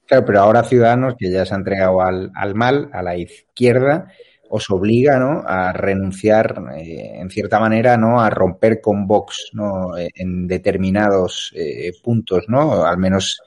Claro, 0.06 0.24
pero 0.24 0.40
ahora 0.40 0.64
Ciudadanos, 0.64 1.16
que 1.18 1.30
ya 1.30 1.44
se 1.44 1.54
ha 1.54 1.58
entregado 1.58 2.00
al, 2.00 2.30
al 2.34 2.54
mal, 2.54 2.88
a 2.92 3.02
la 3.02 3.16
izquierda, 3.16 4.10
os 4.50 4.70
obliga 4.70 5.18
¿no? 5.18 5.42
a 5.46 5.72
renunciar 5.72 6.62
eh, 6.76 7.20
en 7.20 7.30
cierta 7.30 7.60
manera 7.60 7.96
¿no? 7.96 8.20
a 8.20 8.30
romper 8.30 8.80
con 8.80 9.06
Vox 9.06 9.50
¿no? 9.52 9.96
Eh, 9.96 10.08
en 10.14 10.46
determinados 10.46 11.52
eh, 11.54 11.92
puntos 12.02 12.44
no 12.48 12.84
al 12.84 12.98
menos 12.98 13.40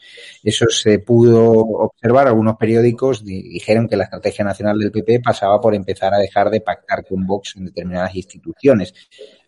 eso 0.44 0.66
se 0.70 1.00
pudo 1.00 1.52
observar 1.52 2.28
algunos 2.28 2.58
periódicos 2.58 3.24
dijeron 3.24 3.88
que 3.88 3.98
la 3.98 4.06
estrategia 4.06 4.46
nacional 4.46 4.78
del 4.78 4.92
PP 4.92 5.22
pasaba 5.22 5.60
por 5.60 5.76
empezar 5.76 6.14
a 6.14 6.20
dejar 6.20 6.50
de 6.50 6.62
pactar 6.62 7.06
con 7.06 7.26
Vox 7.26 7.56
en 7.58 7.66
determinadas 7.66 8.16
instituciones 8.16 8.94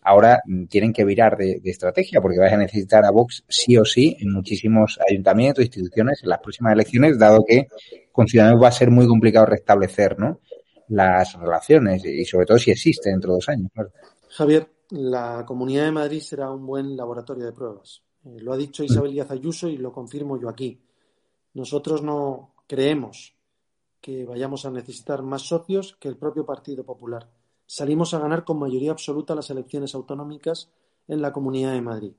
ahora 0.02 0.42
mm, 0.46 0.66
tienen 0.66 0.94
que 0.94 1.06
virar 1.06 1.38
de, 1.38 1.62
estrategia 1.63 2.22
porque 2.22 2.39
vais 2.39 2.54
a 2.54 2.58
necesitar 2.58 3.06
a 3.06 3.12
Vox 3.12 3.44
sí 3.48 3.78
o 3.78 3.86
sí 3.86 4.18
en 4.20 4.32
muchísimos 4.32 5.00
ayuntamientos 5.08 5.63
instituciones 5.63 6.22
en 6.24 6.30
las 6.30 6.39
próximas 6.39 6.74
elecciones 6.74 7.18
dado 7.18 7.44
que 7.48 7.68
con 8.12 8.28
Ciudadanos 8.28 8.62
va 8.62 8.68
a 8.68 8.72
ser 8.72 8.92
muy 8.92 9.08
complicado 9.08 9.46
restablecer 9.46 10.20
¿no? 10.20 10.39
Las 10.93 11.34
relaciones 11.39 12.06
y 12.06 12.23
sobre 12.25 12.45
todo 12.45 12.58
si 12.58 12.71
existe 12.71 13.10
dentro 13.10 13.32
de 13.32 13.38
dos 13.38 13.49
años. 13.49 13.71
Javier, 14.29 14.69
la 14.89 15.43
Comunidad 15.45 15.86
de 15.86 15.91
Madrid 15.91 16.21
será 16.21 16.51
un 16.51 16.65
buen 16.65 16.95
laboratorio 16.95 17.45
de 17.45 17.51
pruebas. 17.51 18.03
Eh, 18.25 18.38
lo 18.39 18.53
ha 18.53 18.58
dicho 18.58 18.84
Isabel 18.84 19.12
Díaz 19.12 19.32
Ayuso 19.32 19.67
y 19.67 19.77
lo 19.77 19.91
confirmo 19.91 20.39
yo 20.39 20.49
aquí. 20.49 20.79
Nosotros 21.53 22.01
no 22.01 22.53
creemos 22.67 23.36
que 24.01 24.25
vayamos 24.25 24.65
a 24.65 24.71
necesitar 24.71 25.23
más 25.23 25.43
socios 25.43 25.97
que 25.99 26.10
el 26.10 26.17
propio 26.17 26.45
Partido 26.45 26.84
Popular. 26.84 27.29
Salimos 27.65 28.13
a 28.13 28.19
ganar 28.19 28.43
con 28.43 28.60
mayoría 28.60 28.91
absoluta 28.91 29.34
las 29.34 29.49
elecciones 29.49 29.95
autonómicas 29.95 30.69
en 31.08 31.21
la 31.21 31.32
Comunidad 31.32 31.71
de 31.71 31.82
Madrid. 31.82 32.13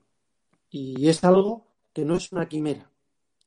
Y 0.69 1.07
es 1.07 1.23
algo 1.23 1.67
que 1.93 2.03
no 2.03 2.15
es 2.15 2.31
una 2.31 2.49
quimera. 2.49 2.89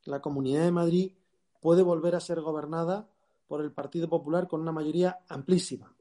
La 0.05 0.21
Comunidad 0.21 0.63
de 0.63 0.73
Madrid 0.73 1.13
puede 1.61 1.83
volver 1.83 2.15
a 2.15 2.21
ser 2.21 2.41
gobernada 2.41 3.09
por 3.49 3.63
el 3.63 3.73
Partido 3.73 4.09
Popular 4.09 4.47
con 4.47 4.61
una 4.61 4.73
mayoría 4.73 5.19
amplísima. 5.29 5.93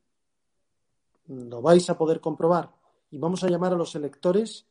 Lo 1.28 1.62
vais 1.62 1.90
a 1.90 1.98
poder 1.98 2.20
comprobar. 2.20 2.72
Y 3.10 3.18
vamos 3.18 3.44
a 3.44 3.50
llamar 3.50 3.74
a 3.74 3.78
los 3.78 3.96
electores 3.96 4.68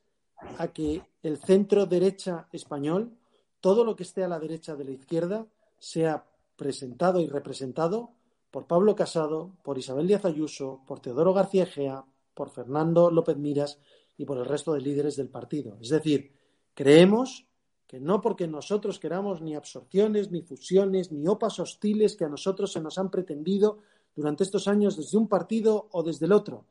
a 0.59 0.69
que 0.69 1.03
el 1.23 1.39
centro 1.39 1.87
derecha 1.87 2.47
español, 2.53 3.17
todo 3.61 3.85
lo 3.85 3.97
que 3.97 4.03
esté 4.03 4.23
a 4.23 4.29
la 4.29 4.39
derecha 4.39 4.77
de 4.77 4.85
la 4.85 4.91
izquierda, 4.91 5.47
sea 5.79 6.27
presentado 6.57 7.21
y 7.21 7.27
representado 7.27 8.11
por 8.51 8.67
Pablo 8.67 8.95
Casado, 8.95 9.53
por 9.63 9.79
Isabel 9.79 10.07
Díaz 10.07 10.25
Ayuso, 10.25 10.83
por 10.87 11.01
Teodoro 11.01 11.33
García 11.33 11.65
Egea, 11.65 12.05
por 12.35 12.51
Fernando 12.51 13.11
López 13.11 13.37
Miras 13.37 13.79
y 14.19 14.25
por 14.25 14.39
el 14.39 14.45
resto 14.45 14.73
de 14.75 14.81
líderes 14.81 15.17
del 15.17 15.29
partido. 15.29 15.79
Es 15.81 15.89
decir, 15.89 16.33
creemos 16.75 17.46
que 17.87 18.01
no 18.01 18.21
porque 18.21 18.49
nosotros 18.49 18.99
queramos 18.99 19.41
ni 19.41 19.55
absorciones, 19.55 20.31
ni 20.31 20.43
fusiones, 20.43 21.13
ni 21.13 21.27
opas 21.29 21.59
hostiles 21.61 22.17
que 22.17 22.25
a 22.25 22.29
nosotros 22.29 22.73
se 22.73 22.81
nos 22.81 22.99
han 22.99 23.11
pretendido 23.11 23.79
durante 24.15 24.45
estos 24.45 24.67
años 24.67 24.97
desde 24.97 25.19
un 25.19 25.29
partido 25.29 25.89
o 25.93 26.03
desde 26.03 26.27
el 26.27 26.33
otro. 26.33 26.65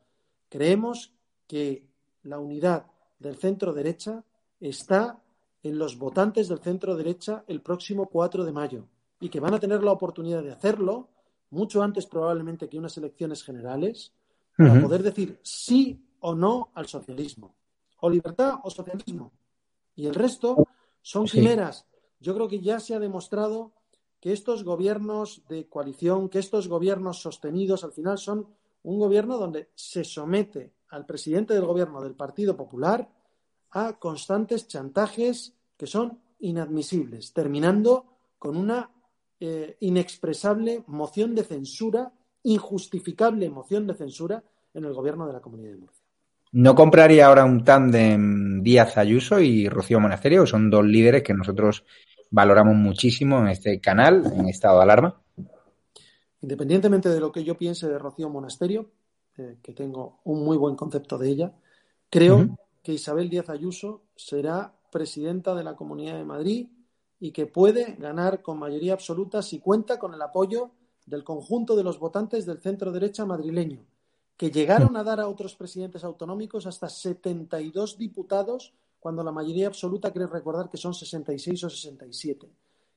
Creemos 0.48 1.12
que 1.46 1.86
la 2.24 2.38
unidad 2.38 2.86
del 3.18 3.36
centro 3.36 3.72
derecha 3.72 4.24
está 4.60 5.22
en 5.62 5.78
los 5.78 5.98
votantes 5.98 6.48
del 6.48 6.58
centro 6.58 6.96
derecha 6.96 7.44
el 7.46 7.62
próximo 7.62 8.06
4 8.06 8.44
de 8.44 8.52
mayo 8.52 8.84
y 9.20 9.28
que 9.28 9.40
van 9.40 9.54
a 9.54 9.60
tener 9.60 9.82
la 9.82 9.92
oportunidad 9.92 10.42
de 10.42 10.52
hacerlo 10.52 11.08
mucho 11.50 11.82
antes 11.82 12.06
probablemente 12.06 12.68
que 12.68 12.78
unas 12.78 12.96
elecciones 12.98 13.42
generales 13.42 14.12
para 14.56 14.80
poder 14.80 15.02
decir 15.02 15.38
sí 15.42 16.02
o 16.20 16.34
no 16.34 16.70
al 16.74 16.86
socialismo, 16.86 17.54
o 18.00 18.10
libertad 18.10 18.54
o 18.62 18.70
socialismo. 18.70 19.32
Y 19.94 20.06
el 20.06 20.14
resto 20.14 20.66
son 21.06 21.26
quimeras. 21.26 21.86
Yo 22.18 22.34
creo 22.34 22.48
que 22.48 22.58
ya 22.58 22.80
se 22.80 22.92
ha 22.92 22.98
demostrado 22.98 23.72
que 24.20 24.32
estos 24.32 24.64
gobiernos 24.64 25.44
de 25.48 25.68
coalición, 25.68 26.28
que 26.28 26.40
estos 26.40 26.66
gobiernos 26.66 27.22
sostenidos, 27.22 27.84
al 27.84 27.92
final 27.92 28.18
son 28.18 28.48
un 28.82 28.98
gobierno 28.98 29.38
donde 29.38 29.70
se 29.76 30.02
somete 30.02 30.74
al 30.88 31.06
presidente 31.06 31.54
del 31.54 31.64
gobierno 31.64 32.02
del 32.02 32.16
Partido 32.16 32.56
Popular 32.56 33.08
a 33.70 34.00
constantes 34.00 34.66
chantajes 34.66 35.54
que 35.76 35.86
son 35.86 36.20
inadmisibles, 36.40 37.32
terminando 37.32 38.06
con 38.36 38.56
una 38.56 38.90
eh, 39.38 39.76
inexpresable 39.78 40.82
moción 40.88 41.36
de 41.36 41.44
censura, 41.44 42.12
injustificable 42.42 43.48
moción 43.48 43.86
de 43.86 43.94
censura 43.94 44.42
en 44.74 44.84
el 44.84 44.92
gobierno 44.92 45.28
de 45.28 45.34
la 45.34 45.40
Comunidad 45.40 45.70
de 45.70 45.78
Murcia. 45.78 46.05
¿No 46.58 46.74
compraría 46.74 47.26
ahora 47.26 47.44
un 47.44 47.64
tándem 47.64 48.62
Díaz 48.62 48.96
Ayuso 48.96 49.40
y 49.40 49.68
Rocío 49.68 50.00
Monasterio? 50.00 50.46
Son 50.46 50.70
dos 50.70 50.86
líderes 50.86 51.22
que 51.22 51.34
nosotros 51.34 51.84
valoramos 52.30 52.74
muchísimo 52.76 53.40
en 53.40 53.48
este 53.48 53.78
canal, 53.78 54.24
en 54.34 54.48
estado 54.48 54.78
de 54.78 54.84
alarma. 54.84 55.20
Independientemente 56.40 57.10
de 57.10 57.20
lo 57.20 57.30
que 57.30 57.44
yo 57.44 57.58
piense 57.58 57.86
de 57.86 57.98
Rocío 57.98 58.30
Monasterio, 58.30 58.90
eh, 59.36 59.58
que 59.62 59.74
tengo 59.74 60.20
un 60.24 60.46
muy 60.46 60.56
buen 60.56 60.76
concepto 60.76 61.18
de 61.18 61.28
ella, 61.28 61.52
creo 62.08 62.56
que 62.82 62.94
Isabel 62.94 63.28
Díaz 63.28 63.50
Ayuso 63.50 64.04
será 64.16 64.72
presidenta 64.90 65.54
de 65.54 65.62
la 65.62 65.76
Comunidad 65.76 66.16
de 66.16 66.24
Madrid 66.24 66.68
y 67.20 67.32
que 67.32 67.44
puede 67.44 67.96
ganar 67.98 68.40
con 68.40 68.58
mayoría 68.58 68.94
absoluta 68.94 69.42
si 69.42 69.58
cuenta 69.58 69.98
con 69.98 70.14
el 70.14 70.22
apoyo 70.22 70.70
del 71.04 71.22
conjunto 71.22 71.76
de 71.76 71.84
los 71.84 71.98
votantes 71.98 72.46
del 72.46 72.62
centro 72.62 72.92
derecha 72.92 73.26
madrileño, 73.26 73.84
que 74.36 74.50
llegaron 74.50 74.96
a 74.96 75.04
dar 75.04 75.20
a 75.20 75.28
otros 75.28 75.54
presidentes 75.54 76.04
autonómicos 76.04 76.66
hasta 76.66 76.88
72 76.88 77.96
diputados, 77.96 78.74
cuando 79.00 79.24
la 79.24 79.32
mayoría 79.32 79.68
absoluta 79.68 80.12
creo 80.12 80.26
recordar 80.26 80.68
que 80.68 80.76
son 80.76 80.94
66 80.94 81.64
o 81.64 81.70
67, 81.70 82.48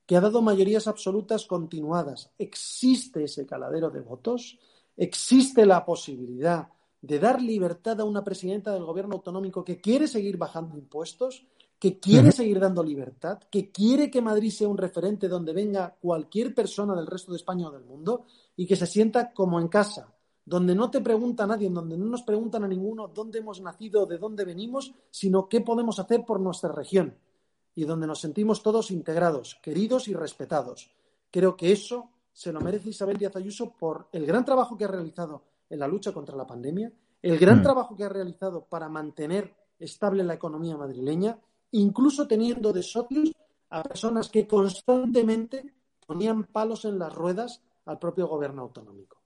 que 0.06 0.18
ha 0.18 0.22
dado 0.22 0.42
mayorías 0.42 0.88
absolutas 0.88 1.46
continuadas. 1.46 2.32
Existe 2.38 3.24
ese 3.24 3.46
caladero 3.46 3.90
de 3.90 4.02
votos, 4.02 4.60
existe 4.98 5.66
la 5.66 5.86
posibilidad 5.86 6.68
de 7.02 7.20
dar 7.20 7.42
libertad 7.42 8.02
a 8.02 8.04
una 8.04 8.24
presidenta 8.24 8.74
del 8.74 8.84
gobierno 8.84 9.16
autonómico 9.16 9.64
que 9.64 9.80
quiere 9.80 10.08
seguir 10.08 10.38
bajando 10.38 10.78
impuestos, 10.78 11.46
que 11.80 11.98
quiere 11.98 12.34
seguir 12.34 12.60
dando 12.60 12.84
libertad, 12.84 13.40
que 13.50 13.72
quiere 13.72 14.12
que 14.12 14.22
Madrid 14.22 14.52
sea 14.52 14.68
un 14.68 14.78
referente 14.78 15.30
donde 15.30 15.54
venga 15.54 15.96
cualquier 16.02 16.54
persona 16.54 16.94
del 16.94 17.08
resto 17.08 17.32
de 17.32 17.38
España 17.38 17.70
o 17.70 17.72
del 17.72 17.86
mundo 17.86 18.26
y 18.58 18.68
que 18.68 18.76
se 18.76 18.86
sienta 18.86 19.32
como 19.32 19.62
en 19.62 19.70
casa, 19.70 20.14
donde 20.50 20.74
no 20.74 20.90
te 20.90 21.00
pregunta 21.00 21.46
nadie, 21.46 21.70
donde 21.70 21.96
no 21.96 22.06
nos 22.06 22.24
preguntan 22.24 22.64
a 22.64 22.68
ninguno 22.68 23.08
dónde 23.08 23.38
hemos 23.38 23.62
nacido, 23.62 24.08
de 24.08 24.18
dónde 24.18 24.46
venimos, 24.46 24.92
sino 25.12 25.48
qué 25.48 25.62
podemos 25.62 26.00
hacer 26.00 26.26
por 26.26 26.40
nuestra 26.40 26.72
región 26.72 27.16
y 27.76 27.86
donde 27.86 28.08
nos 28.08 28.20
sentimos 28.20 28.64
todos 28.64 28.90
integrados, 28.90 29.60
queridos 29.62 30.08
y 30.08 30.16
respetados. 30.16 30.90
Creo 31.30 31.56
que 31.56 31.72
eso 31.72 32.10
se 32.34 32.52
lo 32.52 32.62
merece 32.62 32.90
Isabel 32.90 33.18
Díaz 33.18 33.36
Ayuso 33.36 33.76
por 33.78 34.08
el 34.12 34.26
gran 34.26 34.44
trabajo 34.44 34.76
que 34.76 34.86
ha 34.86 34.88
realizado 34.88 35.44
en 35.70 35.78
la 35.78 35.88
lucha 35.88 36.12
contra 36.12 36.36
la 36.36 36.48
pandemia, 36.48 36.92
el 37.22 37.38
gran 37.38 37.60
mm. 37.60 37.64
trabajo 37.64 37.96
que 37.96 38.06
ha 38.06 38.10
realizado 38.10 38.66
para 38.66 38.90
mantener 38.90 39.54
estable 39.78 40.24
la 40.24 40.34
economía 40.34 40.76
madrileña 40.76 41.38
incluso 41.72 42.28
teniendo 42.28 42.74
de 42.74 42.82
socios 42.82 43.36
a 43.70 43.84
personas 43.84 44.30
que 44.30 44.48
constantemente 44.48 45.76
ponían 46.08 46.46
palos 46.46 46.86
en 46.86 46.98
las 46.98 47.14
ruedas 47.14 47.62
al 47.86 48.00
propio 48.00 48.28
gobierno 48.28 48.64
autonómico. 48.64 49.19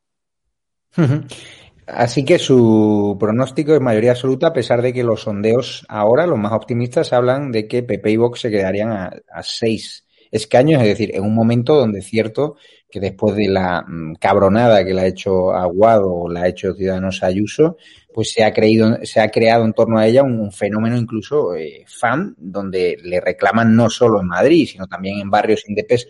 Así 1.85 2.23
que 2.23 2.39
su 2.39 3.17
pronóstico 3.19 3.73
es 3.73 3.81
mayoría 3.81 4.11
absoluta, 4.11 4.47
a 4.47 4.53
pesar 4.53 4.81
de 4.81 4.93
que 4.93 5.03
los 5.03 5.23
sondeos 5.23 5.85
ahora, 5.89 6.25
los 6.25 6.39
más 6.39 6.53
optimistas, 6.53 7.11
hablan 7.11 7.51
de 7.51 7.67
que 7.67 7.83
PP 7.83 8.11
y 8.11 8.17
Vox 8.17 8.41
se 8.41 8.51
quedarían 8.51 8.91
a, 8.91 9.43
seis 9.43 10.05
escaños, 10.31 10.81
es 10.81 10.87
decir, 10.87 11.11
en 11.13 11.23
un 11.23 11.35
momento 11.35 11.75
donde 11.75 11.99
es 11.99 12.05
cierto 12.05 12.55
que 12.89 12.99
después 12.99 13.35
de 13.35 13.47
la 13.49 13.83
mm, 13.85 14.15
cabronada 14.15 14.85
que 14.85 14.93
le 14.93 15.01
ha 15.01 15.07
hecho 15.07 15.51
Aguado 15.51 16.11
o 16.13 16.29
la 16.29 16.43
ha 16.43 16.47
hecho 16.47 16.73
Ciudadanos 16.73 17.21
Ayuso, 17.21 17.77
pues 18.13 18.31
se 18.31 18.43
ha 18.43 18.53
creído, 18.53 18.99
se 19.03 19.19
ha 19.19 19.29
creado 19.29 19.65
en 19.65 19.73
torno 19.73 19.97
a 19.97 20.07
ella 20.07 20.23
un, 20.23 20.51
fenómeno 20.51 20.95
incluso 20.97 21.53
eh, 21.55 21.83
fan, 21.87 22.33
donde 22.37 22.97
le 23.03 23.19
reclaman 23.19 23.75
no 23.75 23.89
solo 23.89 24.21
en 24.21 24.27
Madrid, 24.27 24.69
sino 24.71 24.87
también 24.87 25.19
en 25.19 25.29
barrios 25.29 25.67
indepes 25.67 26.07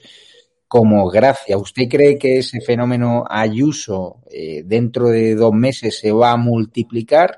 como 0.73 1.07
Gracia. 1.07 1.55
¿Usted 1.55 1.83
cree 1.87 2.17
que 2.17 2.39
ese 2.39 2.59
fenómeno 2.59 3.25
Ayuso 3.29 4.23
eh, 4.31 4.63
dentro 4.65 5.09
de 5.09 5.35
dos 5.35 5.53
meses 5.53 5.99
se 5.99 6.11
va 6.11 6.31
a 6.31 6.35
multiplicar 6.35 7.37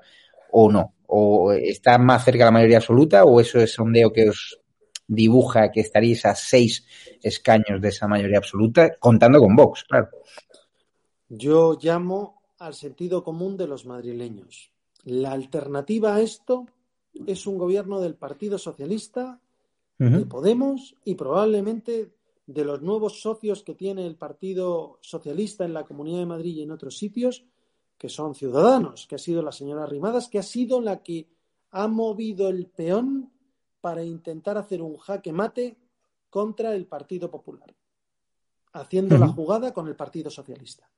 o 0.54 0.72
no? 0.72 0.94
¿O 1.08 1.52
está 1.52 1.98
más 1.98 2.24
cerca 2.24 2.46
la 2.46 2.52
mayoría 2.52 2.78
absoluta 2.78 3.26
o 3.26 3.42
eso 3.42 3.60
es 3.60 3.74
sondeo 3.74 4.14
que 4.14 4.30
os 4.30 4.58
dibuja 5.06 5.70
que 5.70 5.82
estaríais 5.82 6.26
a 6.26 6.34
seis 6.34 6.86
escaños 7.22 7.82
de 7.82 7.90
esa 7.90 8.08
mayoría 8.08 8.38
absoluta, 8.38 8.96
contando 9.00 9.40
con 9.40 9.54
Vox, 9.54 9.84
claro? 9.84 10.08
Yo 11.28 11.78
llamo 11.78 12.42
al 12.58 12.74
sentido 12.74 13.22
común 13.22 13.58
de 13.58 13.68
los 13.68 13.86
madrileños. 13.86 14.72
La 15.04 15.34
alternativa 15.34 16.16
a 16.16 16.22
esto 16.22 16.68
es 17.28 17.46
un 17.48 17.58
gobierno 17.58 18.00
del 18.00 18.16
Partido 18.16 18.58
Socialista, 18.58 19.42
de 19.98 20.26
Podemos 20.26 20.96
y 21.04 21.16
probablemente 21.16 22.15
de 22.48 22.64
los 22.64 22.82
nuevos 22.82 23.22
socios 23.22 23.64
que 23.64 23.74
tiene 23.74 24.06
el 24.06 24.16
Partido 24.16 25.00
Socialista 25.02 25.66
en 25.66 25.74
la 25.74 25.86
Comunidad 25.86 26.20
de 26.20 26.26
Madrid 26.26 26.56
y 26.56 26.62
en 26.62 26.72
otros 26.72 26.98
sitios, 26.98 27.46
que 27.98 28.10
son 28.10 28.36
ciudadanos, 28.36 29.08
que 29.08 29.16
ha 29.16 29.20
sido 29.20 29.42
la 29.42 29.52
señora 29.52 29.86
Rimadas, 29.86 30.28
que 30.28 30.40
ha 30.40 30.44
sido 30.44 30.82
la 30.82 31.02
que 31.02 31.28
ha 31.72 31.88
movido 31.88 32.50
el 32.50 32.68
peón 32.68 33.32
para 33.82 34.04
intentar 34.04 34.58
hacer 34.58 34.82
un 34.82 34.98
jaque 34.98 35.32
mate 35.32 35.78
contra 36.30 36.76
el 36.76 36.86
Partido 36.86 37.32
Popular, 37.32 37.74
haciendo 38.74 39.18
la 39.18 39.28
jugada 39.28 39.74
con 39.74 39.88
el 39.88 39.96
Partido 39.96 40.30
Socialista. 40.30 40.90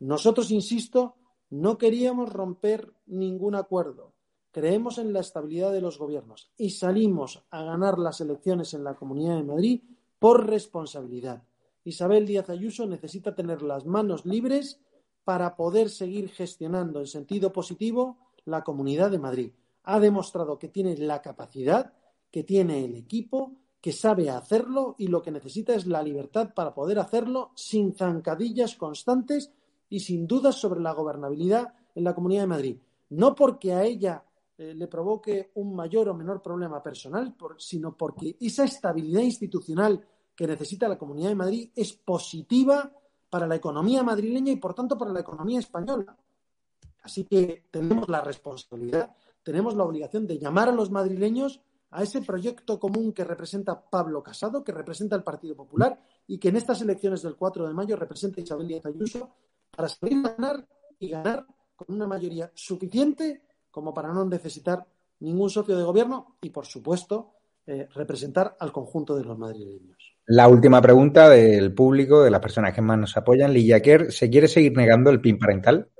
Nosotros, 0.00 0.50
insisto, 0.50 1.16
no 1.50 1.78
queríamos 1.78 2.32
romper 2.32 2.92
ningún 3.06 3.54
acuerdo. 3.54 4.12
Creemos 4.50 4.98
en 4.98 5.12
la 5.12 5.20
estabilidad 5.20 5.72
de 5.72 5.80
los 5.80 5.98
gobiernos 5.98 6.50
y 6.56 6.70
salimos 6.70 7.44
a 7.50 7.62
ganar 7.64 7.98
las 7.98 8.20
elecciones 8.20 8.72
en 8.74 8.84
la 8.84 8.94
Comunidad 8.94 9.36
de 9.36 9.42
Madrid 9.42 9.82
por 10.18 10.46
responsabilidad. 10.46 11.42
Isabel 11.84 12.26
Díaz 12.26 12.48
Ayuso 12.48 12.86
necesita 12.86 13.34
tener 13.34 13.62
las 13.62 13.84
manos 13.84 14.24
libres 14.24 14.80
para 15.24 15.56
poder 15.56 15.90
seguir 15.90 16.30
gestionando 16.30 17.00
en 17.00 17.06
sentido 17.06 17.52
positivo 17.52 18.18
la 18.44 18.62
Comunidad 18.62 19.10
de 19.10 19.18
Madrid. 19.18 19.52
Ha 19.84 20.00
demostrado 20.00 20.58
que 20.58 20.68
tiene 20.68 20.96
la 20.96 21.20
capacidad, 21.20 21.92
que 22.30 22.42
tiene 22.42 22.84
el 22.84 22.94
equipo, 22.94 23.52
que 23.80 23.92
sabe 23.92 24.30
hacerlo 24.30 24.94
y 24.98 25.08
lo 25.08 25.20
que 25.20 25.30
necesita 25.30 25.74
es 25.74 25.86
la 25.86 26.02
libertad 26.02 26.54
para 26.54 26.72
poder 26.72 26.98
hacerlo 26.98 27.52
sin 27.54 27.94
zancadillas 27.94 28.76
constantes 28.76 29.52
y 29.90 30.00
sin 30.00 30.26
dudas 30.26 30.54
sobre 30.56 30.80
la 30.80 30.92
gobernabilidad 30.92 31.74
en 31.94 32.04
la 32.04 32.14
Comunidad 32.14 32.42
de 32.42 32.46
Madrid. 32.46 32.76
No 33.10 33.34
porque 33.34 33.74
a 33.74 33.84
ella 33.84 34.24
eh, 34.56 34.72
le 34.74 34.86
provoque 34.86 35.50
un 35.54 35.74
mayor 35.74 36.08
o 36.08 36.14
menor 36.14 36.40
problema 36.40 36.82
personal, 36.82 37.34
sino 37.58 37.96
porque 37.96 38.36
esa 38.40 38.64
estabilidad 38.64 39.22
institucional 39.22 40.06
que 40.34 40.46
necesita 40.46 40.88
la 40.88 40.98
Comunidad 40.98 41.30
de 41.30 41.34
Madrid 41.34 41.70
es 41.74 41.92
positiva 41.92 42.92
para 43.28 43.46
la 43.46 43.56
economía 43.56 44.02
madrileña 44.02 44.52
y, 44.52 44.56
por 44.56 44.74
tanto, 44.74 44.96
para 44.96 45.12
la 45.12 45.20
economía 45.20 45.58
española. 45.58 46.16
Así 47.02 47.24
que 47.24 47.64
tenemos 47.70 48.08
la 48.08 48.20
responsabilidad, 48.20 49.14
tenemos 49.42 49.74
la 49.74 49.84
obligación 49.84 50.26
de 50.26 50.38
llamar 50.38 50.68
a 50.68 50.72
los 50.72 50.90
madrileños 50.90 51.60
a 51.90 52.02
ese 52.02 52.22
proyecto 52.22 52.78
común 52.78 53.12
que 53.12 53.24
representa 53.24 53.88
Pablo 53.90 54.22
Casado, 54.22 54.64
que 54.64 54.72
representa 54.72 55.16
el 55.16 55.22
Partido 55.22 55.54
Popular 55.54 56.00
y 56.26 56.38
que 56.38 56.48
en 56.48 56.56
estas 56.56 56.80
elecciones 56.80 57.22
del 57.22 57.36
4 57.36 57.66
de 57.66 57.74
mayo 57.74 57.96
representa 57.96 58.40
Isabel 58.40 58.68
Díaz 58.68 58.86
Ayuso 58.86 59.30
para 59.70 59.88
salir 59.88 60.18
a 60.24 60.30
ganar 60.30 60.66
y 60.98 61.08
ganar 61.08 61.46
con 61.76 61.94
una 61.94 62.06
mayoría 62.06 62.50
suficiente 62.54 63.42
como 63.74 63.92
para 63.92 64.12
no 64.12 64.24
necesitar 64.24 64.86
ningún 65.18 65.50
socio 65.50 65.76
de 65.76 65.82
gobierno 65.82 66.36
y, 66.40 66.50
por 66.50 66.64
supuesto, 66.64 67.32
eh, 67.66 67.88
representar 67.92 68.56
al 68.60 68.70
conjunto 68.70 69.16
de 69.16 69.24
los 69.24 69.36
madrileños. 69.36 70.14
La 70.26 70.46
última 70.46 70.80
pregunta 70.80 71.28
del 71.28 71.74
público, 71.74 72.22
de 72.22 72.30
las 72.30 72.40
personas 72.40 72.72
que 72.72 72.80
más 72.80 72.96
nos 72.96 73.16
apoyan. 73.16 73.52
Lillaquer, 73.52 74.12
¿se 74.12 74.30
quiere 74.30 74.46
seguir 74.46 74.76
negando 74.76 75.10
el 75.10 75.20
PIN 75.20 75.40
parental? 75.40 75.90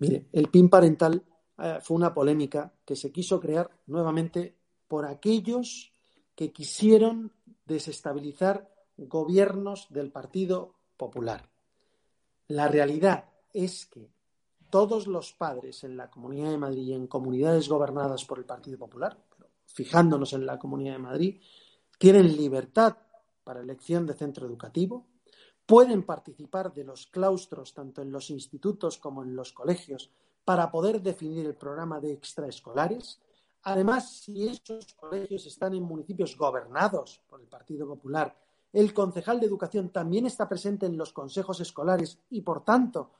Mire, 0.00 0.26
el 0.32 0.48
PIN 0.48 0.68
parental 0.68 1.24
eh, 1.56 1.78
fue 1.80 1.96
una 1.96 2.12
polémica 2.12 2.74
que 2.84 2.94
se 2.94 3.10
quiso 3.10 3.40
crear 3.40 3.70
nuevamente 3.86 4.54
por 4.86 5.06
aquellos 5.06 5.94
que 6.34 6.52
quisieron 6.52 7.32
desestabilizar 7.64 8.68
gobiernos 8.98 9.86
del 9.88 10.12
Partido 10.12 10.74
Popular. 10.98 11.48
La 12.48 12.68
realidad 12.68 13.30
es 13.54 13.86
que 13.86 14.10
todos 14.74 15.06
los 15.06 15.32
padres 15.32 15.84
en 15.84 15.96
la 15.96 16.10
Comunidad 16.10 16.50
de 16.50 16.58
Madrid 16.58 16.82
y 16.82 16.94
en 16.94 17.06
comunidades 17.06 17.68
gobernadas 17.68 18.24
por 18.24 18.40
el 18.40 18.44
Partido 18.44 18.76
Popular, 18.76 19.16
fijándonos 19.66 20.32
en 20.32 20.44
la 20.44 20.58
Comunidad 20.58 20.94
de 20.94 20.98
Madrid, 20.98 21.40
tienen 21.96 22.36
libertad 22.36 22.96
para 23.44 23.60
elección 23.60 24.04
de 24.04 24.14
centro 24.14 24.48
educativo, 24.48 25.06
pueden 25.64 26.02
participar 26.02 26.74
de 26.74 26.82
los 26.82 27.06
claustros 27.06 27.72
tanto 27.72 28.02
en 28.02 28.10
los 28.10 28.30
institutos 28.30 28.98
como 28.98 29.22
en 29.22 29.36
los 29.36 29.52
colegios 29.52 30.10
para 30.44 30.72
poder 30.72 31.00
definir 31.00 31.46
el 31.46 31.54
programa 31.54 32.00
de 32.00 32.10
extraescolares. 32.10 33.20
Además, 33.62 34.10
si 34.10 34.48
esos 34.48 34.92
colegios 34.94 35.46
están 35.46 35.74
en 35.74 35.84
municipios 35.84 36.36
gobernados 36.36 37.22
por 37.28 37.40
el 37.40 37.46
Partido 37.46 37.86
Popular 37.86 38.36
el 38.74 38.92
concejal 38.92 39.38
de 39.38 39.46
educación 39.46 39.90
también 39.90 40.26
está 40.26 40.48
presente 40.48 40.84
en 40.86 40.98
los 40.98 41.12
consejos 41.12 41.60
escolares 41.60 42.18
y, 42.30 42.40
por 42.40 42.64
tanto, 42.64 43.12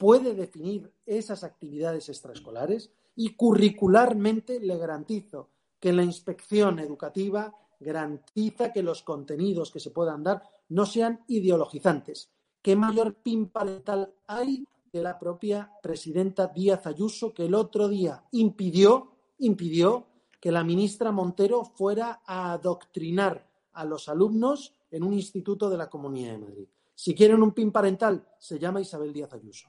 puede 0.00 0.34
definir 0.34 0.90
esas 1.04 1.44
actividades 1.44 2.08
extraescolares 2.08 2.90
y 3.14 3.36
curricularmente 3.36 4.58
le 4.58 4.78
garantizo 4.78 5.50
que 5.78 5.92
la 5.92 6.02
inspección 6.02 6.78
educativa 6.78 7.54
garantiza 7.78 8.72
que 8.72 8.82
los 8.82 9.02
contenidos 9.02 9.70
que 9.70 9.78
se 9.78 9.90
puedan 9.90 10.24
dar 10.24 10.42
no 10.70 10.86
sean 10.86 11.22
ideologizantes. 11.26 12.30
¿Qué 12.62 12.76
mayor 12.76 13.16
pin 13.16 13.50
parental 13.50 14.14
hay 14.26 14.64
de 14.90 15.02
la 15.02 15.18
propia 15.18 15.70
presidenta 15.82 16.46
Díaz 16.46 16.86
Ayuso 16.86 17.34
que 17.34 17.44
el 17.44 17.54
otro 17.54 17.86
día 17.86 18.24
impidió, 18.32 19.12
impidió 19.38 20.06
que 20.40 20.50
la 20.50 20.64
ministra 20.64 21.12
Montero 21.12 21.62
fuera 21.66 22.22
a 22.24 22.52
adoctrinar 22.52 23.46
a 23.74 23.84
los 23.84 24.08
alumnos 24.08 24.74
en 24.90 25.02
un 25.02 25.12
instituto 25.12 25.68
de 25.68 25.76
la 25.76 25.90
Comunidad 25.90 26.32
de 26.32 26.38
Madrid. 26.38 26.68
Si 26.94 27.14
quieren 27.14 27.42
un 27.42 27.52
PIN 27.52 27.70
parental, 27.70 28.26
se 28.38 28.58
llama 28.58 28.80
Isabel 28.80 29.12
Díaz 29.12 29.34
Ayuso. 29.34 29.68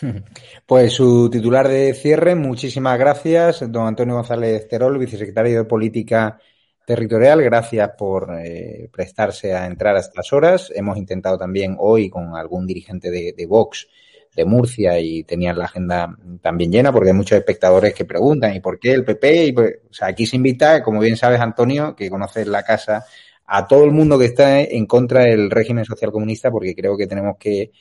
Pues 0.66 0.92
su 0.92 1.28
titular 1.30 1.68
de 1.68 1.94
cierre, 1.94 2.34
muchísimas 2.34 2.98
gracias, 2.98 3.60
don 3.70 3.86
Antonio 3.86 4.14
González 4.14 4.68
Terol, 4.68 4.98
vicesecretario 4.98 5.58
de 5.58 5.64
Política 5.64 6.38
Territorial, 6.86 7.42
gracias 7.42 7.90
por 7.96 8.34
eh, 8.38 8.88
prestarse 8.92 9.54
a 9.54 9.66
entrar 9.66 9.96
a 9.96 10.00
estas 10.00 10.32
horas. 10.32 10.72
Hemos 10.74 10.96
intentado 10.96 11.38
también 11.38 11.76
hoy 11.78 12.10
con 12.10 12.34
algún 12.36 12.66
dirigente 12.66 13.10
de, 13.10 13.46
Vox 13.46 13.88
de 14.34 14.44
Murcia 14.44 14.98
y 14.98 15.24
tenían 15.24 15.58
la 15.58 15.66
agenda 15.66 16.16
también 16.40 16.72
llena 16.72 16.92
porque 16.92 17.10
hay 17.10 17.16
muchos 17.16 17.38
espectadores 17.38 17.94
que 17.94 18.04
preguntan 18.04 18.54
¿y 18.54 18.60
por 18.60 18.78
qué 18.78 18.92
el 18.92 19.04
PP? 19.04 19.44
Y 19.46 19.52
pues, 19.52 19.74
o 19.88 19.92
sea, 19.92 20.08
aquí 20.08 20.26
se 20.26 20.36
invita, 20.36 20.82
como 20.82 21.00
bien 21.00 21.16
sabes 21.16 21.40
Antonio, 21.40 21.94
que 21.94 22.10
conoces 22.10 22.46
la 22.46 22.62
casa, 22.62 23.04
a 23.46 23.66
todo 23.66 23.84
el 23.84 23.90
mundo 23.90 24.18
que 24.18 24.26
está 24.26 24.60
en 24.60 24.86
contra 24.86 25.24
del 25.24 25.50
régimen 25.50 25.84
social 25.84 26.12
comunista 26.12 26.50
porque 26.52 26.74
creo 26.74 26.96
que 26.96 27.08
tenemos 27.08 27.36
que 27.38 27.72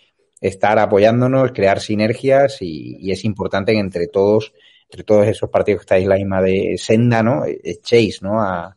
estar 0.42 0.80
apoyándonos, 0.80 1.52
crear 1.52 1.80
sinergias 1.80 2.58
y, 2.62 3.12
es 3.12 3.26
importante 3.26 3.74
que 3.74 3.80
entre 3.80 4.08
todos, 4.08 4.54
entre 4.90 5.04
todos 5.04 5.28
esos 5.28 5.50
partidos 5.50 5.80
que 5.80 5.84
estáis 5.84 6.08
la 6.08 6.16
misma 6.16 6.42
de 6.42 6.76
senda, 6.78 7.24
¿no? 7.24 7.44
Echéis, 7.46 8.22
¿no? 8.22 8.42
A, 8.42 8.76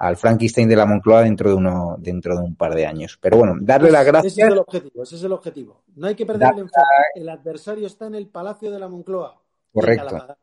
al 0.00 0.16
Frankenstein 0.16 0.66
de 0.66 0.76
la 0.76 0.86
Moncloa 0.86 1.22
dentro 1.22 1.50
de 1.50 1.56
uno, 1.56 1.96
dentro 1.98 2.34
de 2.34 2.42
un 2.42 2.56
par 2.56 2.74
de 2.74 2.86
años. 2.86 3.18
Pero 3.20 3.36
bueno, 3.36 3.56
darle 3.60 3.90
las 3.90 4.06
gracias. 4.06 4.32
Ese 4.32 4.42
es 4.42 4.48
el 4.48 4.58
objetivo, 4.58 5.02
ese 5.02 5.16
es 5.16 5.22
el 5.24 5.32
objetivo. 5.32 5.82
No 5.94 6.06
hay 6.06 6.14
que 6.14 6.24
perder 6.24 6.52
el 6.54 6.60
enfoque. 6.60 6.80
El 7.14 7.28
adversario 7.28 7.86
está 7.86 8.06
en 8.06 8.14
el 8.14 8.26
Palacio 8.28 8.70
de 8.70 8.78
la 8.78 8.88
Moncloa. 8.88 9.42
Correcto. 9.72 10.36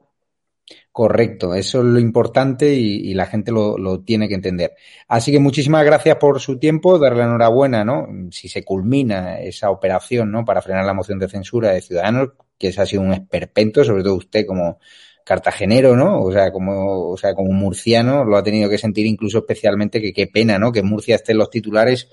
Correcto, 0.98 1.54
eso 1.54 1.82
es 1.82 1.86
lo 1.86 2.00
importante 2.00 2.74
y, 2.74 3.14
la 3.14 3.28
gente 3.28 3.52
lo, 3.52 3.78
lo, 3.78 4.00
tiene 4.00 4.28
que 4.28 4.34
entender. 4.34 4.74
Así 5.08 5.32
que 5.32 5.38
muchísimas 5.38 5.86
gracias 5.86 6.16
por 6.16 6.40
su 6.40 6.58
tiempo, 6.58 6.98
darle 6.98 7.22
enhorabuena, 7.22 7.86
¿no? 7.86 8.08
Si 8.32 8.50
se 8.50 8.66
culmina 8.66 9.40
esa 9.40 9.70
operación, 9.70 10.32
¿no? 10.32 10.44
Para 10.44 10.64
frenar 10.64 10.86
la 10.86 10.96
moción 10.96 11.20
de 11.20 11.30
censura 11.30 11.70
de 11.70 11.82
Ciudadanos, 11.82 12.30
que 12.58 12.70
ese 12.70 12.82
ha 12.82 12.88
sido 12.88 13.04
un 13.04 13.14
esperpento, 13.14 13.84
sobre 13.84 14.02
todo 14.02 14.16
usted 14.16 14.48
como 14.48 14.80
cartagenero, 15.24 15.96
¿no? 15.96 16.20
O 16.20 16.32
sea, 16.32 16.52
como, 16.52 17.12
o 17.12 17.16
sea, 17.16 17.36
como 17.36 17.52
murciano, 17.52 18.26
lo 18.26 18.36
ha 18.36 18.42
tenido 18.42 18.68
que 18.68 18.80
sentir 18.80 19.06
incluso 19.06 19.38
especialmente 19.38 20.02
que 20.02 20.14
qué 20.14 20.26
pena, 20.26 20.58
¿no? 20.58 20.72
Que 20.72 20.82
Murcia 20.82 21.14
esté 21.14 21.34
en 21.34 21.38
los 21.38 21.52
titulares 21.52 22.10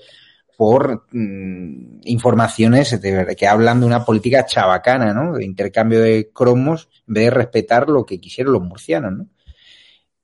por 0.57 1.05
mm, 1.11 2.01
informaciones 2.05 2.99
que 3.37 3.47
hablan 3.47 3.79
de 3.79 3.85
una 3.85 4.05
política 4.05 4.45
chabacana, 4.45 5.13
¿no? 5.13 5.33
De 5.33 5.45
intercambio 5.45 6.01
de 6.01 6.31
cromos 6.33 6.89
en 7.07 7.13
vez 7.13 7.23
de 7.25 7.31
respetar 7.31 7.89
lo 7.89 8.05
que 8.05 8.19
quisieron 8.19 8.53
los 8.53 8.63
murcianos, 8.63 9.13
¿no? 9.13 9.27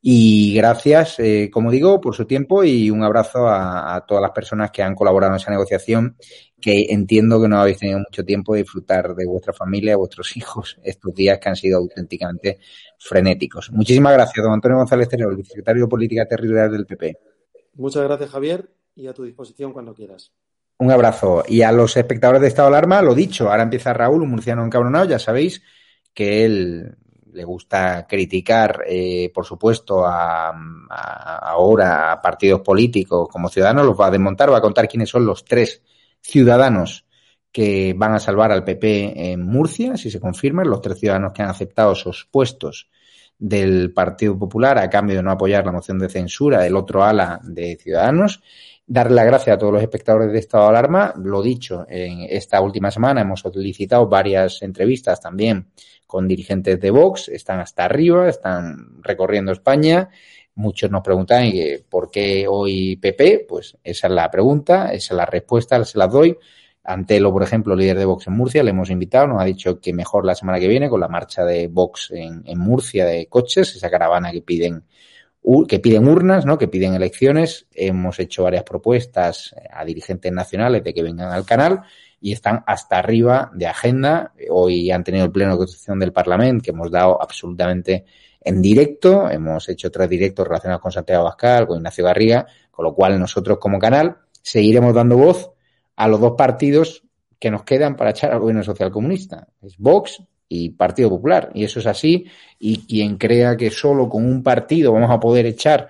Y 0.04 0.56
gracias, 0.56 1.20
eh, 1.20 1.52
como 1.54 1.70
digo, 1.70 2.02
por 2.02 2.16
su 2.16 2.26
tiempo 2.26 2.64
y 2.64 2.90
un 2.90 3.04
abrazo 3.04 3.48
a, 3.48 4.04
todas 4.08 4.22
las 4.22 4.32
personas 4.32 4.72
que 4.72 4.82
han 4.82 4.96
colaborado 4.96 5.34
en 5.34 5.40
esa 5.40 5.52
negociación, 5.52 6.18
que 6.60 6.88
entiendo 6.90 7.40
que 7.40 7.48
no 7.48 7.62
habéis 7.62 7.78
tenido 7.78 8.00
mucho 8.00 8.26
tiempo 8.26 8.56
de 8.56 8.64
disfrutar 8.64 9.14
de 9.14 9.28
vuestra 9.28 9.54
familia, 9.54 9.92
de 9.92 9.98
vuestros 9.98 10.36
hijos, 10.36 10.80
estos 10.84 11.14
días 11.14 11.38
que 11.38 11.50
han 11.50 11.56
sido 11.56 11.78
auténticamente 11.78 12.58
frenéticos. 12.98 13.72
Muchísimas 13.72 14.14
gracias, 14.14 14.44
don 14.44 14.54
Antonio 14.54 14.78
González 14.78 15.08
Terrero, 15.08 15.30
el 15.30 15.38
vicesecretario 15.38 15.84
de 15.84 15.90
Política 15.90 16.26
Territorial 16.26 16.72
del 16.72 16.88
PP. 16.88 17.18
Muchas 17.76 18.04
gracias, 18.04 18.32
Javier, 18.32 18.72
y 19.02 19.08
a 19.08 19.14
tu 19.14 19.24
disposición 19.24 19.74
cuando 19.74 19.94
quieras. 19.94 20.32
Un 20.78 20.92
abrazo. 20.92 21.44
Y 21.48 21.64
a 21.64 21.72
los 21.72 21.98
espectadores 21.98 22.42
de 22.42 22.48
Estado 22.48 22.70
de 22.70 22.78
Alarma, 22.78 23.02
lo 23.02 23.16
dicho, 23.16 23.50
ahora 23.50 23.64
empieza 23.64 23.94
Raúl, 23.94 24.22
un 24.22 24.30
murciano 24.30 24.64
encabronado, 24.64 25.06
ya 25.06 25.20
sabéis 25.20 25.62
que 26.14 26.46
él 26.46 26.98
le 27.34 27.44
gusta 27.44 28.06
criticar, 28.08 28.84
eh, 28.88 29.32
por 29.34 29.46
supuesto, 29.46 30.06
a, 30.06 30.52
ahora 31.42 32.12
a 32.12 32.22
partidos 32.22 32.62
políticos 32.62 33.28
como 33.30 33.50
Ciudadanos, 33.50 33.86
los 33.86 34.00
va 34.00 34.08
a 34.08 34.12
desmontar, 34.12 34.52
va 34.52 34.58
a 34.58 34.62
contar 34.62 34.88
quiénes 34.88 35.10
son 35.10 35.26
los 35.26 35.46
tres 35.46 35.82
ciudadanos 36.22 37.06
que 37.52 37.94
van 37.98 38.14
a 38.14 38.20
salvar 38.20 38.52
al 38.52 38.64
PP 38.64 39.32
en 39.32 39.46
Murcia, 39.46 39.98
si 39.98 40.12
se 40.12 40.20
confirman, 40.20 40.70
los 40.70 40.82
tres 40.82 41.00
ciudadanos 41.00 41.34
que 41.34 41.42
han 41.42 41.50
aceptado 41.50 41.94
esos 41.94 42.28
puestos 42.30 42.90
del 43.42 43.92
Partido 43.92 44.38
Popular 44.38 44.78
a 44.78 44.90
cambio 44.90 45.16
de 45.16 45.24
no 45.24 45.32
apoyar 45.32 45.66
la 45.66 45.72
moción 45.72 45.98
de 45.98 46.10
censura 46.10 46.62
del 46.62 46.76
otro 46.76 47.04
ala 47.04 47.40
de 47.44 47.76
Ciudadanos. 47.76 48.42
Darle 48.94 49.16
las 49.16 49.26
gracias 49.26 49.56
a 49.56 49.58
todos 49.58 49.72
los 49.72 49.82
espectadores 49.82 50.34
de 50.34 50.40
estado 50.40 50.66
de 50.66 50.70
alarma. 50.72 51.14
Lo 51.16 51.42
dicho, 51.42 51.86
en 51.88 52.28
esta 52.30 52.60
última 52.60 52.92
semana 52.92 53.22
hemos 53.22 53.40
solicitado 53.40 54.06
varias 54.10 54.62
entrevistas 54.64 55.22
también 55.22 55.68
con 56.06 56.28
dirigentes 56.28 56.78
de 56.78 56.92
Vox, 56.92 57.30
están 57.30 57.62
hasta 57.62 57.86
arriba, 57.86 58.28
están 58.28 59.02
recorriendo 59.02 59.54
España. 59.54 60.10
Muchos 60.56 60.92
nos 60.92 61.04
preguntan 61.04 61.50
por 61.88 62.12
qué 62.12 62.46
hoy 62.50 62.98
PP, 62.98 63.46
pues 63.48 63.78
esa 63.82 64.08
es 64.08 64.14
la 64.14 64.30
pregunta, 64.30 64.92
esa 64.92 65.14
es 65.14 65.18
la 65.18 65.26
respuesta, 65.26 65.82
se 65.86 65.98
las 65.98 66.12
doy. 66.12 66.38
Antelo, 66.84 67.32
por 67.32 67.44
ejemplo, 67.44 67.78
líder 67.78 67.98
de 67.98 68.04
Vox 68.04 68.28
en 68.28 68.34
Murcia, 68.34 68.62
le 68.62 68.72
hemos 68.72 68.90
invitado, 68.90 69.26
nos 69.26 69.42
ha 69.42 69.46
dicho 69.46 69.80
que 69.80 69.94
mejor 69.94 70.26
la 70.26 70.36
semana 70.36 70.60
que 70.60 70.68
viene 70.68 70.90
con 70.90 71.00
la 71.00 71.08
marcha 71.08 71.46
de 71.46 71.70
Vox 71.70 72.12
en 72.12 72.60
Murcia 72.60 73.06
de 73.06 73.28
coches, 73.28 73.74
esa 73.74 73.90
caravana 73.90 74.34
que 74.34 74.42
piden 74.42 74.84
que 75.68 75.80
piden 75.80 76.08
urnas, 76.08 76.46
¿no? 76.46 76.58
que 76.58 76.68
piden 76.68 76.94
elecciones. 76.94 77.68
Hemos 77.74 78.20
hecho 78.20 78.44
varias 78.44 78.64
propuestas 78.64 79.56
a 79.72 79.84
dirigentes 79.86 80.32
nacionales 80.32 80.84
de 80.84 80.94
que 80.94 81.04
vengan 81.04 81.32
al 81.32 81.46
canal 81.46 81.82
y 82.20 82.32
están 82.32 82.64
hasta 82.68 83.00
arriba 83.00 83.52
de 83.54 83.68
agenda. 83.68 84.34
Hoy 84.50 84.92
han 84.92 85.04
tenido 85.04 85.26
el 85.26 85.32
pleno 85.32 85.52
de 85.52 85.58
constitución 85.58 86.00
del 86.00 86.14
Parlamento 86.14 86.64
que 86.64 86.72
hemos 86.72 86.92
dado 86.92 87.22
absolutamente 87.22 88.06
en 88.40 88.62
directo. 88.62 89.30
Hemos 89.30 89.68
hecho 89.70 89.90
tres 89.90 90.08
directos 90.10 90.48
relacionados 90.48 90.82
con 90.82 90.92
Santiago 90.92 91.22
Abascal, 91.22 91.68
con 91.68 91.78
Ignacio 91.78 92.06
Garriga, 92.06 92.46
con 92.70 92.86
lo 92.86 92.94
cual 92.94 93.20
nosotros 93.20 93.58
como 93.58 93.80
canal 93.80 94.18
seguiremos 94.42 94.94
dando 94.94 95.18
voz 95.18 95.52
a 95.96 96.08
los 96.08 96.20
dos 96.20 96.34
partidos 96.38 97.04
que 97.40 97.50
nos 97.50 97.64
quedan 97.64 97.96
para 97.96 98.12
echar 98.12 98.32
al 98.32 98.40
gobierno 98.40 98.64
social 98.64 98.92
comunista. 98.92 99.48
Es 99.64 99.78
Vox 99.78 100.22
y 100.54 100.70
Partido 100.72 101.10
Popular. 101.10 101.50
Y 101.54 101.64
eso 101.64 101.80
es 101.80 101.88
así. 101.88 102.26
Y 102.60 102.86
quien 102.86 103.18
crea 103.18 103.56
que 103.56 103.72
solo 103.72 104.10
con 104.10 104.26
un 104.26 104.44
partido 104.44 104.92
vamos 104.92 105.10
a 105.10 105.20
poder 105.20 105.46
echar 105.46 105.88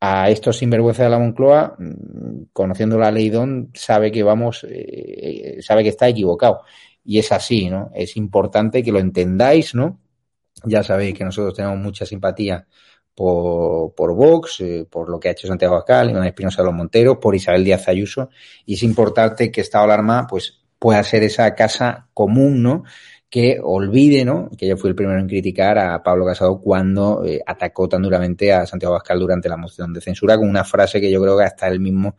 a 0.00 0.28
estos 0.28 0.58
sinvergüenzas 0.58 1.06
de 1.06 1.10
la 1.10 1.20
Moncloa, 1.20 1.76
mm, 1.78 2.46
conociendo 2.52 2.98
la 2.98 3.12
ley 3.12 3.30
DON, 3.30 3.70
sabe 3.74 4.10
que 4.10 4.24
vamos, 4.24 4.66
eh, 4.68 5.58
sabe 5.60 5.84
que 5.84 5.90
está 5.90 6.08
equivocado. 6.08 6.62
Y 7.04 7.20
es 7.20 7.30
así, 7.30 7.70
¿no? 7.70 7.90
Es 7.94 8.16
importante 8.16 8.82
que 8.82 8.90
lo 8.90 8.98
entendáis, 8.98 9.72
¿no? 9.72 10.00
Ya 10.64 10.82
sabéis 10.82 11.14
que 11.16 11.24
nosotros 11.24 11.54
tenemos 11.54 11.78
mucha 11.78 12.04
simpatía 12.04 12.66
por, 13.14 13.94
por 13.94 14.14
Vox, 14.16 14.60
eh, 14.62 14.86
por 14.90 15.08
lo 15.10 15.20
que 15.20 15.28
ha 15.28 15.32
hecho 15.32 15.46
Santiago 15.46 15.74
Abascal, 15.74 16.10
Iván 16.10 16.26
Espinosa 16.26 16.62
de 16.62 16.66
los 16.66 16.74
Monteros, 16.74 17.18
por 17.18 17.36
Isabel 17.36 17.64
Díaz 17.64 17.86
Ayuso, 17.88 18.30
y 18.66 18.74
es 18.74 18.82
importante 18.82 19.52
que 19.52 19.60
esta 19.60 19.80
alarma, 19.80 20.26
pues, 20.28 20.62
pueda 20.82 21.04
ser 21.04 21.22
esa 21.22 21.54
casa 21.54 22.08
común, 22.12 22.60
¿no? 22.60 22.82
Que 23.32 23.58
olvide, 23.62 24.26
¿no? 24.26 24.50
Que 24.58 24.66
yo 24.68 24.76
fui 24.76 24.90
el 24.90 24.94
primero 24.94 25.18
en 25.18 25.26
criticar 25.26 25.78
a 25.78 26.02
Pablo 26.02 26.26
Casado 26.26 26.60
cuando 26.60 27.24
eh, 27.24 27.40
atacó 27.46 27.88
tan 27.88 28.02
duramente 28.02 28.52
a 28.52 28.66
Santiago 28.66 28.94
Abascal 28.94 29.18
durante 29.20 29.48
la 29.48 29.56
moción 29.56 29.90
de 29.94 30.02
censura 30.02 30.36
con 30.36 30.50
una 30.50 30.64
frase 30.64 31.00
que 31.00 31.10
yo 31.10 31.18
creo 31.22 31.38
que 31.38 31.44
hasta 31.44 31.66
él 31.66 31.80
mismo 31.80 32.14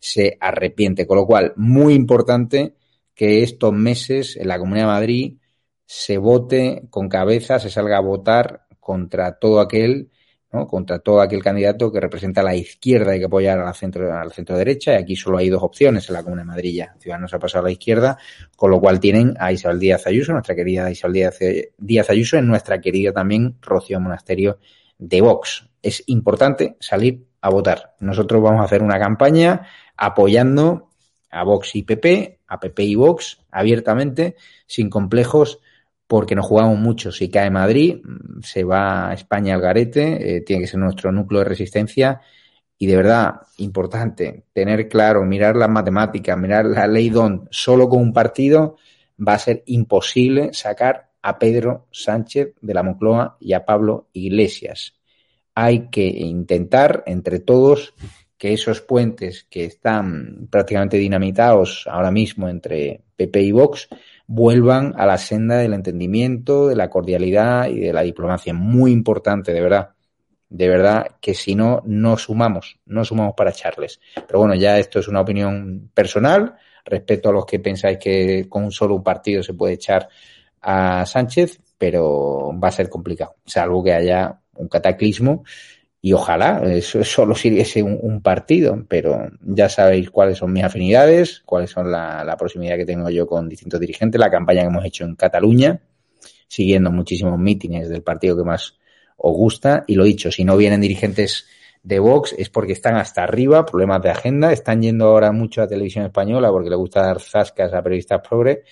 se 0.00 0.36
arrepiente. 0.40 1.06
Con 1.06 1.18
lo 1.18 1.26
cual, 1.26 1.52
muy 1.54 1.94
importante 1.94 2.74
que 3.14 3.44
estos 3.44 3.72
meses 3.72 4.36
en 4.36 4.48
la 4.48 4.58
Comunidad 4.58 4.86
de 4.86 4.92
Madrid 4.92 5.38
se 5.86 6.18
vote 6.18 6.88
con 6.90 7.08
cabeza, 7.08 7.60
se 7.60 7.70
salga 7.70 7.98
a 7.98 8.00
votar 8.00 8.66
contra 8.80 9.38
todo 9.38 9.60
aquel 9.60 10.10
¿no? 10.52 10.66
contra 10.66 10.98
todo 10.98 11.20
aquel 11.20 11.42
candidato 11.42 11.92
que 11.92 12.00
representa 12.00 12.40
a 12.40 12.44
la 12.44 12.54
izquierda 12.54 13.14
y 13.14 13.18
que 13.18 13.26
apoyar 13.26 13.58
al 13.58 13.74
centro, 13.74 14.12
al 14.12 14.32
centro 14.32 14.56
derecha. 14.56 14.92
Y 14.92 14.96
aquí 14.96 15.16
solo 15.16 15.38
hay 15.38 15.48
dos 15.48 15.62
opciones 15.62 16.08
en 16.08 16.14
la 16.14 16.22
Comuna 16.22 16.42
de 16.42 16.46
Madrid. 16.46 16.82
Ciudadanos 16.98 17.32
ha 17.34 17.38
pasado 17.38 17.64
a 17.64 17.68
la 17.68 17.72
izquierda, 17.72 18.18
con 18.56 18.70
lo 18.70 18.80
cual 18.80 19.00
tienen 19.00 19.34
a 19.38 19.52
Isabel 19.52 19.78
Díaz 19.78 20.06
Ayuso, 20.06 20.32
nuestra 20.32 20.54
querida 20.54 20.90
Isabel 20.90 21.30
Díaz, 21.78 22.10
Ayuso, 22.10 22.36
en 22.38 22.46
nuestra 22.46 22.80
querida 22.80 23.12
también 23.12 23.56
Rocío 23.60 24.00
Monasterio 24.00 24.58
de 24.98 25.20
Vox. 25.20 25.68
Es 25.82 26.02
importante 26.06 26.76
salir 26.80 27.26
a 27.40 27.50
votar. 27.50 27.94
Nosotros 28.00 28.42
vamos 28.42 28.60
a 28.60 28.64
hacer 28.64 28.82
una 28.82 28.98
campaña 28.98 29.66
apoyando 29.96 30.88
a 31.30 31.44
Vox 31.44 31.76
y 31.76 31.82
PP, 31.82 32.40
a 32.46 32.58
PP 32.58 32.82
y 32.82 32.94
Vox 32.94 33.38
abiertamente, 33.50 34.36
sin 34.66 34.88
complejos 34.88 35.60
porque 36.08 36.34
nos 36.34 36.46
jugamos 36.46 36.78
mucho. 36.78 37.12
Si 37.12 37.30
cae 37.30 37.50
Madrid, 37.50 37.98
se 38.42 38.64
va 38.64 39.10
a 39.10 39.14
España 39.14 39.54
al 39.54 39.60
garete, 39.60 40.36
eh, 40.36 40.40
tiene 40.40 40.62
que 40.62 40.68
ser 40.68 40.80
nuestro 40.80 41.12
núcleo 41.12 41.40
de 41.40 41.50
resistencia. 41.50 42.20
Y 42.78 42.86
de 42.86 42.96
verdad, 42.96 43.42
importante, 43.58 44.44
tener 44.52 44.88
claro, 44.88 45.24
mirar 45.24 45.54
las 45.54 45.68
matemáticas, 45.68 46.38
mirar 46.38 46.64
la 46.64 46.86
ley 46.86 47.10
DON, 47.10 47.46
solo 47.50 47.88
con 47.88 48.00
un 48.00 48.12
partido 48.12 48.76
va 49.20 49.34
a 49.34 49.38
ser 49.38 49.62
imposible 49.66 50.54
sacar 50.54 51.10
a 51.20 51.38
Pedro 51.38 51.88
Sánchez 51.90 52.54
de 52.60 52.74
la 52.74 52.82
Moncloa 52.82 53.36
y 53.38 53.52
a 53.52 53.66
Pablo 53.66 54.08
Iglesias. 54.12 54.94
Hay 55.54 55.90
que 55.90 56.06
intentar 56.06 57.02
entre 57.06 57.40
todos 57.40 57.94
que 58.38 58.52
esos 58.52 58.80
puentes 58.80 59.44
que 59.50 59.64
están 59.64 60.46
prácticamente 60.50 60.96
dinamitados 60.96 61.86
ahora 61.90 62.12
mismo 62.12 62.48
entre 62.48 63.02
PP 63.16 63.42
y 63.42 63.52
Vox 63.52 63.88
vuelvan 64.28 64.94
a 64.96 65.06
la 65.06 65.18
senda 65.18 65.56
del 65.56 65.72
entendimiento, 65.72 66.68
de 66.68 66.76
la 66.76 66.88
cordialidad 66.90 67.68
y 67.68 67.80
de 67.80 67.92
la 67.92 68.02
diplomacia. 68.02 68.54
Muy 68.54 68.92
importante, 68.92 69.52
de 69.52 69.60
verdad. 69.60 69.90
De 70.50 70.68
verdad 70.68 71.16
que 71.20 71.34
si 71.34 71.54
no, 71.54 71.82
no 71.84 72.16
sumamos, 72.16 72.78
no 72.86 73.04
sumamos 73.04 73.34
para 73.36 73.50
echarles. 73.50 74.00
Pero 74.26 74.38
bueno, 74.38 74.54
ya 74.54 74.78
esto 74.78 75.00
es 75.00 75.08
una 75.08 75.22
opinión 75.22 75.90
personal. 75.92 76.54
Respeto 76.84 77.30
a 77.30 77.32
los 77.32 77.44
que 77.44 77.58
pensáis 77.58 77.98
que 77.98 78.46
con 78.48 78.64
un 78.64 78.70
solo 78.70 79.02
partido 79.02 79.42
se 79.42 79.54
puede 79.54 79.74
echar 79.74 80.08
a 80.60 81.04
Sánchez, 81.04 81.60
pero 81.76 82.52
va 82.62 82.68
a 82.68 82.72
ser 82.72 82.88
complicado, 82.88 83.36
salvo 83.44 83.82
que 83.82 83.92
haya 83.92 84.40
un 84.54 84.68
cataclismo 84.68 85.44
y 86.08 86.14
ojalá 86.14 86.62
eso 86.64 87.04
solo 87.04 87.34
sirviese 87.34 87.82
un, 87.82 88.22
partido, 88.22 88.82
pero 88.88 89.28
ya 89.42 89.68
sabéis 89.68 90.08
cuáles 90.08 90.38
son 90.38 90.50
mis 90.54 90.64
afinidades, 90.64 91.42
cuáles 91.44 91.68
son 91.68 91.92
la, 91.92 92.34
proximidad 92.38 92.78
que 92.78 92.86
tengo 92.86 93.10
yo 93.10 93.26
con 93.26 93.46
distintos 93.46 93.78
dirigentes, 93.78 94.18
la 94.18 94.30
campaña 94.30 94.62
que 94.62 94.68
hemos 94.68 94.86
hecho 94.86 95.04
en 95.04 95.16
Cataluña, 95.16 95.82
siguiendo 96.46 96.90
muchísimos 96.90 97.38
mítines 97.38 97.90
del 97.90 98.02
partido 98.02 98.38
que 98.38 98.44
más 98.44 98.78
os 99.18 99.36
gusta, 99.36 99.84
y 99.86 99.96
lo 99.96 100.04
dicho, 100.04 100.32
si 100.32 100.44
no 100.44 100.56
vienen 100.56 100.80
dirigentes 100.80 101.44
de 101.82 101.98
Vox 101.98 102.34
es 102.38 102.48
porque 102.48 102.72
están 102.72 102.96
hasta 102.96 103.22
arriba, 103.22 103.66
problemas 103.66 104.00
de 104.00 104.08
agenda, 104.08 104.50
están 104.50 104.80
yendo 104.80 105.08
ahora 105.08 105.30
mucho 105.30 105.60
a 105.60 105.68
televisión 105.68 106.06
española 106.06 106.50
porque 106.50 106.70
le 106.70 106.76
gusta 106.76 107.02
dar 107.02 107.20
zascas 107.20 107.74
a 107.74 107.82
periodistas 107.82 108.22
progre, 108.26 108.62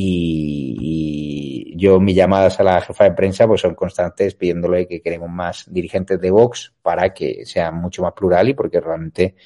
y, 0.00 1.76
yo 1.76 2.00
mis 2.00 2.14
llamadas 2.14 2.58
a 2.60 2.64
la 2.64 2.80
jefa 2.80 3.04
de 3.04 3.12
prensa 3.12 3.46
pues 3.46 3.60
son 3.60 3.74
constantes 3.74 4.34
pidiéndole 4.34 4.86
que 4.86 5.00
queremos 5.00 5.30
más 5.30 5.64
dirigentes 5.72 6.20
de 6.20 6.30
Vox 6.30 6.72
para 6.82 7.14
que 7.14 7.44
sea 7.46 7.70
mucho 7.70 8.02
más 8.02 8.12
plural 8.12 8.48
y 8.48 8.54
porque 8.54 8.80
realmente 8.80 9.36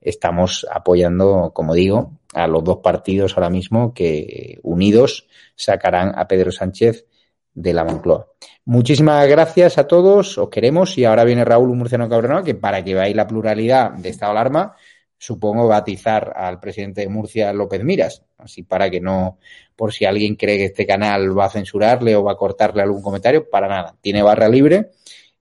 estamos 0.00 0.66
apoyando, 0.70 1.52
como 1.54 1.74
digo, 1.74 2.18
a 2.34 2.46
los 2.46 2.64
dos 2.64 2.78
partidos 2.78 3.36
ahora 3.36 3.50
mismo 3.50 3.94
que 3.94 4.58
unidos 4.62 5.28
sacarán 5.54 6.12
a 6.16 6.26
Pedro 6.26 6.50
Sánchez 6.50 7.06
de 7.54 7.72
la 7.72 7.84
Moncloa. 7.84 8.28
Muchísimas 8.64 9.28
gracias 9.28 9.78
a 9.78 9.86
todos, 9.86 10.38
os 10.38 10.48
queremos 10.48 10.96
y 10.98 11.04
ahora 11.04 11.24
viene 11.24 11.44
Raúl 11.44 11.76
Murciano 11.76 12.08
Cabrera 12.08 12.42
que 12.42 12.54
para 12.54 12.82
que 12.82 12.94
veáis 12.94 13.14
la 13.14 13.26
pluralidad 13.26 13.92
de 13.92 14.08
estado 14.08 14.32
de 14.32 14.38
alarma 14.38 14.76
supongo, 15.22 15.68
batizar 15.68 16.32
al 16.34 16.58
presidente 16.58 17.02
de 17.02 17.08
Murcia 17.08 17.52
López 17.52 17.84
Miras, 17.84 18.24
así 18.38 18.64
para 18.64 18.90
que 18.90 19.00
no, 19.00 19.38
por 19.76 19.92
si 19.92 20.04
alguien 20.04 20.34
cree 20.34 20.58
que 20.58 20.64
este 20.64 20.84
canal 20.84 21.38
va 21.38 21.44
a 21.44 21.50
censurarle 21.50 22.16
o 22.16 22.24
va 22.24 22.32
a 22.32 22.36
cortarle 22.36 22.82
algún 22.82 23.02
comentario, 23.02 23.48
para 23.48 23.68
nada. 23.68 23.94
Tiene 24.00 24.20
barra 24.20 24.48
libre 24.48 24.90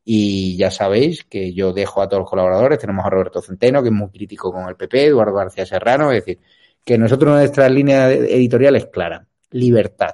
y 0.06 0.56
ya 0.56 0.70
sabéis 0.70 1.24
que 1.24 1.52
yo 1.54 1.74
dejo 1.74 2.04
a 2.04 2.08
todos 2.08 2.22
los 2.22 2.30
colaboradores, 2.30 2.78
tenemos 2.78 3.04
a 3.04 3.10
Roberto 3.10 3.42
Centeno, 3.42 3.82
que 3.82 3.90
es 3.90 3.94
muy 3.94 4.10
crítico 4.10 4.54
con 4.54 4.70
el 4.70 4.76
PP, 4.76 5.08
Eduardo 5.08 5.34
García 5.34 5.66
Serrano, 5.66 6.12
es 6.12 6.24
decir, 6.24 6.40
que 6.86 7.00
nosotros 7.00 7.34
nuestra 7.34 7.68
línea 7.68 8.12
editorial 8.12 8.76
es 8.76 8.86
clara, 8.86 9.26
libertad 9.50 10.12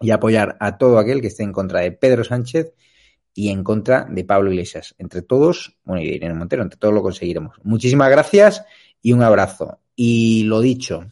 y 0.00 0.12
apoyar 0.12 0.56
a 0.60 0.78
todo 0.78 0.98
aquel 0.98 1.20
que 1.20 1.26
esté 1.26 1.42
en 1.42 1.52
contra 1.52 1.80
de 1.80 1.92
Pedro 1.92 2.24
Sánchez 2.24 2.72
y 3.34 3.50
en 3.50 3.62
contra 3.62 4.04
de 4.10 4.24
Pablo 4.24 4.50
Iglesias. 4.50 4.96
Entre 4.98 5.22
todos, 5.22 5.76
bueno, 5.84 6.02
y 6.02 6.08
de 6.08 6.16
Irene 6.16 6.34
Montero, 6.34 6.62
entre 6.62 6.76
todos 6.76 6.92
lo 6.92 7.02
conseguiremos. 7.02 7.56
Muchísimas 7.62 8.10
gracias 8.10 8.64
y 9.02 9.12
un 9.12 9.22
abrazo. 9.22 9.78
Y 9.94 10.44
lo 10.44 10.60
dicho, 10.60 11.10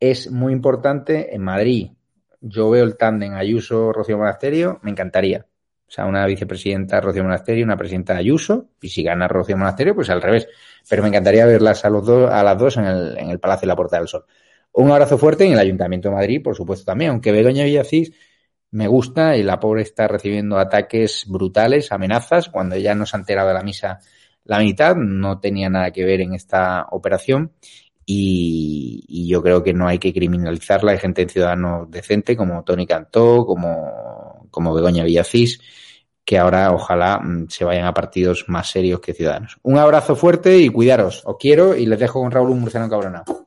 es 0.00 0.30
muy 0.30 0.52
importante 0.52 1.34
en 1.34 1.42
Madrid. 1.42 1.90
Yo 2.40 2.70
veo 2.70 2.84
el 2.84 2.96
tándem 2.96 3.34
Ayuso-Rocío 3.34 4.18
Monasterio, 4.18 4.78
me 4.82 4.90
encantaría. 4.90 5.46
O 5.88 5.90
sea, 5.90 6.04
una 6.04 6.26
vicepresidenta 6.26 7.00
Rocío 7.00 7.24
Monasterio, 7.24 7.64
una 7.64 7.76
presidenta 7.76 8.14
Ayuso, 8.14 8.68
y 8.82 8.90
si 8.90 9.02
gana 9.02 9.26
Rocío 9.26 9.56
Monasterio, 9.56 9.94
pues 9.94 10.10
al 10.10 10.20
revés. 10.20 10.46
Pero 10.88 11.02
me 11.02 11.08
encantaría 11.08 11.46
verlas 11.46 11.84
a 11.84 11.90
los 11.90 12.04
dos, 12.04 12.30
a 12.30 12.42
las 12.42 12.58
dos 12.58 12.76
en 12.76 12.84
el, 12.84 13.18
en 13.18 13.30
el 13.30 13.40
Palacio 13.40 13.62
de 13.62 13.68
la 13.68 13.76
Puerta 13.76 13.98
del 13.98 14.06
Sol. 14.06 14.24
Un 14.72 14.90
abrazo 14.90 15.16
fuerte 15.16 15.46
en 15.46 15.52
el 15.52 15.58
Ayuntamiento 15.58 16.10
de 16.10 16.14
Madrid, 16.14 16.42
por 16.42 16.54
supuesto, 16.54 16.84
también, 16.84 17.12
aunque 17.12 17.32
Begoña 17.32 17.64
Villacís 17.64 18.12
me 18.70 18.86
gusta 18.86 19.36
y 19.36 19.42
la 19.42 19.58
pobre 19.58 19.82
está 19.82 20.06
recibiendo 20.08 20.58
ataques 20.58 21.24
brutales, 21.26 21.90
amenazas, 21.90 22.50
cuando 22.50 22.76
ya 22.76 22.94
no 22.94 23.06
se 23.06 23.16
ha 23.16 23.20
enterado 23.20 23.48
de 23.48 23.54
la 23.54 23.62
misa 23.62 24.00
la 24.48 24.58
mitad, 24.60 24.96
no 24.96 25.38
tenía 25.38 25.68
nada 25.68 25.90
que 25.90 26.04
ver 26.04 26.22
en 26.22 26.32
esta 26.32 26.86
operación 26.90 27.52
y, 28.06 29.28
yo 29.28 29.42
creo 29.42 29.62
que 29.62 29.74
no 29.74 29.86
hay 29.86 29.98
que 29.98 30.14
criminalizarla. 30.14 30.92
Hay 30.92 30.98
gente 30.98 31.20
en 31.20 31.28
Ciudadanos 31.28 31.90
decente 31.90 32.34
como 32.34 32.64
Tony 32.64 32.86
Cantó, 32.86 33.44
como, 33.44 34.48
como 34.50 34.72
Begoña 34.72 35.04
Villacís, 35.04 35.60
que 36.24 36.38
ahora 36.38 36.72
ojalá 36.72 37.18
mm, 37.18 37.48
se 37.50 37.66
vayan 37.66 37.84
a 37.84 37.92
partidos 37.92 38.46
más 38.48 38.70
serios 38.70 39.00
que 39.00 39.12
Ciudadanos. 39.12 39.58
Un 39.62 39.76
abrazo 39.76 40.16
fuerte 40.16 40.56
y 40.56 40.70
cuidaros. 40.70 41.22
Os 41.26 41.36
quiero 41.38 41.76
y 41.76 41.84
les 41.84 41.98
dejo 41.98 42.22
con 42.22 42.30
Raúl 42.30 42.56
Murciano 42.56 42.88
Cabronado. 42.88 43.46